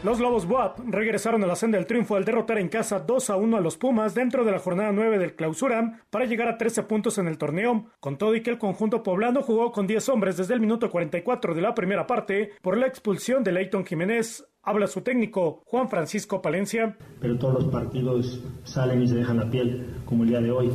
Los 0.08 0.20
Lobos 0.20 0.46
Buap 0.46 0.78
regresaron 0.86 1.44
a 1.44 1.46
la 1.46 1.54
senda 1.54 1.76
del 1.76 1.86
triunfo 1.86 2.16
al 2.16 2.24
derrotar 2.24 2.56
en 2.56 2.70
casa 2.70 2.98
2 2.98 3.28
a 3.28 3.36
1 3.36 3.58
a 3.58 3.60
los 3.60 3.76
Pumas 3.76 4.14
dentro 4.14 4.42
de 4.42 4.52
la 4.52 4.58
jornada 4.58 4.90
9 4.90 5.18
del 5.18 5.34
clausura 5.34 6.00
para 6.08 6.24
llegar 6.24 6.48
a 6.48 6.56
13 6.56 6.84
puntos 6.84 7.18
en 7.18 7.28
el 7.28 7.36
torneo, 7.36 7.90
con 8.00 8.16
todo 8.16 8.34
y 8.34 8.42
que 8.42 8.48
el 8.48 8.56
conjunto 8.56 9.02
poblano 9.02 9.42
jugó 9.42 9.70
con 9.70 9.86
10 9.86 10.08
hombres 10.08 10.38
desde 10.38 10.54
el 10.54 10.60
minuto 10.60 10.90
44 10.90 11.54
de 11.54 11.60
la 11.60 11.74
primera 11.74 12.06
parte 12.06 12.52
por 12.62 12.78
la 12.78 12.86
expulsión 12.86 13.44
de 13.44 13.52
Leighton 13.52 13.84
Jiménez. 13.84 14.47
Habla 14.62 14.86
su 14.86 15.00
técnico, 15.00 15.62
Juan 15.66 15.88
Francisco 15.88 16.42
Palencia. 16.42 16.96
pero 17.20 17.38
todos 17.38 17.54
los 17.54 17.64
partidos 17.72 18.40
salen 18.64 19.02
y 19.02 19.08
se 19.08 19.14
dejan 19.14 19.38
la 19.38 19.48
piel, 19.50 19.86
como 20.04 20.24
el 20.24 20.30
día 20.30 20.40
de 20.40 20.50
hoy. 20.50 20.70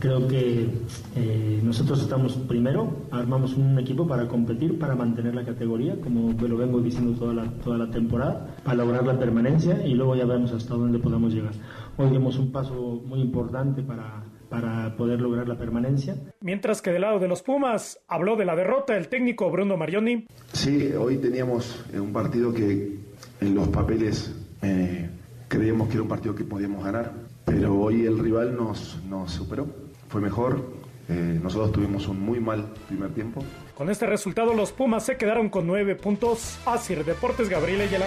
Creo 0.00 0.26
que 0.26 0.66
eh, 1.14 1.60
nosotros 1.62 2.02
estamos 2.02 2.34
primero, 2.48 3.06
armamos 3.10 3.54
un 3.54 3.78
equipo 3.78 4.06
para 4.06 4.26
competir, 4.26 4.78
para 4.78 4.94
mantener 4.94 5.34
la 5.34 5.44
categoría, 5.44 5.96
como 6.00 6.32
lo 6.32 6.56
vengo 6.56 6.80
diciendo 6.80 7.16
toda 7.18 7.34
la, 7.34 7.50
toda 7.62 7.78
la 7.78 7.90
temporada, 7.90 8.56
para 8.64 8.78
lograr 8.78 9.04
la 9.06 9.18
permanencia 9.18 9.86
y 9.86 9.94
luego 9.94 10.16
ya 10.16 10.24
vemos 10.24 10.52
hasta 10.52 10.74
dónde 10.74 10.98
podemos 10.98 11.32
llegar. 11.32 11.52
Hoy 11.98 12.10
dimos 12.10 12.38
un 12.38 12.50
paso 12.50 13.02
muy 13.06 13.20
importante 13.20 13.82
para 13.82 14.24
para 14.48 14.96
poder 14.96 15.20
lograr 15.20 15.48
la 15.48 15.58
permanencia. 15.58 16.16
Mientras 16.40 16.80
que 16.80 16.92
del 16.92 17.02
lado 17.02 17.18
de 17.18 17.26
los 17.28 17.42
Pumas 17.42 18.00
habló 18.06 18.36
de 18.36 18.44
la 18.44 18.54
derrota 18.54 18.96
el 18.96 19.08
técnico 19.08 19.50
Bruno 19.50 19.76
Marioni. 19.76 20.26
Sí, 20.52 20.92
hoy 20.92 21.16
teníamos 21.18 21.84
un 21.92 22.12
partido 22.12 22.52
que 22.52 22.96
en 23.40 23.54
los 23.54 23.68
papeles 23.68 24.34
eh, 24.62 25.08
creíamos 25.48 25.88
que 25.88 25.94
era 25.94 26.02
un 26.02 26.08
partido 26.08 26.34
que 26.34 26.44
podíamos 26.44 26.84
ganar, 26.84 27.12
pero 27.44 27.74
hoy 27.78 28.04
el 28.06 28.18
rival 28.18 28.56
nos, 28.56 28.98
nos 29.08 29.32
superó, 29.32 29.66
fue 30.08 30.20
mejor, 30.20 30.64
eh, 31.08 31.38
nosotros 31.42 31.72
tuvimos 31.72 32.08
un 32.08 32.20
muy 32.20 32.40
mal 32.40 32.66
primer 32.88 33.10
tiempo. 33.10 33.42
Con 33.76 33.90
este 33.90 34.06
resultado 34.06 34.54
los 34.54 34.72
Pumas 34.72 35.04
se 35.04 35.16
quedaron 35.16 35.50
con 35.50 35.66
nueve 35.66 35.94
puntos. 35.94 36.58
Asir 36.66 37.04
Deportes 37.04 37.48
Gabriel 37.48 37.82
Ayala. 37.82 38.06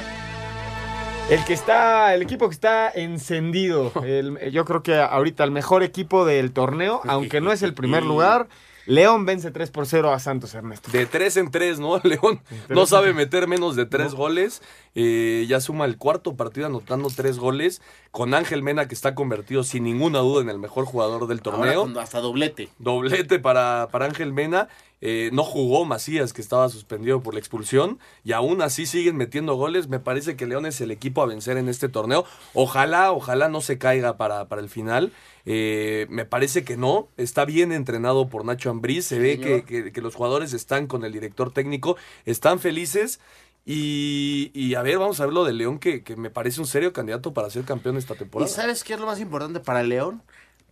El 1.30 1.44
que 1.46 1.54
está, 1.54 2.16
el 2.16 2.24
equipo 2.24 2.50
que 2.50 2.56
está 2.56 2.90
encendido, 2.90 3.92
el- 4.04 4.52
yo 4.52 4.66
creo 4.66 4.82
que 4.82 4.96
ahorita 5.00 5.44
el 5.44 5.52
mejor 5.52 5.84
equipo 5.84 6.26
del 6.26 6.52
torneo, 6.52 7.02
aunque 7.08 7.40
no 7.40 7.52
es 7.52 7.62
el 7.62 7.76
primer 7.76 8.04
lugar, 8.04 8.48
León 8.90 9.24
vence 9.28 9.52
3 9.52 9.70
por 9.70 9.86
0 9.86 10.12
a 10.12 10.18
Santos 10.18 10.56
Ernesto. 10.56 10.90
De 10.92 11.06
tres 11.06 11.38
en 11.38 11.52
tres, 11.52 11.80
¿no? 11.80 12.00
León 12.04 12.42
no 12.70 12.88
sabe 12.88 13.14
meter 13.14 13.48
menos 13.48 13.76
de 13.76 13.86
tres 13.86 14.16
goles. 14.16 14.64
Eh, 14.96 15.46
ya 15.48 15.62
suma 15.62 15.86
el 15.86 15.98
cuarto 15.98 16.36
partido 16.36 16.66
anotando 16.66 17.10
tres 17.16 17.38
goles. 17.38 17.84
Con 18.10 18.34
Ángel 18.34 18.64
Mena, 18.64 18.88
que 18.88 18.96
está 18.96 19.14
convertido 19.14 19.62
sin 19.64 19.84
ninguna 19.84 20.20
duda 20.20 20.42
en 20.42 20.50
el 20.50 20.58
mejor 20.58 20.86
jugador 20.86 21.28
del 21.28 21.38
Ahora 21.46 21.58
torneo. 21.58 21.82
con 21.84 21.98
hasta 22.00 22.20
doblete. 22.20 22.70
Doblete 22.80 23.38
para, 23.38 23.90
para 23.92 24.06
Ángel 24.06 24.34
Mena. 24.34 24.70
Eh, 25.02 25.30
no 25.34 25.44
jugó 25.44 25.86
Macías, 25.86 26.34
que 26.34 26.42
estaba 26.42 26.68
suspendido 26.70 27.22
por 27.22 27.34
la 27.34 27.40
expulsión. 27.40 28.00
Y 28.24 28.34
aún 28.34 28.62
así 28.62 28.86
siguen 28.86 29.16
metiendo 29.18 29.56
goles. 29.56 29.88
Me 29.88 30.00
parece 30.00 30.36
que 30.36 30.46
León 30.46 30.66
es 30.66 30.82
el 30.82 30.92
equipo 30.92 31.22
a 31.22 31.26
vencer 31.26 31.58
en 31.58 31.70
este 31.70 31.88
torneo. 31.90 32.26
Ojalá, 32.54 33.12
ojalá 33.12 33.48
no 33.50 33.62
se 33.62 33.78
caiga 33.78 34.18
para, 34.18 34.48
para 34.50 34.62
el 34.62 34.70
final. 34.70 35.12
Eh, 35.46 36.06
me 36.10 36.26
parece 36.26 36.64
que 36.64 36.76
no. 36.78 37.08
Está 37.18 37.46
bien 37.46 37.72
entrenado 37.72 38.28
por 38.28 38.44
Nacho 38.46 38.70
Ambriz. 38.70 39.06
Se 39.06 39.20
ve 39.20 39.40
que, 39.40 39.64
que- 39.64 39.92
que 39.92 40.02
los 40.02 40.16
jugadores 40.16 40.54
están 40.54 40.88
con 40.88 41.06
el 41.06 41.12
director 41.14 41.52
técnico. 41.54 41.96
Están 42.26 42.60
felices. 42.60 43.20
Y, 43.66 44.52
y 44.56 44.74
a 44.76 44.82
ver, 44.82 44.98
vamos 44.98 45.20
a 45.20 45.26
ver 45.26 45.34
lo 45.34 45.44
de 45.46 45.54
León, 45.54 45.78
que, 45.80 46.02
que 46.04 46.16
me 46.16 46.32
parece 46.32 46.60
un 46.60 46.66
serio 46.66 46.92
candidato 46.92 47.34
para 47.34 47.50
ser 47.52 47.66
campeón 47.66 47.98
esta 47.98 48.16
¿Y 48.16 48.18
temporada. 48.18 48.50
sabes 48.52 48.84
qué 48.84 48.96
es 48.96 49.00
lo 49.00 49.06
más 49.06 49.20
importante 49.20 49.60
para 49.60 49.84
León? 49.84 50.24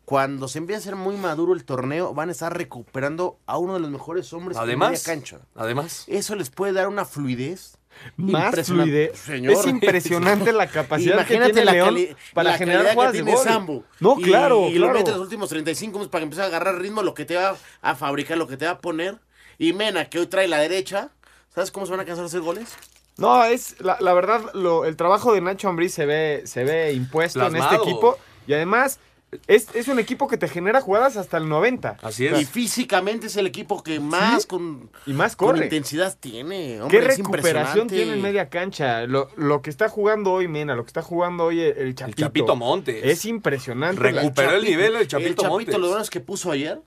Cuando 0.07 0.47
se 0.47 0.59
empiece 0.59 0.79
a 0.79 0.83
ser 0.85 0.95
muy 0.95 1.17
maduro 1.17 1.51
el 1.53 1.65
torneo, 1.65 2.13
van 2.13 2.29
a 2.29 2.31
estar 2.31 2.55
recuperando 2.57 3.39
a 3.45 3.57
uno 3.57 3.73
de 3.73 3.81
los 3.81 3.89
mejores 3.91 4.31
hombres 4.31 4.55
en 4.55 4.63
Además, 4.63 4.91
media 4.91 5.03
cancha. 5.03 5.39
además. 5.53 6.05
Eso 6.07 6.33
les 6.35 6.49
puede 6.49 6.71
dar 6.71 6.87
una 6.87 7.03
fluidez. 7.03 7.77
Más 8.15 8.55
fluidez. 8.65 9.19
Señor. 9.19 9.51
Es 9.51 9.65
impresionante 9.65 10.53
la 10.53 10.67
capacidad 10.67 11.25
que 11.25 11.33
Imagínate 11.33 11.51
tiene 11.51 11.65
la 11.65 11.71
León 11.73 11.97
para 12.33 12.51
la 12.51 12.57
generar 12.57 12.93
jugadas 12.93 13.11
que 13.11 13.17
de 13.17 13.23
tiene. 13.25 13.37
Sambo. 13.43 13.83
No, 13.99 14.15
Y- 14.17 14.23
claro, 14.23 14.69
Y, 14.69 14.75
lo 14.75 14.85
claro. 14.85 14.99
mete 14.99 15.11
los 15.11 15.19
últimos 15.19 15.49
35 15.49 15.97
minutos 15.97 16.09
para 16.09 16.21
que 16.21 16.23
empiece 16.23 16.41
a 16.41 16.45
agarrar 16.45 16.79
ritmo, 16.79 17.03
lo 17.03 17.13
que 17.13 17.25
te 17.25 17.35
va 17.35 17.57
a 17.81 17.95
fabricar, 17.95 18.37
lo 18.37 18.47
que 18.47 18.55
te 18.55 18.63
va 18.63 18.71
a 18.71 18.79
poner. 18.79 19.17
Y 19.57 19.73
Mena, 19.73 20.05
que 20.05 20.19
hoy 20.19 20.27
trae 20.27 20.47
la 20.47 20.59
derecha. 20.59 21.09
¿Sabes 21.53 21.69
cómo 21.69 21.85
se 21.85 21.91
van 21.91 21.99
a 21.99 22.05
cansar 22.05 22.23
de 22.23 22.27
hacer 22.27 22.39
goles? 22.41 22.69
No, 23.17 23.43
es 23.43 23.75
la, 23.81 23.97
la 23.99 24.13
verdad, 24.13 24.53
lo- 24.53 24.85
el 24.85 24.95
trabajo 24.95 25.33
de 25.33 25.41
Nacho 25.41 25.67
Ambriz 25.67 25.93
se 25.93 26.05
ve, 26.05 26.43
se 26.45 26.63
ve 26.63 26.93
impuesto 26.93 27.41
en 27.45 27.49
Plasmado. 27.51 27.75
este 27.75 27.89
equipo. 27.89 28.17
Y 28.47 28.53
además, 28.53 28.99
es, 29.47 29.67
es 29.75 29.87
un 29.89 29.99
equipo 29.99 30.27
que 30.27 30.37
te 30.37 30.47
genera 30.47 30.79
jugadas 30.81 31.17
hasta 31.17 31.37
el 31.37 31.49
90. 31.49 31.97
Así 32.01 32.27
Y 32.27 32.45
físicamente 32.45 33.27
es 33.27 33.35
el 33.35 33.45
equipo 33.45 33.83
que 33.83 33.99
más 33.99 34.45
con, 34.45 34.89
Y 35.05 35.13
más 35.13 35.35
con 35.35 35.49
corre. 35.49 35.65
intensidad 35.65 36.17
tiene. 36.17 36.81
Hombre, 36.81 36.99
¿Qué 36.99 37.05
es 37.05 37.17
recuperación 37.17 37.87
tiene 37.87 38.13
en 38.13 38.21
media 38.21 38.49
cancha? 38.49 39.05
Lo, 39.05 39.29
lo 39.35 39.61
que 39.61 39.69
está 39.69 39.89
jugando 39.89 40.31
hoy 40.31 40.47
Mena, 40.47 40.75
lo 40.75 40.83
que 40.83 40.89
está 40.89 41.01
jugando 41.01 41.45
hoy 41.45 41.59
el, 41.61 41.77
el 41.77 41.95
Chapito. 41.95 42.21
Chapito 42.21 42.55
Montes. 42.55 43.03
Es 43.03 43.25
impresionante. 43.25 44.01
Recuperó 44.01 44.51
el 44.51 44.61
Chapito- 44.63 44.69
nivel 44.69 44.95
el 44.95 45.07
Chapito 45.07 45.43
El 45.43 45.49
Montes. 45.49 45.65
Chapito, 45.67 45.77
los 45.79 45.89
buenos 45.89 46.09
que 46.09 46.19
puso 46.21 46.51
ayer, 46.51 46.81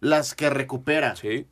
las 0.00 0.34
que 0.34 0.48
recupera. 0.48 1.16
Sí. 1.16 1.46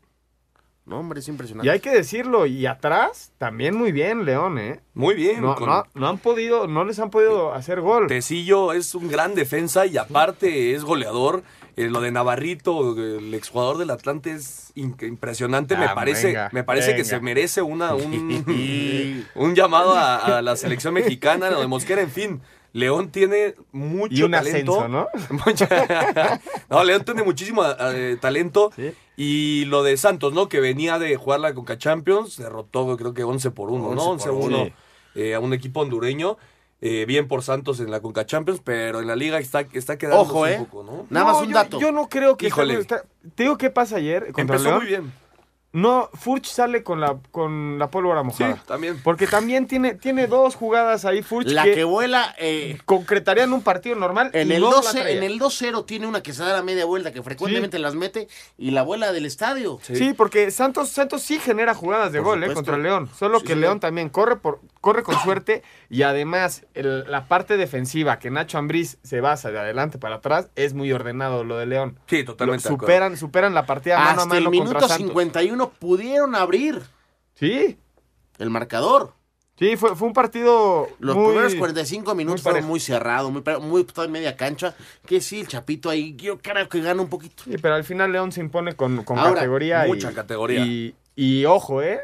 No, 0.89 1.01
hombre, 1.01 1.21
es 1.21 1.29
impresionante. 1.29 1.67
Y 1.67 1.71
hay 1.71 1.81
que 1.81 1.91
decirlo, 1.91 2.47
y 2.47 2.65
atrás 2.67 3.33
también 3.39 3.77
muy 3.77 3.93
bien 3.93 4.25
León, 4.25 4.59
¿eh? 4.59 4.81
Muy 4.95 5.15
bien. 5.15 5.43
No, 5.43 5.55
con- 5.55 5.69
no, 5.69 5.85
no 5.95 6.09
han 6.09 6.19
podido, 6.19 6.67
no 6.67 6.85
les 6.85 6.99
han 6.99 7.11
podido 7.11 7.53
hacer 7.53 7.81
gol. 7.83 8.07
Tecillo 8.07 8.73
es 8.73 8.95
un 8.95 9.09
gran 9.09 9.35
defensa 9.35 9.85
y 9.87 9.99
aparte 9.99 10.75
es 10.75 10.85
goleador. 10.85 11.43
Eh, 11.77 11.89
lo 11.91 12.01
de 12.01 12.11
Navarrito, 12.11 12.97
el 12.99 13.33
exjugador 13.35 13.79
del 13.79 13.91
Atlante, 13.91 14.33
es 14.33 14.73
in- 14.75 14.97
impresionante. 15.01 15.77
me 15.77 15.85
Ah, 15.85 15.95
parece, 15.95 16.29
venga, 16.29 16.49
me 16.53 16.65
parece 16.65 16.97
que 16.97 17.05
se 17.05 17.21
merece 17.21 17.63
una, 17.63 17.95
un, 17.95 19.25
un 19.37 19.55
llamado 19.55 19.95
a, 19.95 20.39
a 20.39 20.43
la 20.43 20.57
selección 20.57 20.95
mexicana, 20.95 21.51
lo 21.51 21.61
de 21.61 21.67
Mosquera, 21.69 22.03
en 22.03 22.11
fin. 22.11 22.41
León 22.73 23.11
tiene 23.11 23.55
mucho 23.73 24.15
Y 24.15 24.23
un 24.23 24.33
talento. 24.33 24.81
ascenso, 24.81 24.89
¿no? 24.89 25.09
No, 26.71 26.85
León 26.85 27.05
tiene 27.05 27.23
muchísimo 27.23 27.63
eh, 27.65 28.17
talento. 28.21 28.73
Y 29.21 29.65
lo 29.65 29.83
de 29.83 29.97
Santos, 29.97 30.33
¿no? 30.33 30.49
Que 30.49 30.61
venía 30.61 31.01
de 31.01 31.17
jugar 31.17 31.41
la 31.41 31.53
Conca 31.53 31.77
Champions, 31.77 32.37
derrotó 32.37 32.97
creo 32.97 33.15
que 33.15 33.25
11 33.25 33.51
por 33.51 33.69
1, 33.69 33.95
¿no? 33.97 34.03
11 34.11 34.29
11 34.29 34.29
por 34.29 34.37
1 34.49 34.63
uno. 34.63 34.71
eh, 35.17 35.35
a 35.35 35.41
un 35.41 35.53
equipo 35.53 35.81
hondureño. 35.81 36.37
Eh, 36.81 37.05
bien 37.09 37.27
por 37.27 37.43
Santos 37.43 37.81
en 37.81 37.91
la 37.91 38.01
Conca 38.01 38.25
Champions, 38.27 38.61
pero 38.63 39.01
en 39.01 39.09
la 39.09 39.17
liga 39.17 39.41
está, 39.41 39.63
está 39.73 39.99
quedando 39.99 40.21
Ojo, 40.21 40.43
un 40.43 40.49
¿eh? 40.49 40.59
poco, 40.61 40.85
¿no? 40.85 41.07
Nada 41.11 41.27
más 41.33 41.43
un 41.43 41.49
yo, 41.49 41.55
dato. 41.55 41.81
Yo 41.81 41.91
no 41.91 42.09
creo 42.09 42.37
que... 42.37 42.47
Híjole. 42.47 42.75
está- 42.79 43.03
te 43.35 43.43
digo 43.43 43.59
qué 43.59 43.69
pasa 43.71 43.97
ayer 43.97 44.27
contra 44.31 44.43
Empezó 44.43 44.65
León. 44.69 44.77
muy 44.79 44.87
bien. 44.87 45.13
No, 45.71 46.09
Furch 46.15 46.47
sale 46.47 46.83
con 46.83 46.99
la, 46.99 47.19
con 47.31 47.79
la 47.79 47.91
pólvora 47.91 48.23
mojada. 48.23 48.55
Sí, 48.55 48.61
también. 48.67 48.99
Porque 49.05 49.27
también 49.27 49.67
tiene, 49.67 49.95
tiene 49.95 50.27
dos 50.27 50.55
jugadas 50.55 51.05
ahí 51.05 51.21
Furch 51.23 51.49
La 51.49 51.65
que 51.65 51.85
vuela 51.85 52.35
eh, 52.39 52.79
concretarían 52.87 53.53
un 53.53 53.61
partido 53.63 53.95
normal. 53.95 54.31
en 54.33 54.51
y 54.51 54.55
el 54.55 54.63
no 54.63 54.71
la 54.71 54.77
12, 54.77 55.01
traía. 55.01 55.17
en 55.19 55.23
el 55.25 55.39
2-0 55.39 55.85
tiene 55.85 56.07
una 56.07 56.23
que 56.23 56.33
se 56.33 56.43
da 56.43 56.55
la 56.55 56.63
media 56.63 56.87
vuelta 56.87 57.13
que 57.13 57.23
frecuentemente 57.23 57.79
las 57.79 57.95
mete 57.95 58.29
y 58.57 58.71
la 58.71 58.83
vuela 58.83 59.13
del 59.13 59.27
estadio. 59.27 59.79
Sí. 59.83 60.15
porque 60.17 60.51
Santos, 60.51 60.89
Santos 60.89 61.21
sí 61.23 61.39
genera 61.39 61.75
jugadas 61.75 62.13
de 62.13 62.19
Por 62.21 62.29
gol 62.39 62.45
eh, 62.45 62.55
contra 62.55 62.79
León. 62.79 63.11
Solo 63.17 63.41
Sí, 63.41 63.47
que. 63.47 63.57
León 63.57 63.79
también 63.79 64.09
corre 64.09 64.37
por 64.37 64.61
corre 64.81 65.03
con 65.03 65.21
suerte 65.23 65.63
y 65.91 66.03
además 66.03 66.65
el- 66.75 67.05
la 67.11 67.27
parte 67.27 67.57
defensiva 67.59 68.19
que 68.21 68.31
Nacho 68.31 68.57
Ambriz 68.59 68.97
se 69.03 69.21
basa 69.21 69.51
de 69.51 69.59
adelante 69.59 69.99
para 69.99 70.17
atrás 70.17 70.49
es 70.55 70.73
muy 70.73 70.91
ordenado 70.93 71.45
lo 71.45 71.59
de 71.59 71.67
León. 71.67 71.99
Sí, 72.07 72.25
totalmente. 72.25 72.69
Lo- 72.71 72.77
superan, 72.77 73.17
superan 73.19 73.53
la 73.55 73.67
partida 73.67 73.99
mano 73.99 74.09
a 74.09 74.23
Hasta 74.23 74.37
el 74.37 74.45
mano 74.45 74.51
minuto 74.51 74.71
contra 74.71 74.89
Santos. 74.89 75.09
51 75.09 75.58
pudieron 75.71 76.35
abrir 76.35 76.81
Sí, 77.35 77.77
el 78.39 78.51
marcador. 78.51 79.13
sí, 79.59 79.77
fue, 79.77 79.95
fue 79.97 80.09
un 80.09 80.15
partido 80.15 80.89
Los 80.99 81.15
muy- 81.17 81.27
primeros 81.33 81.55
45 81.57 82.15
minutos 82.15 82.43
muy 82.45 82.53
fueron 82.53 82.69
muy 82.69 82.81
cerrados, 82.81 83.31
muy, 83.31 83.43
muy 83.61 83.87
en 84.05 84.13
media 84.13 84.37
cancha. 84.37 84.75
Que 85.07 85.21
sí, 85.21 85.41
el 85.41 85.49
Chapito 85.49 85.91
ahí, 85.91 86.15
yo 86.17 86.39
creo 86.39 86.69
que 86.69 86.81
gana 86.81 87.03
un 87.03 87.09
poquito. 87.09 87.43
Sí, 87.45 87.57
pero 87.61 87.75
al 87.75 87.85
final 87.85 88.13
León 88.13 88.33
se 88.33 88.41
impone 88.41 88.75
con, 88.75 89.05
con 89.05 89.19
Ahora, 89.19 89.35
categoría. 89.35 89.87
y- 89.87 89.89
mucha 89.89 90.13
categoría. 90.13 90.65
Y, 90.65 90.95
y 91.17 91.45
ojo, 91.45 91.83
¿eh? 91.83 92.01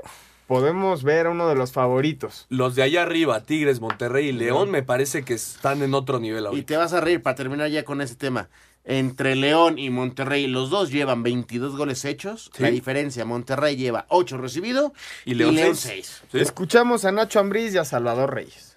Podemos 0.47 1.05
ver 1.05 1.27
a 1.27 1.31
uno 1.31 1.49
de 1.49 1.55
los 1.55 1.73
favoritos. 1.73 2.45
Los 2.51 2.75
de 2.75 2.83
allá 2.83 3.03
arriba, 3.03 3.43
Tigres, 3.45 3.81
Monterrey 3.81 4.29
y 4.29 4.33
León, 4.33 4.71
me 4.71 4.83
parece 4.83 5.25
que 5.25 5.33
están 5.35 5.83
en 5.83 5.95
otro 5.95 6.21
nivel 6.21 6.43
Y 6.45 6.47
ahorita. 6.47 6.67
te 6.67 6.77
vas 6.77 6.93
a 6.93 7.01
reír 7.01 7.23
para 7.23 7.35
terminar 7.35 7.71
ya 7.71 7.83
con 7.85 8.01
ese 8.03 8.15
tema. 8.15 8.51
Entre 8.87 9.35
León 9.35 9.79
y 9.79 9.89
Monterrey, 9.89 10.47
los 10.47 10.69
dos 10.69 10.91
llevan 10.91 11.23
22 11.23 11.77
goles 11.77 12.05
hechos. 12.05 12.51
Sí. 12.55 12.63
La 12.63 12.71
diferencia, 12.71 13.25
Monterrey 13.25 13.77
lleva 13.77 14.05
8 14.11 14.37
recibidos 14.37 14.93
Y 15.25 15.35
León 15.35 15.57
seis. 15.57 15.79
6. 15.81 16.23
Sí. 16.33 16.39
Escuchamos 16.39 17.05
a 17.07 17.13
Nacho 17.13 17.41
Ambriz 17.41 17.75
y 17.75 17.79
a 17.79 17.85
Salvador 17.87 18.35
Reyes. 18.35 18.77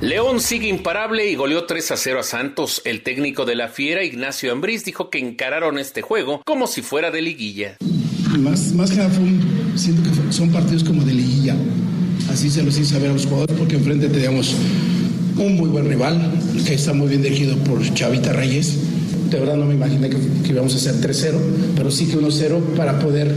León 0.00 0.40
sigue 0.40 0.68
imparable 0.68 1.30
y 1.30 1.36
goleó 1.36 1.64
3 1.64 1.92
a 1.92 1.96
0 1.96 2.20
a 2.20 2.22
Santos. 2.22 2.82
El 2.84 3.02
técnico 3.02 3.44
de 3.44 3.54
la 3.54 3.68
Fiera, 3.68 4.04
Ignacio 4.04 4.52
Ambriz, 4.52 4.84
dijo 4.84 5.08
que 5.08 5.18
encararon 5.18 5.78
este 5.78 6.02
juego 6.02 6.42
como 6.44 6.66
si 6.66 6.82
fuera 6.82 7.10
de 7.10 7.22
liguilla. 7.22 7.76
Más, 8.38 8.72
más 8.72 8.90
que 8.90 8.96
nada 8.96 9.08
fue 9.08 9.24
un- 9.24 9.72
siento 9.76 10.02
que 10.02 10.32
son 10.32 10.52
partidos 10.52 10.84
como 10.84 11.02
de 11.04 11.14
liguilla. 11.14 11.56
Así 12.30 12.50
se 12.50 12.62
los 12.62 12.76
hice 12.76 12.92
saber 12.94 13.10
a 13.10 13.12
los 13.14 13.24
jugadores 13.24 13.56
porque 13.56 13.76
enfrente 13.76 14.08
teníamos 14.08 14.54
un 15.38 15.56
muy 15.56 15.68
buen 15.68 15.88
rival 15.88 16.32
que 16.66 16.74
está 16.74 16.92
muy 16.92 17.08
bien 17.08 17.22
dirigido 17.22 17.56
por 17.58 17.82
Chavita 17.94 18.32
Reyes. 18.32 18.76
De 19.30 19.40
verdad 19.40 19.56
no 19.56 19.66
me 19.66 19.74
imaginé 19.74 20.08
que, 20.08 20.16
que 20.44 20.50
íbamos 20.50 20.74
a 20.74 20.76
hacer 20.76 20.94
3-0, 20.94 21.38
pero 21.76 21.90
sí 21.90 22.06
que 22.06 22.16
1-0 22.16 22.60
para 22.76 22.98
poder 22.98 23.34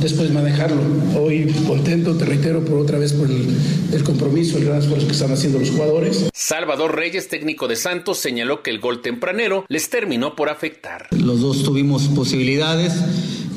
después 0.00 0.30
manejarlo. 0.30 0.82
Hoy 1.18 1.52
contento, 1.66 2.14
te 2.16 2.24
reitero, 2.24 2.64
por 2.64 2.78
otra 2.78 2.98
vez 2.98 3.12
por 3.12 3.30
el, 3.30 3.46
el 3.92 4.02
compromiso, 4.02 4.58
el 4.58 4.64
gran 4.66 4.78
esfuerzo 4.80 5.06
que 5.06 5.12
están 5.12 5.32
haciendo 5.32 5.58
los 5.58 5.70
jugadores. 5.70 6.28
Salvador 6.34 6.94
Reyes, 6.94 7.28
técnico 7.28 7.66
de 7.66 7.76
Santos, 7.76 8.18
señaló 8.18 8.62
que 8.62 8.70
el 8.70 8.80
gol 8.80 9.00
tempranero 9.00 9.64
les 9.68 9.88
terminó 9.88 10.36
por 10.36 10.50
afectar. 10.50 11.06
Los 11.12 11.40
dos 11.40 11.62
tuvimos 11.62 12.08
posibilidades, 12.08 12.92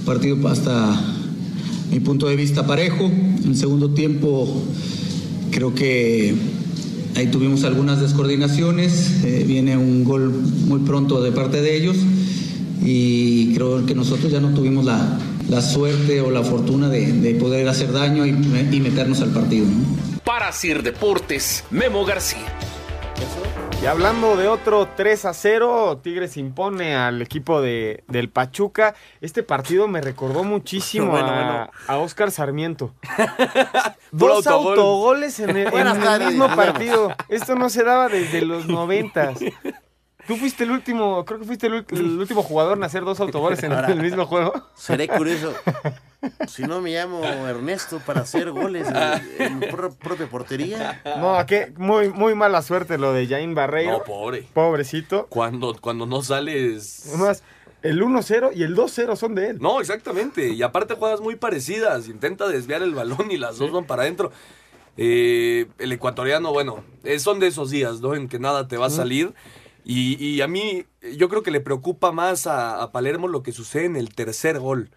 partido 0.06 0.48
hasta 0.48 0.98
mi 1.92 2.00
punto 2.00 2.28
de 2.28 2.36
vista 2.36 2.66
parejo. 2.66 3.06
En 3.06 3.50
el 3.50 3.58
segundo 3.58 3.94
tiempo 3.94 4.48
creo 5.52 5.74
que 5.74 6.36
ahí 7.16 7.28
tuvimos 7.28 7.64
algunas 7.64 8.00
descoordinaciones, 8.02 9.24
eh, 9.24 9.44
viene 9.48 9.78
un 9.78 10.04
gol 10.04 10.32
muy 10.32 10.80
pronto 10.80 11.22
de 11.22 11.32
parte 11.32 11.62
de 11.62 11.76
ellos 11.76 11.98
y 12.84 13.54
creo 13.56 13.86
que 13.86 13.96
nosotros 13.96 14.32
ya 14.32 14.40
no 14.40 14.50
tuvimos 14.50 14.86
la, 14.86 15.18
la 15.50 15.62
suerte 15.62 16.22
o 16.22 16.32
la 16.32 16.44
fortuna 16.44 16.90
de, 16.90 17.12
de 17.12 17.36
poder 17.36 17.68
hacer 17.68 17.92
daño 17.92 18.26
y, 18.26 18.34
meternos 18.34 19.22
al 19.22 19.30
partido. 19.30 19.66
Para 20.24 20.52
Sir 20.52 20.84
Deportes, 20.84 21.64
Memo 21.72 22.06
García. 22.06 22.46
Y 23.86 23.88
hablando 23.88 24.36
de 24.36 24.48
otro 24.48 24.90
3 24.96 25.26
a 25.26 25.34
0, 25.36 26.00
Tigres 26.02 26.38
impone 26.38 26.96
al 26.96 27.22
equipo 27.22 27.62
de, 27.62 28.04
del 28.08 28.30
Pachuca. 28.30 28.96
Este 29.22 29.44
partido 29.44 29.88
me 29.88 30.02
recordó 30.02 30.44
muchísimo 30.44 31.12
Bueno, 31.12 31.28
a, 31.28 31.34
bueno. 31.36 31.72
a 31.86 31.98
Oscar 32.00 32.32
Sarmiento. 32.32 32.96
Dos 34.12 34.48
autogol. 34.48 34.80
autogoles 34.80 35.40
en 35.40 35.56
el, 35.56 35.68
en 35.72 36.28
mismo 36.28 36.48
partido. 36.56 37.14
Esto 37.30 37.54
no 37.54 37.70
se 37.70 37.84
daba 37.84 38.10
desde 38.10 38.42
los 38.42 38.66
noventas. 38.68 39.38
Tú 40.28 40.36
fuiste 40.36 40.64
el 40.64 40.72
último, 40.72 41.24
creo 41.24 41.38
que 41.42 41.46
fuiste 41.46 41.68
el, 41.68 41.86
último 42.18 42.42
jugador 42.42 42.80
en 42.80 42.86
hacer 42.86 43.06
dos 43.06 43.20
autogoles 43.20 43.62
en 43.62 43.72
Ahora. 43.72 43.90
el 43.90 44.02
mismo 44.02 44.26
juego. 44.26 44.52
Seré 44.74 45.08
curioso. 45.08 45.54
Si 46.48 46.64
no 46.64 46.82
me 46.82 46.92
llamo 46.92 47.24
Ernesto 47.26 48.00
para 48.06 48.22
hacer 48.22 48.52
goles 48.52 48.88
en, 48.88 49.42
en 49.46 49.60
mi 49.60 49.68
pro- 49.68 49.94
propia 49.94 50.28
portería. 50.28 51.02
No, 51.18 51.38
qué 51.46 51.74
muy, 51.78 52.10
muy 52.10 52.36
mala 52.36 52.62
suerte 52.62 52.98
lo 52.98 53.14
de 53.14 53.28
Jain 53.28 53.56
Barreiro. 53.56 54.00
No, 54.00 54.04
pobre. 54.04 54.48
Pobrecito. 54.54 55.28
Cuando, 55.28 55.76
cuando 55.80 56.06
no 56.06 56.22
sales. 56.22 57.06
Además, 57.10 57.44
el 57.82 58.02
1-0 58.02 58.52
y 58.56 58.64
el 58.64 58.76
2-0 58.76 59.16
son 59.16 59.36
de 59.36 59.50
él. 59.52 59.60
No, 59.60 59.80
exactamente. 59.80 60.50
Y 60.50 60.64
aparte 60.64 60.96
juegas 60.96 61.22
muy 61.22 61.36
parecidas. 61.36 62.08
Intenta 62.08 62.48
desviar 62.48 62.82
el 62.82 62.96
balón 62.96 63.30
y 63.32 63.38
las 63.38 63.58
dos 63.58 63.72
van 63.72 63.86
para 63.86 64.04
adentro. 64.04 64.32
Eh, 64.98 65.68
el 65.78 65.92
ecuatoriano, 65.92 66.52
bueno, 66.54 66.84
eh, 67.04 67.20
son 67.20 67.40
de 67.40 67.48
esos 67.48 67.70
días, 67.70 68.00
¿no? 68.02 68.16
En 68.16 68.28
que 68.30 68.40
nada 68.40 68.68
te 68.68 68.78
va 68.78 68.88
a 68.88 68.90
salir. 68.90 69.34
Y, 69.84 70.16
y 70.26 70.42
a 70.42 70.48
mí, 70.48 70.86
yo 71.18 71.30
creo 71.30 71.44
que 71.44 71.52
le 71.52 71.60
preocupa 71.60 72.12
más 72.12 72.48
a, 72.48 72.82
a 72.82 72.92
Palermo 72.92 73.28
lo 73.28 73.44
que 73.44 73.52
sucede 73.52 73.86
en 73.86 73.96
el 73.98 74.16
tercer 74.16 74.58
gol. 74.60 74.90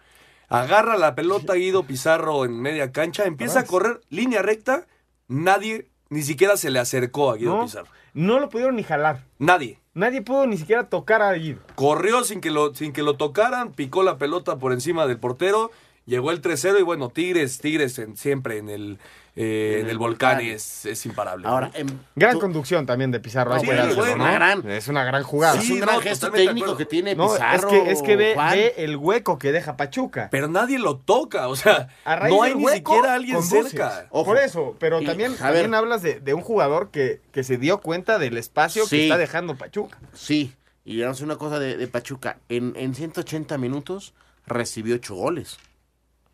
Agarra 0.49 0.97
la 0.97 1.15
pelota 1.15 1.53
Guido 1.53 1.83
Pizarro 1.83 2.43
en 2.45 2.59
media 2.59 2.91
cancha, 2.91 3.25
empieza 3.25 3.59
a 3.61 3.65
correr 3.65 4.01
línea 4.09 4.41
recta. 4.41 4.87
Nadie, 5.27 5.87
ni 6.09 6.23
siquiera 6.23 6.57
se 6.57 6.71
le 6.71 6.79
acercó 6.79 7.29
a 7.31 7.35
Guido 7.37 7.55
No, 7.57 7.63
Pizarro. 7.65 7.87
no 8.13 8.39
lo 8.39 8.49
pudieron 8.49 8.75
ni 8.75 8.83
jalar. 8.83 9.25
Nadie. 9.37 9.79
Nadie 9.93 10.21
pudo 10.21 10.47
ni 10.47 10.57
siquiera 10.57 10.89
tocar 10.89 11.21
a 11.21 11.33
Guido. 11.33 11.59
Corrió 11.75 12.23
sin 12.23 12.41
que 12.41 12.51
lo, 12.51 12.73
sin 12.73 12.93
que 12.93 13.03
lo 13.03 13.15
tocaran, 13.15 13.73
picó 13.73 14.01
la 14.03 14.17
pelota 14.17 14.57
por 14.57 14.71
encima 14.73 15.05
del 15.07 15.17
portero, 15.19 15.71
llegó 16.05 16.31
el 16.31 16.41
3-0 16.41 16.79
y 16.79 16.83
bueno, 16.83 17.09
Tigres, 17.09 17.59
Tigres 17.59 17.99
en- 17.99 18.15
siempre 18.17 18.57
en 18.57 18.69
el, 18.69 18.97
eh, 19.35 19.77
en 19.79 19.85
el 19.85 19.91
el 19.91 19.97
volcán 19.97 20.37
volcán. 20.37 20.51
es, 20.53 20.85
es 20.85 21.05
imparable. 21.05 21.47
Ahora, 21.47 21.71
Gran 22.15 22.33
tú- 22.33 22.39
conducción 22.39 22.85
también 22.85 23.11
de 23.11 23.19
Pizarro. 23.19 23.53
hay 23.53 23.61
Sí, 23.61 23.67
que 23.67 23.73
dárselo, 23.75 23.95
bueno, 23.97 24.17
¿no? 24.17 24.23
una 24.23 24.33
gran- 24.33 24.69
Es 24.71 24.87
una 24.87 25.03
gran 25.03 25.23
jugada. 25.23 25.53
es 25.55 25.61
un 25.61 25.67
Sí, 25.67 25.79
gran 25.79 25.95
no, 25.95 26.01
gesto 26.01 26.31
técnico 26.31 26.75
que 26.75 26.85
tiene 26.85 27.15
No, 27.15 27.31
Pizarro. 27.31 27.69
es 27.69 27.73
que, 27.83 27.91
es 27.91 28.01
que 28.01 28.15
ve, 28.15 28.73
el 28.77 28.97
hueco 28.97 29.37
que 29.37 29.51
deja 29.51 29.77
Pachuca. 29.77 30.27
Pero 30.31 30.47
nadie 30.47 30.79
lo 30.79 30.97
toca, 30.97 31.47
o 31.47 31.55
sea, 31.55 31.89
A 32.05 32.15
raíz 32.15 32.35
no 32.35 32.43
hay 32.43 32.55
ni 32.55 32.67
siquiera 32.67 33.13
alguien 33.13 33.37
conduces. 33.37 33.71
cerca. 33.71 34.07
Ojo. 34.09 34.25
Por 34.25 34.37
eso, 34.37 34.75
pero 34.79 35.01
Y, 35.01 35.05
también, 35.05 35.31
a 35.39 35.51
ver. 35.51 35.53
también 35.63 35.73
hablas 35.75 36.01
de, 36.01 36.19
de 36.19 36.33
un 36.33 36.41
jugador 36.41 36.89
que, 36.91 37.21
que 37.31 37.43
se 37.43 37.57
dio 37.57 37.79
cuenta 37.81 38.19
del 38.19 38.37
espacio 38.37 38.83
que 38.83 38.89
Sí. 38.89 39.01
está 39.03 39.17
dejando 39.17 39.55
Pachuca. 39.55 39.97
Sí, 40.13 40.53
y 40.85 41.01
vamos 41.01 41.21
a 41.21 41.25
una 41.25 41.35
cosa 41.37 41.59
de, 41.59 41.77
de 41.77 41.87
Pachuca. 41.87 42.39
En, 42.49 42.73
en 42.75 42.95
180 42.95 43.57
minutos 43.57 44.13
recibió 44.47 44.95
8 44.95 45.13
goles. 45.15 45.57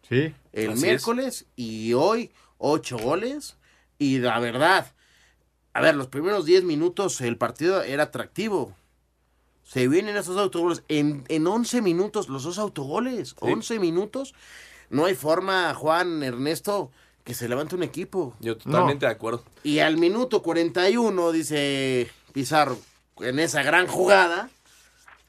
Sí. 0.07 0.33
El 0.53 0.75
miércoles 0.77 1.45
y 1.55 1.93
hoy 1.93 2.31
8 2.57 2.97
goles. 2.97 3.57
Y 3.97 4.19
la 4.19 4.39
verdad, 4.39 4.91
a 5.73 5.81
ver, 5.81 5.95
los 5.95 6.07
primeros 6.07 6.45
10 6.45 6.63
minutos 6.63 7.21
el 7.21 7.37
partido 7.37 7.81
era 7.83 8.03
atractivo. 8.03 8.75
Se 9.63 9.87
vienen 9.87 10.15
esos 10.15 10.37
autogoles. 10.37 10.83
En, 10.89 11.23
en 11.27 11.47
11 11.47 11.81
minutos, 11.81 12.29
los 12.29 12.43
dos 12.43 12.59
autogoles. 12.59 13.35
11 13.39 13.79
minutos. 13.79 14.33
No 14.89 15.05
hay 15.05 15.15
forma, 15.15 15.73
Juan, 15.73 16.21
Ernesto, 16.21 16.91
que 17.23 17.33
se 17.33 17.49
levante 17.49 17.73
un 17.75 17.81
equipo. 17.83 18.35
Yo 18.39 18.57
totalmente 18.57 19.07
de 19.07 19.11
acuerdo. 19.11 19.43
Y 19.63 19.79
al 19.79 19.97
minuto 19.97 20.43
41, 20.43 21.31
dice 21.31 22.11
Pizarro, 22.33 22.77
en 23.21 23.39
esa 23.39 23.63
gran 23.63 23.87
jugada, 23.87 24.49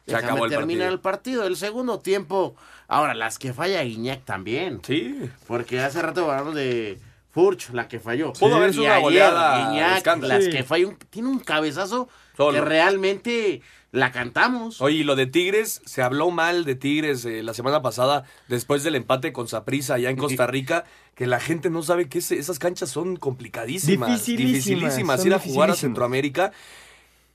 Se 0.04 0.12
déjame 0.12 0.26
acabó 0.26 0.44
el 0.44 0.50
terminar 0.50 0.88
partido. 0.88 0.94
el 0.94 1.00
partido. 1.00 1.46
El 1.46 1.56
segundo 1.56 2.00
tiempo, 2.00 2.54
ahora 2.88 3.14
las 3.14 3.38
que 3.38 3.54
falla 3.54 3.82
Guiñac 3.82 4.24
también. 4.26 4.82
Sí. 4.84 5.30
Porque 5.46 5.80
hace 5.80 6.02
rato 6.02 6.30
hablamos 6.30 6.54
de 6.54 7.00
Furch, 7.36 7.68
la 7.74 7.86
que 7.86 8.00
falló. 8.00 8.32
Pudo 8.32 8.56
haber 8.56 8.72
sido 8.72 8.84
una 8.84 8.96
goleada 8.98 9.68
Guiñac, 9.70 10.06
las 10.22 10.44
Sí. 10.44 10.50
que 10.50 10.64
falló, 10.64 10.96
tiene 11.10 11.28
un 11.28 11.38
cabezazo 11.38 12.08
Solo. 12.34 12.52
que 12.54 12.60
realmente 12.64 13.60
la 13.92 14.10
cantamos. 14.10 14.80
Oye, 14.80 14.96
y 14.96 15.04
lo 15.04 15.16
de 15.16 15.26
Tigres, 15.26 15.82
se 15.84 16.00
habló 16.02 16.30
mal 16.30 16.64
de 16.64 16.76
Tigres 16.76 17.26
eh, 17.26 17.42
la 17.42 17.52
semana 17.52 17.82
pasada 17.82 18.24
después 18.48 18.82
del 18.84 18.94
empate 18.94 19.34
con 19.34 19.48
Saprissa 19.48 19.94
allá 19.94 20.08
en 20.08 20.16
Costa 20.16 20.46
Rica, 20.56 20.84
que 21.14 21.26
la 21.26 21.38
gente 21.38 21.68
no 21.68 21.82
sabe 21.82 22.08
que 22.08 22.20
ese- 22.20 22.38
esas 22.38 22.58
canchas 22.58 22.88
son 22.88 23.16
complicadísimas, 23.16 24.08
Dificilísimas, 24.08 24.64
dificilísimas, 24.64 25.26
ir 25.26 25.34
a 25.34 25.38
jugar 25.38 25.70
a. 25.70 25.74
Centroamérica. 25.74 26.52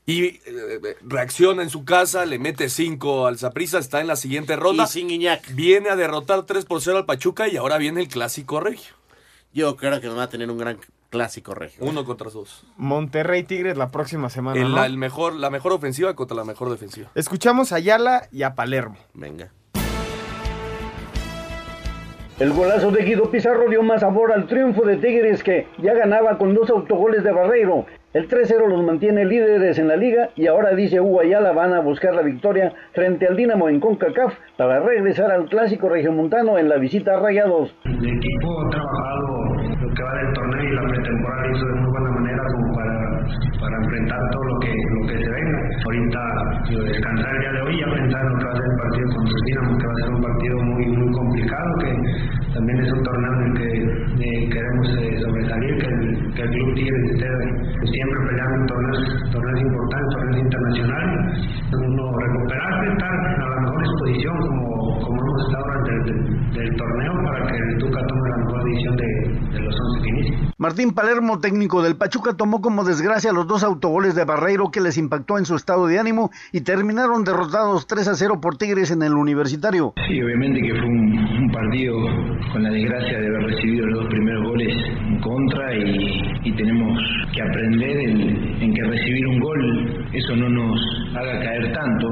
Y 0.04 0.24
eh, 0.24 0.40
reacciona 1.02 1.62
en 1.62 1.70
su 1.70 1.84
casa, 1.84 2.26
le 2.26 2.40
mete 2.40 2.68
5 2.68 3.28
al 3.28 3.38
Saprissa, 3.38 3.78
está 3.78 4.00
en 4.00 4.08
la 4.08 4.16
siguiente 4.16 4.56
ronda. 4.56 4.82
Y 4.82 4.86
sin. 4.88 5.08
Viene 5.54 5.90
a 5.90 5.96
derrotar 5.96 6.42
3 6.44 6.64
por 6.64 6.80
0 6.82 6.98
al 6.98 7.06
Pachuca 7.06 7.46
y 7.46 7.56
ahora 7.56 7.78
viene 7.78 8.00
el 8.00 8.08
clásico 8.08 8.58
regio. 8.58 8.94
Yo 9.52 9.76
creo 9.76 10.00
que 10.00 10.06
nos 10.06 10.16
va 10.18 10.24
a 10.24 10.28
tener 10.28 10.50
un 10.50 10.58
gran 10.58 10.78
clásico 11.10 11.54
regio. 11.54 11.84
Uno 11.84 12.04
contra 12.04 12.30
dos. 12.30 12.66
Monterrey 12.76 13.42
Tigres 13.42 13.76
la 13.76 13.90
próxima 13.90 14.30
semana. 14.30 14.58
El- 14.60 14.70
¿no? 14.70 14.76
la, 14.76 14.86
el 14.86 14.96
mejor, 14.96 15.34
la 15.34 15.50
mejor 15.50 15.72
ofensiva 15.72 16.14
contra 16.14 16.36
la 16.36 16.44
mejor 16.44 16.70
defensiva. 16.70 17.10
Escuchamos 17.14 17.72
a 17.72 17.76
Ayala 17.76 18.28
y 18.32 18.44
a 18.44 18.54
Palermo. 18.54 18.96
Venga. 19.12 19.52
El 22.40 22.52
golazo 22.54 22.90
de 22.90 23.04
Guido 23.04 23.30
Pizarro 23.30 23.68
dio 23.68 23.82
más 23.82 24.00
sabor 24.00 24.32
al 24.32 24.46
triunfo 24.48 24.82
de 24.84 24.96
Tigres 24.96 25.42
que 25.44 25.68
ya 25.78 25.92
ganaba 25.94 26.38
con 26.38 26.54
dos 26.54 26.70
autogoles 26.70 27.22
de 27.22 27.30
Barreiro. 27.30 27.86
El 28.14 28.28
3-0 28.28 28.68
los 28.68 28.82
mantiene 28.82 29.24
líderes 29.24 29.78
en 29.78 29.86
la 29.88 29.96
liga 29.96 30.30
y 30.34 30.46
ahora 30.46 30.74
dice 30.74 31.00
Hugo 31.00 31.20
Ayala 31.20 31.52
van 31.52 31.72
a 31.72 31.80
buscar 31.80 32.14
la 32.14 32.22
victoria 32.22 32.72
frente 32.94 33.26
al 33.28 33.36
Dinamo 33.36 33.68
en 33.68 33.80
CONCACAF 33.80 34.34
para 34.56 34.80
regresar 34.80 35.30
al 35.30 35.48
clásico 35.48 35.88
regiomontano 35.88 36.58
en 36.58 36.68
la 36.68 36.78
visita 36.78 37.14
a 37.14 37.20
Rayados. 37.20 37.74
El 37.84 37.94
equipo 38.16 38.60
ha 38.66 38.70
trabajado 38.70 39.41
que 40.02 40.08
va 40.08 40.14
del 40.18 40.32
torneo 40.32 40.64
y 40.64 40.74
la 40.74 40.82
pretemporada 40.82 41.52
hizo 41.52 41.66
de 41.66 41.74
muy 41.80 41.90
buena 41.90 42.10
manera 42.10 42.42
como 42.52 42.74
para, 42.74 42.96
para 43.60 43.76
enfrentar 43.76 44.20
todo 44.32 44.44
lo 44.44 44.58
que, 44.60 44.72
lo 44.74 45.06
que 45.06 45.16
se 45.22 45.30
venga. 45.30 45.58
Ahorita 45.84 46.20
digo, 46.68 46.82
descansar 46.82 47.34
el 47.34 47.40
día 47.40 47.52
de 47.52 47.60
hoy 47.62 47.74
y 47.78 47.84
pensar 47.94 48.22
en 48.22 48.32
lo 48.32 48.38
que 48.38 48.44
va 48.44 48.52
a 48.52 48.56
ser 48.56 48.66
el 48.66 48.78
partido 48.82 49.06
contra 49.14 49.32
el 49.32 49.44
Dinamo, 49.46 49.78
que 49.78 49.86
va 49.86 49.92
a 49.92 50.02
ser 50.02 50.10
un 50.10 50.22
partido 50.22 50.56
muy, 50.62 50.84
muy 50.86 51.12
complicado, 51.12 51.78
que 51.78 51.90
también 52.54 52.78
es 52.80 52.92
un 52.92 53.02
torneo 53.02 53.32
en 53.32 53.42
el 53.42 53.52
que 53.54 53.70
eh, 54.26 54.48
queremos 54.50 54.86
eh, 54.98 55.18
sobresalir, 55.22 55.78
que 55.78 55.86
el, 55.86 56.34
que 56.34 56.42
el 56.42 56.50
Club 56.50 56.74
Tigres 56.74 57.02
siempre 57.84 58.18
peleando 58.26 58.54
en 58.56 58.66
torneos, 58.66 58.98
torneos 59.30 59.60
importantes, 59.60 60.08
torneos 60.14 60.38
internacionales, 60.42 61.18
uno 61.72 62.02
recuperarse, 62.18 62.92
estar 62.92 63.14
a 63.14 63.48
la 63.48 63.60
mejor 63.60 63.78
disposición 63.82 64.36
como, 64.42 65.00
como 65.00 65.16
hemos 65.22 65.46
estado 65.46 65.61
del, 65.84 66.52
del 66.52 66.76
torneo 66.76 67.12
para 67.24 67.46
que 67.46 67.56
el 67.58 67.78
Tuca 67.78 68.00
tome 68.06 68.30
la 68.30 68.36
mejor 68.38 68.64
decisión 68.64 68.96
de, 68.96 69.06
de 69.54 69.60
los 69.60 69.74
11 69.74 70.02
que 70.02 70.08
inician. 70.10 70.52
Martín 70.58 70.92
Palermo, 70.94 71.40
técnico 71.40 71.82
del 71.82 71.96
Pachuca, 71.96 72.34
tomó 72.36 72.60
como 72.60 72.84
desgracia 72.84 73.32
los 73.32 73.46
dos 73.46 73.64
autogoles 73.64 74.14
de 74.14 74.24
Barreiro 74.24 74.70
que 74.70 74.80
les 74.80 74.96
impactó 74.98 75.38
en 75.38 75.44
su 75.44 75.56
estado 75.56 75.86
de 75.86 75.98
ánimo 75.98 76.30
y 76.52 76.60
terminaron 76.60 77.24
derrotados 77.24 77.86
3 77.86 78.08
a 78.08 78.14
0 78.14 78.38
por 78.40 78.56
Tigres 78.56 78.90
en 78.90 79.02
el 79.02 79.14
Universitario. 79.14 79.92
Sí, 80.06 80.22
obviamente 80.22 80.60
que 80.60 80.70
fue 80.70 80.84
un, 80.84 81.18
un 81.18 81.50
partido 81.50 81.96
con 82.52 82.62
la 82.62 82.70
desgracia 82.70 83.18
de 83.18 83.26
haber 83.26 83.42
recibido 83.42 83.86
los 83.86 84.00
dos 84.00 84.08
primeros 84.10 84.44
goles 84.44 84.74
en 85.08 85.20
contra 85.20 85.74
y, 85.74 86.40
y 86.44 86.56
tenemos 86.56 86.98
que 87.34 87.42
aprender 87.42 87.96
en, 87.96 88.62
en 88.62 88.74
que 88.74 88.82
recibir 88.84 89.26
un 89.26 89.40
gol 89.40 90.06
eso 90.12 90.36
no 90.36 90.48
nos 90.48 90.80
haga 91.16 91.40
caer 91.40 91.72
tanto. 91.72 92.08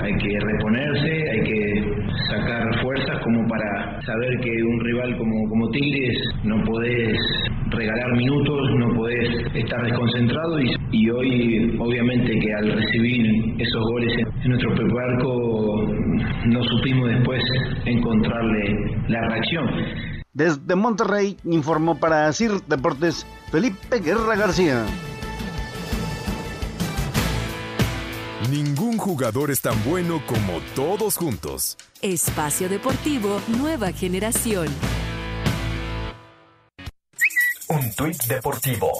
Hay 0.00 0.16
que 0.16 0.38
reponerse, 0.40 1.30
hay 1.30 1.42
que 1.44 1.85
sacar 2.46 2.82
fuerzas 2.82 3.18
como 3.22 3.46
para 3.48 4.00
saber 4.02 4.40
que 4.40 4.50
un 4.62 4.80
rival 4.80 5.16
como, 5.18 5.48
como 5.48 5.68
Tigres 5.70 6.16
no 6.44 6.62
podés 6.64 7.16
regalar 7.70 8.12
minutos, 8.16 8.70
no 8.78 8.94
podés 8.94 9.28
estar 9.54 9.82
desconcentrado 9.82 10.60
y, 10.92 11.10
hoy 11.10 11.76
obviamente 11.78 12.38
que 12.38 12.54
al 12.54 12.72
recibir 12.72 13.54
esos 13.58 13.82
goles 13.90 14.12
en, 14.18 14.42
en 14.42 14.48
nuestro 14.50 14.74
propio 14.74 14.98
arco 14.98 15.86
no 16.46 16.62
supimos 16.62 17.08
después 17.08 17.42
encontrarle 17.84 18.96
la 19.08 19.28
reacción. 19.28 19.66
Desde 20.32 20.76
Monterrey 20.76 21.36
informó 21.44 21.98
para 21.98 22.32
CIR 22.32 22.62
Deportes 22.68 23.26
Felipe 23.50 24.00
Guerra 24.04 24.36
García. 24.36 24.84
Ningún 28.96 29.12
jugador 29.12 29.50
es 29.50 29.60
tan 29.60 29.84
bueno 29.84 30.22
como 30.26 30.58
todos 30.74 31.18
juntos. 31.18 31.76
Espacio 32.00 32.66
Deportivo 32.66 33.42
Nueva 33.46 33.92
Generación. 33.92 34.68
Un 37.68 37.94
tuit 37.94 38.16
deportivo. 38.24 38.90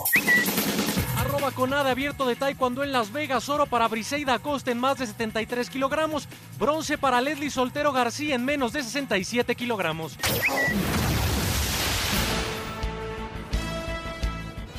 Arroba 1.17 1.49
con 1.49 1.71
nada 1.71 1.89
abierto 1.89 2.27
de 2.27 2.35
taekwondo 2.35 2.83
en 2.83 2.91
Las 2.91 3.11
Vegas. 3.11 3.49
Oro 3.49 3.65
para 3.65 3.87
Briseida 3.87 4.35
Acosta 4.35 4.69
en 4.69 4.79
más 4.79 4.99
de 4.99 5.07
73 5.07 5.67
kilogramos. 5.67 6.27
Bronce 6.59 6.99
para 6.99 7.19
Leslie 7.19 7.49
Soltero 7.49 7.91
García 7.91 8.35
en 8.35 8.45
menos 8.45 8.73
de 8.73 8.83
67 8.83 9.55
kilogramos. 9.55 10.15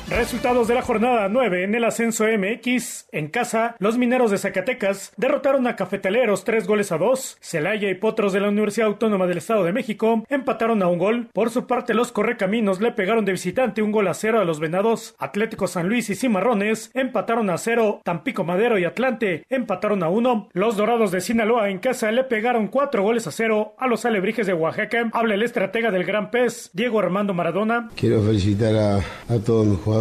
Resultados 0.09 0.67
de 0.67 0.73
la 0.73 0.81
jornada 0.81 1.29
9 1.29 1.63
en 1.65 1.75
el 1.75 1.83
ascenso 1.85 2.25
MX. 2.25 3.09
En 3.11 3.27
casa, 3.27 3.75
los 3.77 3.99
mineros 3.99 4.31
de 4.31 4.39
Zacatecas 4.39 5.13
derrotaron 5.17 5.67
a 5.67 5.75
Cafetaleros 5.75 6.43
tres 6.43 6.65
goles 6.65 6.91
a 6.91 6.97
dos. 6.97 7.37
Celaya 7.41 7.91
y 7.91 7.93
Potros 7.93 8.33
de 8.33 8.39
la 8.39 8.49
Universidad 8.49 8.87
Autónoma 8.87 9.27
del 9.27 9.37
Estado 9.37 9.63
de 9.63 9.71
México 9.71 10.23
empataron 10.27 10.81
a 10.81 10.87
un 10.87 10.97
gol. 10.97 11.27
Por 11.31 11.51
su 11.51 11.67
parte, 11.67 11.93
los 11.93 12.11
Correcaminos 12.11 12.81
le 12.81 12.91
pegaron 12.91 13.23
de 13.23 13.33
visitante 13.33 13.83
un 13.83 13.91
gol 13.91 14.07
a 14.07 14.15
cero 14.15 14.39
a 14.39 14.45
los 14.45 14.59
Venados. 14.59 15.13
Atlético 15.19 15.67
San 15.67 15.87
Luis 15.87 16.09
y 16.09 16.15
Cimarrones 16.15 16.89
empataron 16.95 17.51
a 17.51 17.59
cero. 17.59 18.01
Tampico 18.03 18.43
Madero 18.43 18.79
y 18.79 18.85
Atlante 18.85 19.45
empataron 19.47 20.01
a 20.01 20.09
uno. 20.09 20.49
Los 20.53 20.75
Dorados 20.75 21.11
de 21.11 21.21
Sinaloa 21.21 21.69
en 21.69 21.77
casa 21.77 22.11
le 22.11 22.23
pegaron 22.23 22.67
cuatro 22.67 23.03
goles 23.03 23.27
a 23.27 23.31
cero 23.31 23.75
a 23.77 23.85
los 23.85 24.05
Alebrijes 24.05 24.47
de 24.47 24.53
Oaxaca. 24.53 25.07
Habla 25.13 25.35
el 25.35 25.43
estratega 25.43 25.91
del 25.91 26.03
Gran 26.03 26.31
Pez, 26.31 26.71
Diego 26.73 26.99
Armando 26.99 27.35
Maradona. 27.35 27.89
Quiero 27.95 28.23
felicitar 28.23 28.75
a, 28.75 28.97
a 28.97 29.39
todos 29.45 29.67
mis 29.67 29.77
jugadores 29.77 29.98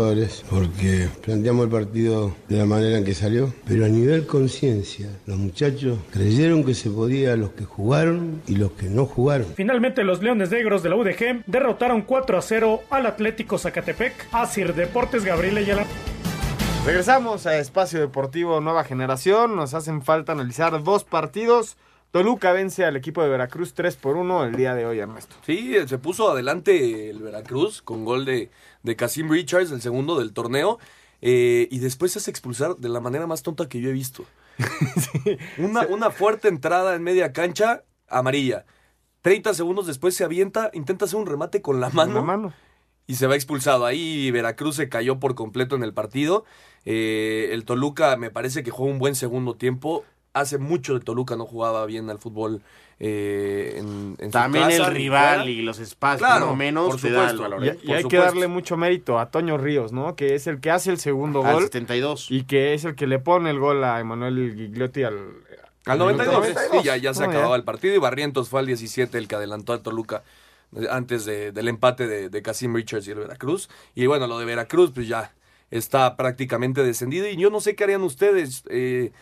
porque 0.49 1.09
planteamos 1.22 1.64
el 1.64 1.70
partido 1.70 2.34
de 2.49 2.59
la 2.59 2.66
manera 2.66 2.99
en 2.99 3.05
que 3.05 3.14
salió, 3.14 3.53
pero 3.66 3.84
a 3.84 3.88
nivel 3.88 4.26
conciencia, 4.26 5.09
los 5.26 5.36
muchachos 5.36 5.99
creyeron 6.12 6.64
que 6.64 6.74
se 6.74 6.90
podía 6.90 7.36
los 7.36 7.51
que 7.51 7.64
jugaron 7.64 8.42
y 8.46 8.57
los 8.57 8.72
que 8.72 8.88
no 8.88 9.07
jugaron. 9.07 9.46
Finalmente 9.55 10.05
los 10.05 10.22
Leones 10.22 10.51
Negros 10.51 10.82
de 10.82 10.90
la 10.90 10.96
UDG 10.96 11.44
derrotaron 11.46 12.03
4 12.03 12.38
a 12.38 12.42
0 12.42 12.80
al 12.90 13.07
Atlético 13.07 13.59
Zacatepec. 13.59 14.28
Asir 14.32 14.74
Deportes 14.74 15.24
Gabriel 15.24 15.59
Ayala. 15.59 15.86
Regresamos 16.84 17.46
a 17.46 17.59
Espacio 17.59 18.01
Deportivo 18.01 18.61
Nueva 18.61 18.84
Generación. 18.84 19.57
Nos 19.57 19.74
hacen 19.74 20.03
falta 20.03 20.32
analizar 20.32 20.82
dos 20.82 21.05
partidos. 21.05 21.76
Toluca 22.11 22.53
vence 22.53 22.86
al 22.86 22.96
equipo 22.96 23.22
de 23.22 23.28
Veracruz 23.28 23.74
3 23.74 23.96
por 23.96 24.16
1 24.16 24.44
el 24.44 24.57
día 24.57 24.74
de 24.74 24.86
hoy, 24.86 24.99
Ernesto. 24.99 25.36
Sí, 25.44 25.76
se 25.86 25.99
puso 25.99 26.30
adelante 26.30 27.11
el 27.11 27.20
Veracruz 27.20 27.82
con 27.82 28.07
gol 28.07 28.24
de, 28.24 28.49
de 28.82 28.96
Casim 28.96 29.30
Richards, 29.30 29.70
el 29.70 29.80
segundo 29.82 30.18
del 30.18 30.32
torneo. 30.32 30.78
eh, 31.20 31.66
y 31.70 31.78
después 31.80 32.12
se 32.12 32.20
hace 32.20 32.30
expulsar 32.30 32.76
de 32.76 32.88
la 32.88 33.00
manera 33.00 33.26
más 33.26 33.42
tonta 33.42 33.68
que 33.68 33.80
yo 33.80 33.90
he 33.90 33.92
visto. 33.92 34.24
una, 35.58 35.82
una 35.86 36.10
fuerte 36.10 36.48
entrada 36.48 36.94
en 36.94 37.02
media 37.02 37.32
cancha, 37.32 37.84
amarilla. 38.08 38.64
30 39.22 39.54
segundos 39.54 39.86
después 39.86 40.14
se 40.14 40.24
avienta, 40.24 40.70
intenta 40.72 41.04
hacer 41.04 41.18
un 41.18 41.26
remate 41.26 41.60
con 41.60 41.80
la 41.80 41.90
mano. 41.90 42.14
la 42.14 42.22
mano. 42.22 42.52
Y 43.06 43.14
se 43.16 43.26
va 43.26 43.34
expulsado. 43.34 43.84
Ahí 43.86 44.30
Veracruz 44.30 44.76
se 44.76 44.88
cayó 44.88 45.18
por 45.18 45.34
completo 45.34 45.76
en 45.76 45.82
el 45.82 45.94
partido. 45.94 46.44
Eh, 46.84 47.50
el 47.52 47.64
Toluca 47.64 48.16
me 48.16 48.30
parece 48.30 48.62
que 48.62 48.70
jugó 48.70 48.88
un 48.90 48.98
buen 48.98 49.14
segundo 49.14 49.54
tiempo. 49.56 50.04
Hace 50.34 50.58
mucho 50.58 50.94
de 50.94 51.00
Toluca 51.00 51.34
no 51.34 51.46
jugaba 51.46 51.84
bien 51.86 52.10
al 52.10 52.18
fútbol 52.18 52.62
eh, 53.01 53.74
en, 53.76 54.16
en 54.18 54.26
su 54.26 54.30
También 54.30 54.68
casa, 54.68 54.88
el 54.88 54.94
rival 54.94 55.49
y 55.49 55.62
los 55.62 55.78
espacios, 55.78 56.18
Claro, 56.26 56.46
por 56.46 56.49
lo 56.51 56.57
menos, 56.57 56.88
por 56.88 57.01
te 57.01 57.11
da 57.11 57.28
supuesto. 57.30 57.42
valor, 57.42 57.64
Y, 57.64 57.68
¿eh? 57.68 57.78
y 57.82 57.86
Por 57.86 57.96
hay 57.96 58.03
que 58.03 58.03
supuesto. 58.03 58.24
darle 58.26 58.49
mucho 58.49 58.76
mérito 58.76 59.18
a 59.18 59.30
Toño 59.30 59.57
Ríos, 59.59 59.92
¿no? 59.92 60.16
Que 60.16 60.34
es 60.34 60.46
el 60.46 60.61
que 60.61 60.70
hace 60.70 60.90
el 60.90 60.99
segundo 60.99 61.44
Al 61.44 61.55
gol. 61.55 61.62
72. 61.64 62.30
Y 62.30 62.44
que 62.44 62.74
es 62.74 62.84
el 62.84 62.94
que 62.96 63.07
le 63.07 63.18
pone 63.20 63.51
el 63.51 63.59
gol 63.61 63.84
a 63.84 64.01
Emanuel 64.01 64.55
Gigliotti 64.57 65.05
al... 65.05 65.18
Al 65.86 65.99
92, 65.99 66.42
minuto 66.49 66.61
sí, 66.72 66.78
ya, 66.84 66.96
ya 66.99 67.14
se 67.14 67.22
No, 67.24 67.30
acababa 67.30 67.57
el 67.57 67.64
partido 67.64 67.94
y 67.94 67.99
Barrientos 67.99 68.51
fue 68.51 68.61
al 68.61 68.66
17 68.66 69.16
el 69.16 69.26
que 69.26 69.36
adelantó 69.36 69.72
a 69.72 69.82
Toluca 69.82 70.22
eh, 70.76 70.86
antes 70.90 71.24
de- 71.24 71.51
del 71.51 71.66
empate 71.68 72.07
de, 72.07 72.28
de 72.28 72.42
Casim 72.42 72.74
Richards 72.74 73.09
y 73.09 73.12
el 73.12 73.20
Veracruz. 73.20 73.70
Y 73.94 74.05
bueno, 74.07 74.26
lo 74.26 74.38
de 74.38 74.44
Veracruz 74.44 74.90
pues 74.92 75.09
ya 75.09 75.32
está 75.70 76.14
prácticamente 76.16 76.82
descendido 76.82 77.26
y 77.28 77.36
yo 77.36 77.49
no 77.49 77.61
sé 77.61 77.74
qué 77.74 77.84
harían 77.84 78.03
ustedes. 78.03 78.64
eh, 78.68 79.12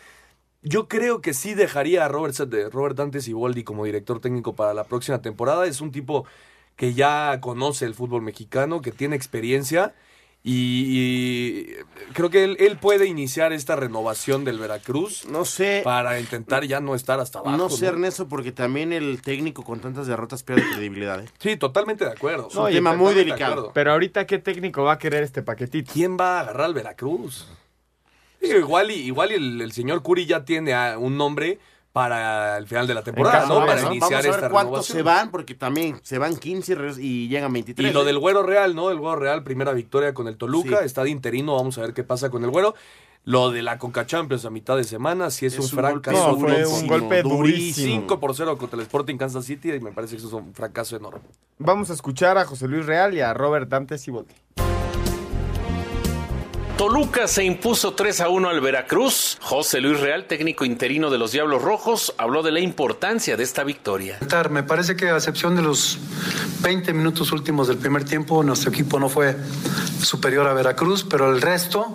yo 0.61 0.87
creo 0.87 1.21
que 1.21 1.33
sí 1.33 1.53
dejaría 1.53 2.05
a 2.05 2.07
Robert, 2.07 2.35
de 2.35 2.69
Robert 2.69 2.95
Dante 2.95 3.21
Siboldi 3.21 3.63
como 3.63 3.85
director 3.85 4.19
técnico 4.19 4.55
para 4.55 4.73
la 4.73 4.83
próxima 4.83 5.21
temporada. 5.21 5.65
Es 5.65 5.81
un 5.81 5.91
tipo 5.91 6.25
que 6.75 6.93
ya 6.93 7.39
conoce 7.41 7.85
el 7.85 7.95
fútbol 7.95 8.21
mexicano, 8.21 8.81
que 8.81 8.91
tiene 8.91 9.15
experiencia 9.15 9.95
y, 10.43 10.85
y 10.85 12.13
creo 12.13 12.29
que 12.29 12.45
él, 12.45 12.55
él 12.59 12.77
puede 12.77 13.05
iniciar 13.05 13.51
esta 13.51 13.75
renovación 13.75 14.45
del 14.45 14.59
Veracruz. 14.59 15.25
No 15.25 15.43
sé. 15.43 15.81
Para 15.83 16.19
intentar 16.21 16.63
ya 16.63 16.79
no 16.79 16.95
estar 16.95 17.19
hasta 17.19 17.39
abajo. 17.39 17.57
No 17.57 17.69
sé, 17.69 17.87
Ernesto, 17.87 18.29
porque 18.29 18.53
también 18.53 18.93
el 18.93 19.21
técnico 19.21 19.63
con 19.63 19.81
tantas 19.81 20.07
derrotas 20.07 20.43
pierde 20.43 20.63
credibilidad. 20.71 21.21
¿eh? 21.21 21.25
Sí, 21.39 21.57
totalmente 21.57 22.05
de 22.05 22.11
acuerdo. 22.11 22.47
Es 22.49 22.55
un 22.55 22.71
tema 22.71 22.95
muy 22.95 23.13
delicado. 23.13 23.71
Pero 23.73 23.91
ahorita, 23.91 24.25
¿qué 24.25 24.37
técnico 24.37 24.83
va 24.83 24.93
a 24.93 24.97
querer 24.97 25.23
este 25.23 25.41
paquetito? 25.41 25.91
¿Quién 25.91 26.17
va 26.17 26.37
a 26.37 26.41
agarrar 26.43 26.67
al 26.67 26.73
Veracruz? 26.73 27.47
Digo, 28.47 28.59
igual 28.59 28.91
y, 28.91 28.95
igual 28.95 29.31
y 29.31 29.35
el, 29.35 29.61
el 29.61 29.71
señor 29.71 30.01
Curi 30.01 30.25
ya 30.25 30.45
tiene 30.45 30.73
ah, 30.73 30.97
un 30.97 31.17
nombre 31.17 31.59
para 31.93 32.57
el 32.57 32.67
final 32.67 32.85
de 32.85 32.93
la 32.93 33.01
temporada, 33.03 33.39
caso, 33.41 33.59
¿no? 33.59 33.65
Para 33.65 33.81
¿no? 33.81 33.87
iniciar 33.91 34.11
Vamos 34.11 34.25
a 34.25 34.29
ver 34.29 34.35
esta 34.35 34.49
cuántos 34.49 34.71
renovación. 34.89 34.97
se 34.97 35.01
van, 35.03 35.31
porque 35.31 35.55
también 35.55 35.99
se 36.03 36.19
van 36.19 36.35
15 36.37 36.75
re- 36.75 36.93
y 37.01 37.27
llegan 37.27 37.51
23. 37.51 37.89
Y 37.89 37.93
lo 37.93 38.03
del 38.05 38.19
Güero 38.19 38.43
Real, 38.43 38.75
¿no? 38.75 38.91
El 38.91 38.99
Güero 38.99 39.15
Real, 39.15 39.43
primera 39.43 39.73
victoria 39.73 40.13
con 40.13 40.27
el 40.27 40.37
Toluca, 40.37 40.79
Sí. 40.79 40.85
está 40.85 41.03
de 41.03 41.09
interino, 41.09 41.55
vamos 41.55 41.77
a 41.79 41.81
ver 41.81 41.93
qué 41.93 42.03
pasa 42.03 42.29
con 42.29 42.43
el 42.43 42.51
Güero. 42.51 42.75
Lo 43.23 43.49
de 43.51 43.61
la 43.63 43.77
Conca 43.77 44.05
Champions 44.05 44.45
a 44.45 44.49
mitad 44.51 44.77
de 44.77 44.83
semana, 44.85 45.31
sí 45.31 45.47
es, 45.47 45.53
Es 45.53 45.59
un 45.59 45.65
un 45.79 45.83
golpe 45.85 46.11
fracaso. 46.11 46.31
No, 46.33 46.37
fue 46.37 46.65
un 46.67 46.87
golpe 46.87 47.23
durísimo. 47.23 48.01
5 48.01 48.19
por 48.21 48.35
0 48.35 48.57
contra 48.57 48.77
el 48.79 48.83
Sporting 48.83 49.17
Kansas 49.17 49.43
City 49.43 49.71
y 49.73 49.79
me 49.81 49.91
parece 49.91 50.11
que 50.15 50.19
eso 50.19 50.27
es 50.27 50.33
un 50.33 50.53
fracaso 50.53 50.95
enorme. 50.95 51.19
Vamos 51.57 51.89
a 51.89 51.93
escuchar 51.93 52.37
a 52.37 52.45
José 52.45 52.67
Luis 52.67 52.85
Real 52.85 53.13
y 53.15 53.21
a 53.21 53.33
Robert 53.33 53.67
Dante 53.67 53.97
Siboldi. 53.97 54.33
Toluca 56.77 57.27
se 57.27 57.43
impuso 57.43 57.93
3 57.93 58.21
a 58.21 58.29
1 58.29 58.49
al 58.49 58.61
Veracruz. 58.61 59.39
José 59.41 59.81
Luis 59.81 59.99
Real, 59.99 60.25
técnico 60.27 60.63
interino 60.63 61.09
de 61.09 61.17
los 61.17 61.31
Diablos 61.31 61.63
Rojos, 61.63 62.13
habló 62.19 62.43
de 62.43 62.51
la 62.51 62.59
importancia 62.59 63.35
de 63.35 63.43
esta 63.43 63.63
victoria. 63.63 64.19
Me 64.51 64.61
parece 64.61 64.95
que 64.95 65.09
a 65.09 65.17
excepción 65.17 65.55
de 65.55 65.63
los 65.63 65.97
20 66.61 66.93
minutos 66.93 67.31
últimos 67.31 67.67
del 67.67 67.77
primer 67.77 68.03
tiempo, 68.03 68.43
nuestro 68.43 68.69
equipo 68.69 68.99
no 68.99 69.09
fue 69.09 69.35
superior 70.03 70.45
a 70.45 70.53
Veracruz, 70.53 71.03
pero 71.03 71.33
el 71.33 71.41
resto, 71.41 71.87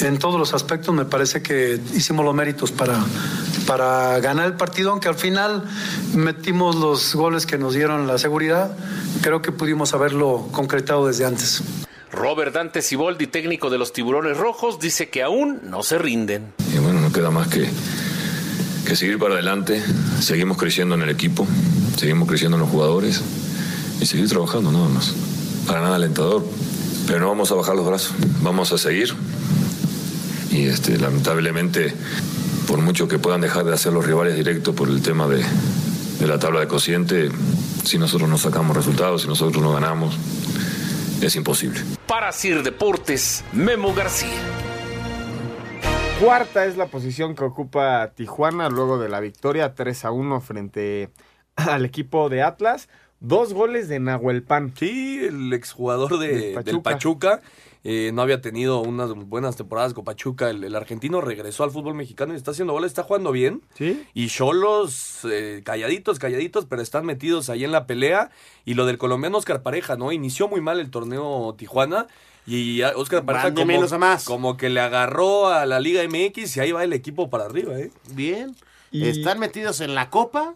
en 0.00 0.18
todos 0.18 0.38
los 0.38 0.52
aspectos, 0.52 0.94
me 0.94 1.06
parece 1.06 1.42
que 1.42 1.80
hicimos 1.94 2.22
los 2.22 2.34
méritos 2.34 2.70
para, 2.70 2.98
para 3.66 4.20
ganar 4.20 4.44
el 4.44 4.56
partido, 4.56 4.90
aunque 4.90 5.08
al 5.08 5.14
final 5.14 5.64
metimos 6.14 6.76
los 6.76 7.14
goles 7.14 7.46
que 7.46 7.56
nos 7.56 7.72
dieron 7.72 8.06
la 8.06 8.18
seguridad. 8.18 8.76
Creo 9.22 9.40
que 9.40 9.52
pudimos 9.52 9.94
haberlo 9.94 10.48
concretado 10.52 11.06
desde 11.06 11.24
antes. 11.24 11.62
Robert 12.12 12.52
Dante 12.52 12.82
Siboldi, 12.82 13.26
técnico 13.26 13.70
de 13.70 13.78
los 13.78 13.94
Tiburones 13.94 14.36
Rojos, 14.36 14.78
dice 14.78 15.08
que 15.08 15.22
aún 15.22 15.60
no 15.64 15.82
se 15.82 15.96
rinden. 15.98 16.52
Y 16.74 16.78
bueno, 16.78 17.00
no 17.00 17.10
queda 17.10 17.30
más 17.30 17.48
que, 17.48 17.66
que 18.86 18.96
seguir 18.96 19.18
para 19.18 19.34
adelante. 19.34 19.82
Seguimos 20.20 20.58
creciendo 20.58 20.94
en 20.94 21.02
el 21.02 21.08
equipo, 21.08 21.46
seguimos 21.96 22.28
creciendo 22.28 22.58
en 22.58 22.60
los 22.60 22.70
jugadores 22.70 23.22
y 23.98 24.04
seguir 24.04 24.28
trabajando 24.28 24.70
nada 24.70 24.88
más. 24.90 25.14
Para 25.66 25.80
nada 25.80 25.96
alentador, 25.96 26.44
pero 27.06 27.18
no 27.18 27.28
vamos 27.28 27.50
a 27.50 27.54
bajar 27.54 27.76
los 27.76 27.86
brazos, 27.86 28.12
vamos 28.42 28.72
a 28.72 28.78
seguir. 28.78 29.14
Y 30.50 30.66
este, 30.66 30.98
lamentablemente, 30.98 31.94
por 32.66 32.78
mucho 32.82 33.08
que 33.08 33.18
puedan 33.18 33.40
dejar 33.40 33.64
de 33.64 33.72
hacer 33.72 33.94
los 33.94 34.04
rivales 34.04 34.36
directos 34.36 34.74
por 34.74 34.90
el 34.90 35.00
tema 35.00 35.26
de, 35.28 35.42
de 36.20 36.26
la 36.26 36.38
tabla 36.38 36.60
de 36.60 36.68
cociente, 36.68 37.30
si 37.84 37.96
nosotros 37.96 38.28
no 38.28 38.36
sacamos 38.36 38.76
resultados, 38.76 39.22
si 39.22 39.28
nosotros 39.28 39.62
no 39.62 39.72
ganamos, 39.72 40.14
es 41.26 41.36
imposible. 41.36 41.80
Para 42.06 42.32
Sir 42.32 42.62
Deportes, 42.62 43.44
Memo 43.52 43.94
García. 43.94 44.28
Cuarta 46.20 46.66
es 46.66 46.76
la 46.76 46.86
posición 46.86 47.34
que 47.34 47.44
ocupa 47.44 48.12
Tijuana 48.14 48.68
luego 48.68 48.98
de 48.98 49.08
la 49.08 49.20
victoria 49.20 49.74
3 49.74 50.04
a 50.04 50.10
1 50.12 50.40
frente 50.40 51.10
al 51.56 51.84
equipo 51.84 52.28
de 52.28 52.42
Atlas. 52.42 52.88
Dos 53.20 53.52
goles 53.52 53.88
de 53.88 54.00
Nahuel 54.00 54.42
Pan. 54.42 54.72
Sí, 54.76 55.24
el 55.24 55.52
exjugador 55.52 56.18
de, 56.18 56.52
Del 56.52 56.64
del 56.64 56.82
Pachuca. 56.82 57.40
Eh, 57.84 58.12
no 58.14 58.22
había 58.22 58.40
tenido 58.40 58.80
unas 58.80 59.12
buenas 59.12 59.56
temporadas 59.56 59.92
con 59.94 60.04
Pachuca. 60.04 60.50
El, 60.50 60.62
el 60.62 60.76
argentino 60.76 61.20
regresó 61.20 61.64
al 61.64 61.70
fútbol 61.72 61.94
mexicano 61.94 62.32
y 62.32 62.36
está 62.36 62.52
haciendo 62.52 62.72
goles, 62.72 62.90
está 62.92 63.02
jugando 63.02 63.32
bien. 63.32 63.62
Sí. 63.74 64.06
Y 64.14 64.28
Cholos, 64.28 65.20
eh, 65.24 65.62
calladitos, 65.64 66.18
calladitos, 66.18 66.66
pero 66.66 66.80
están 66.82 67.04
metidos 67.06 67.50
ahí 67.50 67.64
en 67.64 67.72
la 67.72 67.86
pelea. 67.86 68.30
Y 68.64 68.74
lo 68.74 68.86
del 68.86 68.98
colombiano 68.98 69.38
Oscar 69.38 69.62
Pareja, 69.62 69.96
¿no? 69.96 70.12
Inició 70.12 70.46
muy 70.48 70.60
mal 70.60 70.78
el 70.78 70.90
torneo 70.90 71.54
Tijuana. 71.58 72.06
Y 72.46 72.82
Oscar 72.82 73.24
Pareja 73.24 73.52
como, 73.54 73.66
menos 73.66 73.92
a 73.92 73.98
más. 73.98 74.24
como 74.24 74.56
que 74.56 74.68
le 74.68 74.80
agarró 74.80 75.48
a 75.48 75.64
la 75.66 75.78
Liga 75.80 76.02
MX 76.08 76.56
y 76.56 76.60
ahí 76.60 76.72
va 76.72 76.82
el 76.84 76.92
equipo 76.92 77.30
para 77.30 77.44
arriba, 77.44 77.78
¿eh? 77.78 77.90
Bien. 78.12 78.54
Y- 78.90 79.06
Están 79.08 79.38
metidos 79.38 79.80
en 79.80 79.94
la 79.94 80.10
Copa 80.10 80.54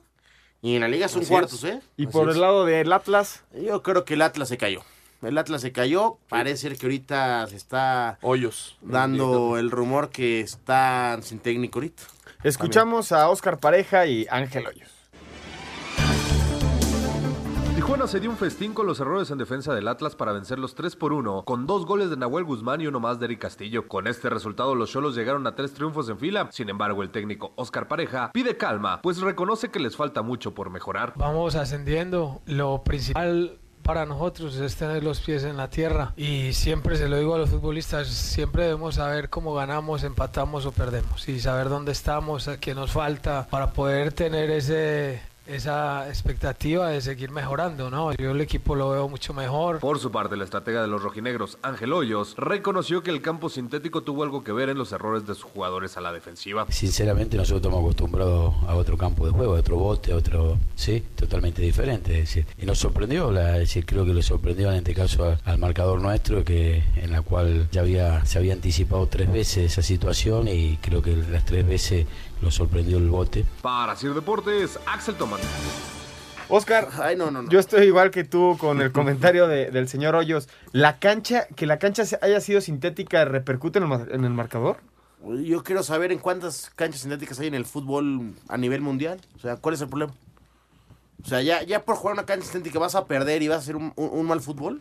y 0.63 0.75
en 0.75 0.81
la 0.81 0.89
Liga 0.89 1.07
son 1.09 1.23
Así 1.23 1.31
cuartos, 1.31 1.63
es. 1.65 1.75
¿eh? 1.77 1.81
Y 1.97 2.05
Así 2.07 2.13
por 2.13 2.29
es. 2.29 2.35
el 2.35 2.41
lado 2.41 2.65
del 2.65 2.93
Atlas. 2.93 3.45
Yo 3.55 3.83
creo 3.83 4.05
que 4.05 4.15
el 4.15 4.23
Atlas 4.23 4.49
se 4.49 4.59
cayó. 4.59 4.83
El 5.23 5.39
Atlas 5.39 5.61
se 5.63 5.73
cayó. 5.73 6.19
Parece 6.29 6.69
ser 6.69 6.79
que 6.79 6.87
ahorita 6.87 7.47
se 7.47 7.57
está 7.57 8.19
Hoyos. 8.23 8.79
dando 8.83 9.57
el 9.59 9.71
rumor 9.71 10.11
que 10.11 10.41
están 10.41 11.23
sin 11.23 11.39
técnico 11.39 11.79
ahorita. 11.79 12.03
Escuchamos 12.43 13.13
a 13.13 13.29
Oscar 13.29 13.59
Pareja 13.59 14.07
y 14.07 14.27
Ángel 14.31 14.67
Hoyos. 14.67 14.91
Tijuana 17.75 18.07
se 18.07 18.21
dio 18.21 18.31
un 18.31 18.37
festín 18.39 18.73
con 18.73 18.87
los 18.87 19.01
errores 19.01 19.31
en 19.31 19.37
defensa 19.37 19.75
del 19.75 19.87
Atlas 19.89 20.17
para 20.17 20.33
vencer 20.33 20.59
los 20.59 20.75
3 20.75 20.97
por 20.97 21.13
1, 21.13 21.45
con 21.45 21.67
dos 21.67 21.85
goles 21.85 22.09
de 22.09 22.17
Nahuel 22.17 22.45
Guzmán 22.45 22.81
y 22.81 22.87
uno 22.87 23.01
más 23.01 23.19
de 23.19 23.27
Eric 23.27 23.41
Castillo. 23.41 23.87
Con 23.87 24.07
este 24.07 24.31
resultado, 24.31 24.75
los 24.75 24.91
Cholos 24.91 25.15
llegaron 25.15 25.47
a 25.47 25.55
tres 25.55 25.75
triunfos 25.75 26.09
en 26.09 26.19
fila. 26.19 26.49
Sin 26.53 26.71
embargo, 26.71 27.03
el 27.03 27.11
técnico 27.11 27.53
Oscar 27.57 27.87
Pareja 27.87 28.33
pide 28.33 28.57
calma, 28.57 29.03
pues 29.03 29.21
reconoce 29.21 29.71
que 29.71 29.79
les 29.79 29.95
falta 29.95 30.23
mucho 30.23 30.55
por 30.55 30.71
mejorar. 30.71 31.13
Vamos 31.17 31.55
ascendiendo. 31.55 32.41
Lo 32.47 32.83
principal 32.83 33.59
para 33.87 34.05
nosotros 34.05 34.57
es 34.57 34.75
tener 34.75 35.05
los 35.05 35.21
pies 35.21 35.45
en 35.45 35.57
la 35.57 35.71
tierra. 35.71 36.13
Y 36.17 36.53
siempre 36.53 36.97
se 36.97 37.09
lo 37.09 37.19
digo 37.19 37.37
a 37.37 37.39
los 37.39 37.51
futbolistas, 37.51 38.09
siempre 38.09 38.65
debemos 38.65 38.97
saber 38.97 39.31
cómo 39.31 39.55
ganamos, 39.55 40.03
empatamos 40.03 40.67
o 40.67 40.73
perdemos. 40.73 41.29
Y 41.29 41.39
saber 41.39 41.69
dónde 41.69 41.93
estamos, 41.93 42.51
qué 42.61 42.75
nos 42.75 42.91
falta 42.91 43.47
para 43.49 43.71
poder 43.71 44.13
tener 44.13 44.51
ese 44.51 45.21
esa 45.47 46.09
expectativa 46.09 46.89
de 46.89 47.01
seguir 47.01 47.31
mejorando, 47.31 47.91
¿no? 47.91 48.13
Yo 48.15 48.33
el 48.33 48.41
equipo 48.41 48.75
lo 48.75 48.91
veo 48.91 49.09
mucho 49.09 49.35
mejor. 49.35 49.81
Por 49.81 49.99
su 49.99 50.11
parte, 50.11 50.37
la 50.37 50.45
estratega 50.45 50.83
de 50.83 50.89
los 50.89 51.03
rojinegros, 51.03 51.59
Ángel 51.63 51.93
Hoyos, 51.93 52.35
reconoció 52.37 53.03
que 53.03 53.11
el 53.11 53.23
campo 53.23 53.49
sintético 53.49 54.03
tuvo 54.03 54.23
algo 54.23 54.43
que 54.43 54.53
ver 54.53 54.69
en 54.69 54.79
los 54.79 54.93
errores 54.93 55.27
de 55.27 55.35
sus 55.35 55.45
jugadores 55.45 55.97
a 55.97 56.01
la 56.01 56.13
defensiva. 56.13 56.67
Sinceramente, 56.71 57.37
nosotros 57.37 57.63
estamos 57.63 57.81
acostumbrados 57.81 58.55
a 58.67 58.75
otro 58.75 58.97
campo 58.97 59.27
de 59.27 59.33
juego, 59.33 59.57
a 59.57 59.61
otro 59.61 59.77
bote, 59.77 60.13
a 60.13 60.17
otro, 60.17 60.59
sí, 60.75 61.03
totalmente 61.15 61.63
diferente. 61.63 62.13
Es 62.19 62.29
decir, 62.29 62.47
y 62.59 62.67
nos 62.67 62.79
sorprendió, 62.79 63.31
la, 63.31 63.55
es 63.55 63.61
decir, 63.61 63.87
creo 63.87 64.05
que 64.05 64.15
le 64.15 64.23
sorprendió 64.23 64.71
en 64.71 64.79
este 64.79 64.95
caso 64.95 65.37
al 65.45 65.59
marcador 65.59 66.01
nuestro, 66.01 66.45
que 66.45 66.83
en 66.97 67.13
la 67.13 67.23
cual 67.23 67.69
ya 67.71 67.83
había, 67.83 68.25
se 68.25 68.39
había 68.39 68.53
anticipado 68.53 69.07
tres 69.07 69.33
veces 69.33 69.73
esa 69.73 69.83
situación 69.83 70.49
y 70.49 70.79
creo 70.79 71.03
que 71.03 71.17
las 71.17 71.45
tres 71.45 71.67
veces 71.67 72.07
lo 72.41 72.51
sorprendió 72.51 72.99
el 72.99 73.09
bote. 73.09 73.45
Para 73.63 73.97
Sir 73.97 74.15
Deportes, 74.15 74.79
Axel 74.87 75.15
Tomás. 75.17 75.41
Oscar, 76.49 76.89
Ay, 77.03 77.17
no, 77.17 77.31
no, 77.33 77.43
no. 77.43 77.51
yo 77.51 77.59
estoy 77.59 77.87
igual 77.87 78.13
que 78.13 78.23
tú 78.23 78.57
con 78.61 78.81
el 78.81 78.93
comentario 78.93 79.49
de- 79.49 79.71
del 79.73 79.89
señor 79.89 80.15
Hoyos. 80.15 80.49
¿La 80.71 80.99
cancha, 81.01 81.49
que 81.57 81.67
la 81.67 81.79
cancha 81.81 82.05
haya 82.23 82.41
sido 82.41 82.61
sintética, 82.61 83.25
repercute 83.25 83.81
en 83.81 83.91
el, 83.91 84.13
en 84.13 84.25
el 84.25 84.31
marcador? 84.33 84.77
Yo 85.43 85.65
quiero 85.65 85.83
saber 85.83 86.13
en 86.13 86.19
cuántas 86.21 86.71
canchas 86.77 87.01
sintéticas 87.01 87.41
hay 87.41 87.49
en 87.49 87.55
el 87.55 87.65
fútbol 87.65 88.35
a 88.49 88.57
nivel 88.57 88.81
mundial. 88.81 89.21
O 89.35 89.41
sea, 89.41 89.57
¿cuál 89.57 89.75
es 89.75 89.81
el 89.81 89.89
problema? 89.89 90.13
O 91.25 91.29
sea, 91.29 91.43
ya, 91.43 91.65
ya 91.65 91.83
por 91.83 91.97
jugar 91.97 92.15
una 92.15 92.27
cancha 92.27 92.45
sintética 92.47 92.79
vas 92.79 92.95
a 92.95 93.07
perder 93.07 93.43
y 93.43 93.49
vas 93.49 93.57
a 93.57 93.61
hacer 93.63 93.75
un, 93.75 93.93
un- 93.97 94.11
un 94.13 94.27
mal 94.27 94.41
fútbol. 94.41 94.81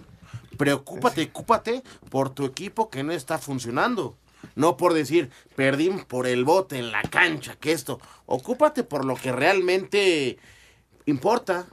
Preocúpate, 0.57 1.23
ocúpate 1.23 1.81
por 2.11 2.29
tu 2.29 2.45
equipo 2.45 2.91
que 2.91 3.01
no 3.03 3.11
está 3.11 3.39
funcionando. 3.39 4.15
No 4.55 4.77
por 4.77 4.93
decir, 4.93 5.29
perdí 5.55 5.89
por 5.89 6.27
el 6.27 6.45
bote 6.45 6.77
en 6.77 6.91
la 6.91 7.01
cancha, 7.01 7.55
que 7.59 7.71
esto. 7.71 7.99
Ocúpate 8.25 8.83
por 8.83 9.05
lo 9.05 9.15
que 9.15 9.31
realmente 9.31 10.37
importa. 11.05 11.65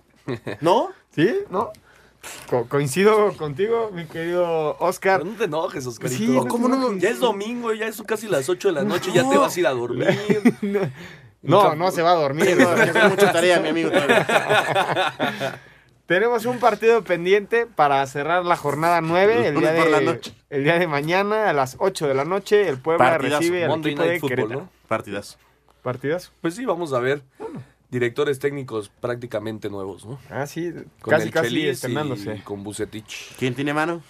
¿No? 0.60 0.90
¿Sí? 1.14 1.30
¿No? 1.50 1.70
Co- 2.48 2.66
coincido 2.68 3.36
contigo, 3.36 3.90
mi 3.92 4.04
querido 4.06 4.76
Oscar. 4.78 5.18
Pero 5.20 5.32
no 5.32 5.36
te 5.38 5.44
enojes, 5.44 5.84
Oscarito. 5.86 6.18
Sí, 6.18 6.28
no 6.28 6.46
¿Cómo 6.46 6.68
no? 6.68 6.96
Ya 6.96 7.10
es 7.10 7.18
domingo, 7.18 7.72
ya 7.72 7.92
son 7.92 8.06
casi 8.06 8.28
las 8.28 8.48
8 8.48 8.68
de 8.68 8.74
la 8.74 8.82
noche, 8.84 9.10
ya 9.12 9.28
te 9.28 9.36
vas 9.36 9.56
a 9.56 9.60
ir 9.60 9.66
a 9.66 9.70
dormir. 9.70 10.06
No, 11.44 11.74
no 11.74 11.90
se 11.90 12.02
va 12.02 12.12
a 12.12 12.14
dormir. 12.14 12.56
Mucha 12.56 13.32
tarea, 13.32 13.58
mi 13.58 13.70
amigo. 13.70 13.90
Tenemos 16.06 16.44
un 16.46 16.58
partido 16.58 17.02
pendiente 17.04 17.66
para 17.66 18.04
cerrar 18.06 18.44
la 18.44 18.56
jornada 18.56 19.00
9 19.00 19.48
el 19.48 19.58
día, 19.58 19.72
de, 19.72 20.04
noche. 20.04 20.34
el 20.50 20.64
día 20.64 20.78
de 20.78 20.86
mañana 20.86 21.48
a 21.48 21.52
las 21.52 21.76
8 21.78 22.08
de 22.08 22.14
la 22.14 22.24
noche. 22.24 22.68
El 22.68 22.78
Puebla 22.78 23.10
Partidazo. 23.10 23.38
recibe 23.38 23.64
al 23.64 23.70
Monday 23.70 23.92
equipo 23.92 24.02
de 24.02 24.08
Night 24.08 24.20
Football, 24.20 24.36
Querétaro. 24.36 24.60
¿no? 24.62 24.70
Partidazo. 24.88 25.38
¿Partidazo? 25.82 26.30
Pues 26.40 26.54
sí, 26.54 26.64
vamos 26.64 26.92
a 26.92 26.98
ver. 26.98 27.22
Directores 27.90 28.38
técnicos 28.38 28.88
prácticamente 28.88 29.68
nuevos, 29.68 30.04
¿no? 30.06 30.18
Ah, 30.30 30.46
sí, 30.46 30.72
Con 31.00 31.10
casi, 31.10 31.26
el 31.26 31.32
casi 31.32 32.30
y 32.30 32.38
con 32.40 32.64
Bucetich. 32.64 33.36
¿Quién 33.38 33.54
tiene 33.54 33.74
mano? 33.74 34.02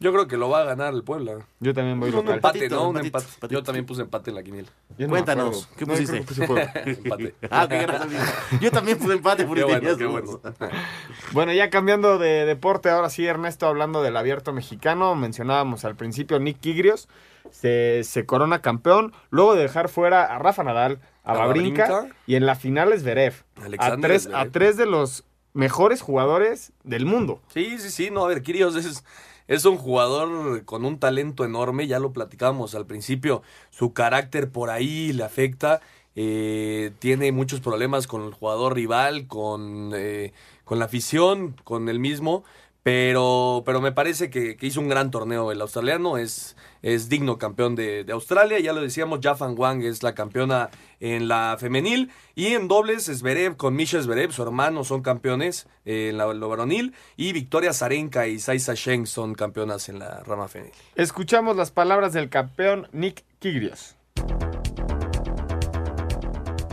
Yo 0.00 0.12
creo 0.12 0.28
que 0.28 0.36
lo 0.36 0.48
va 0.48 0.60
a 0.60 0.64
ganar 0.64 0.94
el 0.94 1.02
Puebla. 1.02 1.44
Yo 1.58 1.74
también 1.74 1.98
voy 1.98 2.10
un 2.10 2.16
local. 2.16 2.36
empate, 2.36 2.58
Patito, 2.60 2.76
¿no? 2.76 2.88
Un 2.90 2.98
empate. 2.98 3.26
patito. 3.40 3.48
Yo 3.48 3.62
también 3.64 3.84
puse 3.84 4.02
empate 4.02 4.30
en 4.30 4.36
la 4.36 4.42
quiniela. 4.44 4.68
Yo 4.90 4.94
no 4.96 4.96
me 5.06 5.08
Cuéntanos, 5.08 5.64
acuerdo. 5.64 5.76
¿qué 5.76 5.86
No, 5.86 5.92
yo 5.94 5.98
pusiste? 6.00 6.34
que 6.34 6.46
puse. 6.46 6.90
Empate. 7.02 7.34
Ah, 7.50 7.66
qué 7.68 7.78
gracias. 7.82 8.34
Yo 8.60 8.70
también 8.70 8.98
puse 8.98 9.14
empate 9.14 9.44
porque 9.44 9.62
Qué 9.62 9.66
bueno, 9.66 9.96
qué 9.96 10.06
bueno. 10.06 10.40
Bueno, 11.32 11.52
ya 11.52 11.68
cambiando 11.70 12.18
de 12.18 12.46
deporte, 12.46 12.90
ahora 12.90 13.10
sí, 13.10 13.26
Ernesto, 13.26 13.66
hablando 13.66 14.02
del 14.02 14.16
abierto 14.16 14.52
mexicano, 14.52 15.14
mencionábamos 15.16 15.84
al 15.84 15.96
principio 15.96 16.38
Nick 16.38 16.60
Kigrios, 16.60 17.08
se, 17.50 18.02
se 18.04 18.24
corona 18.24 18.60
campeón, 18.62 19.12
luego 19.30 19.54
de 19.56 19.62
dejar 19.62 19.88
fuera 19.88 20.24
a 20.24 20.38
Rafa 20.38 20.62
Nadal, 20.62 21.00
a, 21.24 21.32
A 21.32 21.38
Babrinka, 21.38 21.88
Wawrinka. 21.90 22.16
y 22.26 22.36
en 22.36 22.46
la 22.46 22.54
final 22.54 22.92
es 22.92 23.02
Zverev. 23.02 23.34
A 23.60 23.64
Alexander 23.64 24.10
tres, 24.10 24.22
Zverev. 24.24 24.38
a 24.40 24.50
tres 24.50 24.76
de 24.76 24.86
los 24.86 25.24
mejores 25.54 26.02
jugadores 26.02 26.72
del 26.84 27.04
mundo. 27.04 27.40
Sí, 27.52 27.78
sí, 27.78 27.90
sí. 27.90 28.10
No, 28.10 28.24
a 28.24 28.28
ver, 28.28 28.42
Kirios 28.42 28.76
es, 28.76 29.04
es 29.48 29.64
un 29.64 29.76
jugador 29.78 30.64
con 30.64 30.84
un 30.84 30.98
talento 31.00 31.44
enorme. 31.44 31.86
Ya 31.86 31.98
lo 31.98 32.12
platicábamos 32.12 32.74
al 32.74 32.86
principio. 32.86 33.42
Su 33.70 33.92
carácter 33.92 34.50
por 34.50 34.70
ahí 34.70 35.12
le 35.12 35.24
afecta. 35.24 35.80
eh, 36.20 36.92
tiene 36.98 37.30
muchos 37.32 37.60
problemas 37.60 38.06
con 38.08 38.22
el 38.24 38.32
jugador 38.34 38.74
rival, 38.74 39.28
con, 39.28 39.92
eh, 39.94 40.32
con 40.64 40.78
la 40.80 40.86
afición, 40.86 41.54
con 41.64 41.88
el 41.88 42.00
mismo. 42.00 42.44
Pero, 42.88 43.64
pero 43.66 43.82
me 43.82 43.92
parece 43.92 44.30
que, 44.30 44.56
hizo 44.62 44.80
un 44.80 44.88
gran 44.88 45.10
torneo 45.10 45.52
el 45.52 45.60
australiano. 45.60 46.16
Es, 46.16 46.56
es 46.80 47.10
digno 47.10 47.36
campeón 47.36 47.76
de, 47.76 48.06
Australia. 48.10 48.58
Ya 48.60 48.72
lo 48.72 48.80
decíamos, 48.80 49.20
Jafan 49.22 49.56
Wang 49.58 49.82
es 49.82 50.02
la 50.02 50.14
campeona 50.14 50.70
en 50.98 51.28
la 51.28 51.58
femenil. 51.60 52.10
Y 52.34 52.54
en 52.54 52.66
dobles, 52.66 53.04
Zverev 53.04 53.58
con 53.58 53.76
Misha 53.76 54.00
Zverev, 54.00 54.32
su 54.32 54.42
hermano, 54.42 54.84
son 54.84 55.02
campeones 55.02 55.66
eh, 55.84 56.08
en 56.08 56.16
la, 56.16 56.32
lo 56.32 56.48
varonil. 56.48 56.94
Y 57.18 57.34
Victoria 57.34 57.74
Zarenka 57.74 58.26
y 58.26 58.38
Saisa 58.38 58.72
Sheng 58.74 59.06
son 59.06 59.34
campeonas 59.34 59.90
en 59.90 59.98
la 59.98 60.22
rama 60.24 60.48
femenil. 60.48 60.72
Escuchamos 60.94 61.58
las 61.58 61.70
palabras 61.70 62.14
del 62.14 62.30
campeón 62.30 62.88
Nick 62.92 63.22
Kyrgios. 63.38 63.96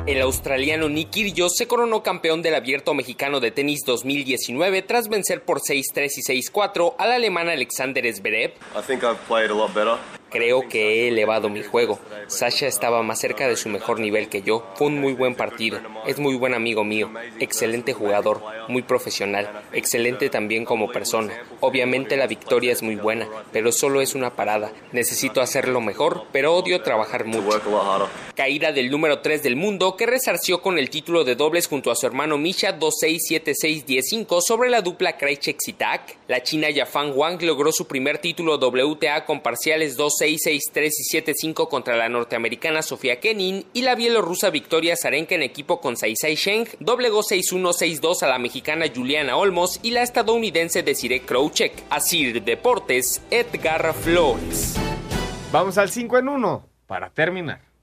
El 0.05 0.21
australiano 0.21 0.87
Nick 0.87 1.09
Kyrgios 1.09 1.53
se 1.57 1.67
coronó 1.67 2.03
campeón 2.03 2.43
del 2.43 2.53
Abierto 2.53 2.93
Mexicano 2.93 3.39
de 3.39 3.49
Tenis 3.49 3.79
2019 3.87 4.83
tras 4.83 5.07
vencer 5.07 5.43
por 5.43 5.61
6-3 5.61 6.09
y 6.17 6.49
6-4 6.51 6.93
al 6.99 7.11
alemán 7.11 7.49
Alexander 7.49 8.05
Zverev. 8.13 8.53
Creo 10.35 10.67
que 10.67 11.05
he 11.05 11.07
elevado 11.07 11.47
mi 11.47 11.63
juego. 11.63 11.97
Sasha 12.27 12.67
estaba 12.67 13.01
más 13.03 13.21
cerca 13.21 13.47
de 13.47 13.55
su 13.55 13.69
mejor 13.69 14.01
nivel 14.01 14.27
que 14.27 14.41
yo. 14.41 14.67
Fue 14.75 14.87
un 14.87 14.99
muy 14.99 15.13
buen 15.13 15.33
partido. 15.33 15.79
Es 16.05 16.19
muy 16.19 16.35
buen 16.35 16.53
amigo 16.53 16.83
mío. 16.83 17.09
Excelente 17.39 17.93
jugador. 17.93 18.41
Muy 18.67 18.81
profesional. 18.81 19.63
Excelente 19.71 20.29
también 20.29 20.65
como 20.65 20.91
persona. 20.91 21.33
Obviamente 21.61 22.17
la 22.17 22.27
victoria 22.27 22.73
es 22.73 22.83
muy 22.83 22.97
buena, 22.97 23.29
pero 23.53 23.71
solo 23.71 24.01
es 24.01 24.13
una 24.13 24.35
parada. 24.35 24.73
Necesito 24.91 25.39
hacerlo 25.39 25.79
mejor, 25.79 26.25
pero 26.33 26.53
odio 26.53 26.81
trabajar 26.81 27.23
mucho. 27.23 27.61
Caída 28.35 28.73
del 28.73 28.91
número 28.91 29.19
3 29.19 29.41
del 29.41 29.55
mundo 29.55 29.95
que 29.95 30.05
resarció 30.05 30.61
con 30.61 30.77
el 30.77 30.89
título 30.89 31.23
de 31.23 31.35
dobles 31.35 31.67
junto 31.67 31.91
a 31.91 31.95
su 31.95 32.05
hermano 32.05 32.37
Misha 32.37 32.77
2-6-7-6-10-5 32.77 34.41
sobre 34.41 34.69
la 34.69 34.81
dupla 34.81 35.17
Krejcik-Zitak. 35.17 36.17
La 36.27 36.43
china 36.43 36.69
Yafan 36.69 37.13
Wang 37.15 37.41
logró 37.43 37.71
su 37.71 37.87
primer 37.87 38.17
título 38.17 38.57
WTA 38.57 39.23
con 39.23 39.39
parciales 39.39 39.97
2-6, 39.97 40.24
6-3 40.33 40.91
y 40.97 41.21
7-5 41.21 41.69
contra 41.69 41.95
la 41.95 42.09
norteamericana 42.09 42.81
Sofía 42.81 43.19
Kenin 43.19 43.65
y 43.71 43.83
la 43.83 43.95
bielorrusa 43.95 44.49
Victoria 44.49 44.97
Zarenka 44.97 45.35
en 45.35 45.43
equipo 45.43 45.79
con 45.79 45.95
Saisai 45.95 46.35
Sheng 46.35 46.67
doblegó 46.79 47.21
6-1, 47.21 48.01
6-2 48.01 48.23
a 48.23 48.27
la 48.27 48.39
mexicana 48.39 48.85
Juliana 48.93 49.37
Olmos 49.37 49.79
y 49.83 49.91
la 49.91 50.01
estadounidense 50.01 50.83
Desiree 50.83 51.21
Krouchek. 51.21 51.83
Así 51.89 52.33
Deportes, 52.33 53.21
Edgar 53.29 53.93
Flores. 53.93 54.75
Vamos 55.51 55.77
al 55.77 55.89
5 55.89 56.17
en 56.17 56.29
1 56.29 56.69
para 56.87 57.09
terminar. 57.11 57.74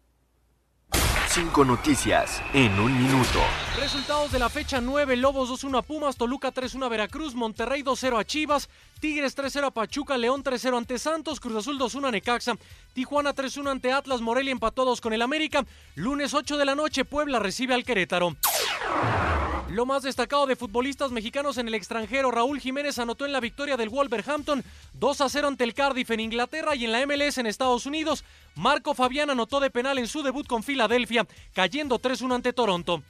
Cinco 1.35 1.65
noticias 1.65 2.43
en 2.53 2.79
un 2.79 2.93
minuto. 2.93 3.41
Resultados 3.79 4.31
de 4.33 4.39
la 4.39 4.51
fecha 4.51 4.83
9, 4.83 5.17
Lobos 5.17 5.49
2-1 5.49 5.79
a 5.79 5.81
Pumas, 5.81 6.19
Toluca 6.19 6.53
3-1 6.53 6.85
a 6.85 6.89
Veracruz, 6.91 7.35
Monterrey 7.35 7.83
2-0 7.83 8.21
a 8.21 8.25
Chivas, 8.25 8.69
Tigres 9.01 9.35
3-0 9.35 9.69
a 9.69 9.71
Pachuca, 9.71 10.19
León 10.19 10.45
3-0 10.45 10.77
ante 10.77 10.99
Santos, 10.99 11.41
Cruz 11.41 11.57
Azul 11.57 11.79
2-1 11.79 12.09
a 12.09 12.11
Necaxa, 12.11 12.59
Tijuana 12.93 13.35
3-1 13.35 13.71
ante 13.71 13.93
Atlas, 13.93 14.21
Morelia 14.21 14.53
empató 14.53 14.83
a 14.83 14.85
2 14.85 15.01
con 15.01 15.15
el 15.15 15.23
América, 15.23 15.65
lunes 15.95 16.35
8 16.35 16.59
de 16.59 16.67
la 16.67 16.75
noche 16.75 17.07
Puebla 17.07 17.39
recibe 17.39 17.73
al 17.73 17.85
Querétaro. 17.85 18.37
Lo 19.71 19.87
más 19.87 20.03
destacado 20.03 20.47
de 20.47 20.57
futbolistas 20.57 21.11
mexicanos 21.13 21.57
en 21.57 21.69
el 21.69 21.75
extranjero, 21.75 22.31
Raúl 22.31 22.61
Jiménez 22.61 22.99
anotó 22.99 23.25
en 23.25 23.33
la 23.33 23.41
victoria 23.41 23.77
del 23.77 23.89
Wolverhampton 23.89 24.63
2 24.95 25.21
a 25.21 25.29
0 25.29 25.49
ante 25.49 25.65
el 25.65 25.75
Cardiff 25.75 26.11
en 26.11 26.21
Inglaterra 26.21 26.75
y 26.75 26.85
en 26.85 26.93
la 26.93 27.07
MLS 27.07 27.39
en 27.39 27.47
Estados 27.47 27.87
Unidos. 27.87 28.25
Marco 28.55 28.95
Fabián 28.95 29.31
anotó 29.31 29.61
de 29.61 29.71
penal 29.71 29.99
en 29.99 30.09
su 30.09 30.23
debut 30.23 30.47
con 30.47 30.63
Filadelfia, 30.63 31.27
cayendo 31.55 31.99
3-1 31.99 32.35
ante 32.35 32.53
Toronto. 32.53 33.03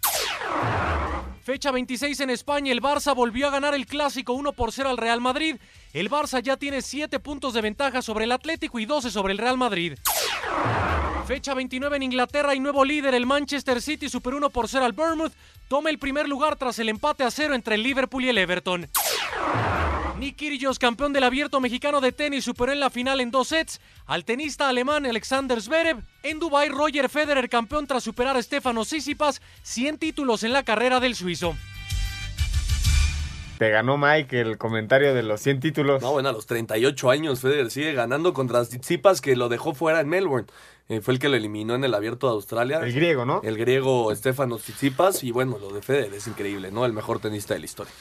Fecha 1.43 1.73
26 1.73 2.21
en 2.21 2.31
España, 2.31 2.71
el 2.71 2.81
Barça 2.81 3.17
volvió 3.17 3.49
a 3.49 3.51
ganar 3.51 3.75
el 3.75 3.87
clásico 3.87 4.33
1 4.33 4.53
por 4.53 4.71
0 4.71 4.91
al 4.91 4.97
Real 4.97 5.21
Madrid. 5.21 5.57
El 5.93 6.09
Barça 6.09 6.41
ya 6.41 6.57
tiene 6.57 6.83
7 6.83 7.19
puntos 7.19 7.53
de 7.53 7.61
ventaja 7.61 8.01
sobre 8.01 8.27
el 8.27 8.33
Atlético 8.33 8.79
y 8.79 8.87
12 8.87 9.11
sobre 9.11 9.33
el 9.33 9.39
Real 9.39 9.59
Madrid. 9.59 9.95
Fecha 11.27 11.55
29 11.55 11.97
en 11.97 12.03
Inglaterra 12.03 12.55
y 12.55 12.61
nuevo 12.61 12.85
líder, 12.85 13.15
el 13.15 13.27
Manchester 13.27 13.81
City 13.81 14.09
super 14.09 14.35
1 14.35 14.51
por 14.51 14.69
0 14.69 14.85
al 14.85 14.93
Bournemouth. 14.93 15.33
Toma 15.69 15.89
el 15.89 15.99
primer 15.99 16.29
lugar 16.29 16.57
tras 16.57 16.79
el 16.79 16.89
empate 16.89 17.23
a 17.25 17.31
0 17.31 17.55
entre 17.55 17.77
el 17.77 17.83
Liverpool 17.83 18.25
y 18.25 18.29
el 18.29 18.39
Everton. 18.39 18.89
Nick 20.19 20.37
Kyrgios, 20.37 20.79
campeón 20.79 21.13
del 21.13 21.25
abierto 21.25 21.61
mexicano 21.61 22.01
de 22.01 22.13
tenis, 22.13 22.45
superó 22.45 22.73
en 22.73 22.81
la 22.81 22.91
final 22.91 23.21
en 23.21 23.31
dos 23.31 23.49
sets 23.49 23.81
al 24.07 24.25
tenista 24.25 24.69
alemán 24.69 25.07
Alexander 25.07 25.61
Zverev. 25.61 25.99
En 26.23 26.39
Dubái, 26.39 26.69
Roger 26.69 27.09
Federer, 27.09 27.49
campeón 27.49 27.87
tras 27.87 28.05
superar 28.05 28.37
a 28.37 28.43
Stefano 28.43 28.85
Tsitsipas, 28.85 29.41
100 29.63 29.99
títulos 29.99 30.43
en 30.43 30.53
la 30.53 30.65
carrera 30.65 31.01
del 31.01 31.15
suizo. 31.15 31.57
te 33.59 33.71
ganó 33.71 33.97
Mike 33.97 34.41
el 34.41 34.59
comentario 34.59 35.15
de 35.15 35.23
los 35.23 35.41
100 35.41 35.61
títulos. 35.61 36.03
No, 36.03 36.11
bueno, 36.11 36.29
a 36.29 36.33
los 36.33 36.47
38 36.47 37.11
años 37.11 37.41
Federer 37.41 37.71
sigue 37.71 37.93
ganando 37.93 38.33
contra 38.33 38.65
Tsitsipas 38.65 39.21
que 39.21 39.37
lo 39.37 39.49
dejó 39.49 39.73
fuera 39.73 40.01
en 40.01 40.09
Melbourne. 40.09 40.49
Eh, 40.89 41.01
fue 41.01 41.15
el 41.15 41.21
que 41.21 41.29
lo 41.29 41.37
eliminó 41.37 41.75
en 41.75 41.85
el 41.85 41.95
Abierto 41.95 42.27
de 42.27 42.33
Australia. 42.35 42.81
El 42.81 42.93
griego, 42.93 43.25
¿no? 43.25 43.41
El 43.45 43.57
griego 43.57 44.15
Stefanos 44.15 44.63
Tsitsipas 44.63 45.23
y 45.25 45.31
bueno, 45.31 45.59
lo 45.59 45.73
de 45.73 45.81
Federer 45.83 46.13
es 46.15 46.27
increíble, 46.27 46.71
¿no? 46.71 46.85
El 46.85 46.93
mejor 46.93 47.19
tenista 47.21 47.55
de 47.55 47.61
la 47.61 47.67
historia. 47.67 47.93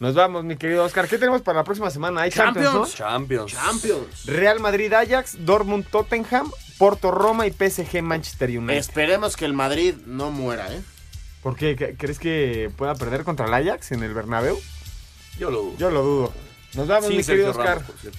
Nos 0.00 0.14
vamos, 0.14 0.44
mi 0.44 0.56
querido 0.56 0.84
Oscar. 0.84 1.08
¿Qué 1.08 1.16
tenemos 1.16 1.42
para 1.42 1.58
la 1.60 1.64
próxima 1.64 1.88
semana? 1.90 2.22
¿Hay 2.22 2.30
Champions, 2.30 2.94
Champions. 2.94 3.54
¿no? 3.54 3.60
Champions. 3.60 4.26
Real 4.26 4.58
Madrid 4.60 4.92
Ajax, 4.92 5.36
Dortmund 5.46 5.86
Tottenham, 5.88 6.50
Porto 6.76 7.10
Roma 7.12 7.46
y 7.46 7.52
PSG 7.52 8.02
Manchester 8.02 8.50
United. 8.50 8.76
Esperemos 8.76 9.36
que 9.36 9.44
el 9.44 9.52
Madrid 9.54 9.94
no 10.04 10.30
muera, 10.30 10.70
¿eh? 10.74 10.82
¿Por 11.42 11.54
qué? 11.56 11.76
¿Cre- 11.76 11.94
¿Crees 11.96 12.18
que 12.18 12.70
pueda 12.76 12.96
perder 12.96 13.22
contra 13.22 13.46
el 13.46 13.54
Ajax 13.54 13.92
en 13.92 14.02
el 14.02 14.12
Bernabéu? 14.12 14.58
Yo 15.38 15.50
lo 15.50 15.62
dudo. 15.62 15.76
Yo 15.78 15.90
lo 15.90 16.02
dudo. 16.02 16.32
Nos 16.74 16.88
vamos, 16.88 17.08
mi 17.08 17.22
querido 17.22 17.50
Oscar. 17.50 17.66
Ramos, 17.78 17.82
por 17.84 17.98
cierto. 18.00 18.18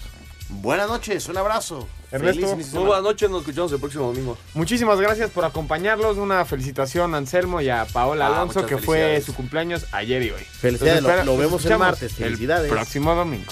Buenas 0.50 0.88
noches, 0.88 1.28
un 1.28 1.38
abrazo. 1.38 1.88
Ernesto, 2.10 2.56
Muy 2.56 2.86
buenas 2.86 3.04
noches, 3.04 3.30
nos 3.30 3.42
escuchamos 3.42 3.72
el 3.74 3.80
próximo 3.80 4.06
domingo. 4.06 4.38
Muchísimas 4.54 4.98
gracias 5.00 5.30
por 5.30 5.44
acompañarlos. 5.44 6.18
Una 6.18 6.46
felicitación 6.46 7.14
a 7.14 7.18
Anselmo 7.18 7.60
y 7.60 7.70
a 7.70 7.86
Paola 7.86 8.28
Ah, 8.28 8.38
Alonso, 8.38 8.62
muchas 8.62 8.70
que 8.70 8.78
fue 8.78 8.98
felicidades. 8.98 9.26
su 9.26 9.36
cumpleaños 9.36 9.86
ayer 9.92 10.24
y 10.24 10.32
hoy. 10.32 10.42
Felicidades, 10.44 11.00
Entonces, 11.00 11.26
lo- 11.26 11.26
lo 11.26 11.32
nos 11.34 11.38
vemos 11.38 11.52
el 11.54 11.58
escuchamos 11.72 11.80
martes. 11.88 12.14
Felicidades. 12.14 12.64
El 12.72 12.78
próximo 12.78 13.14
domingo. 13.14 13.52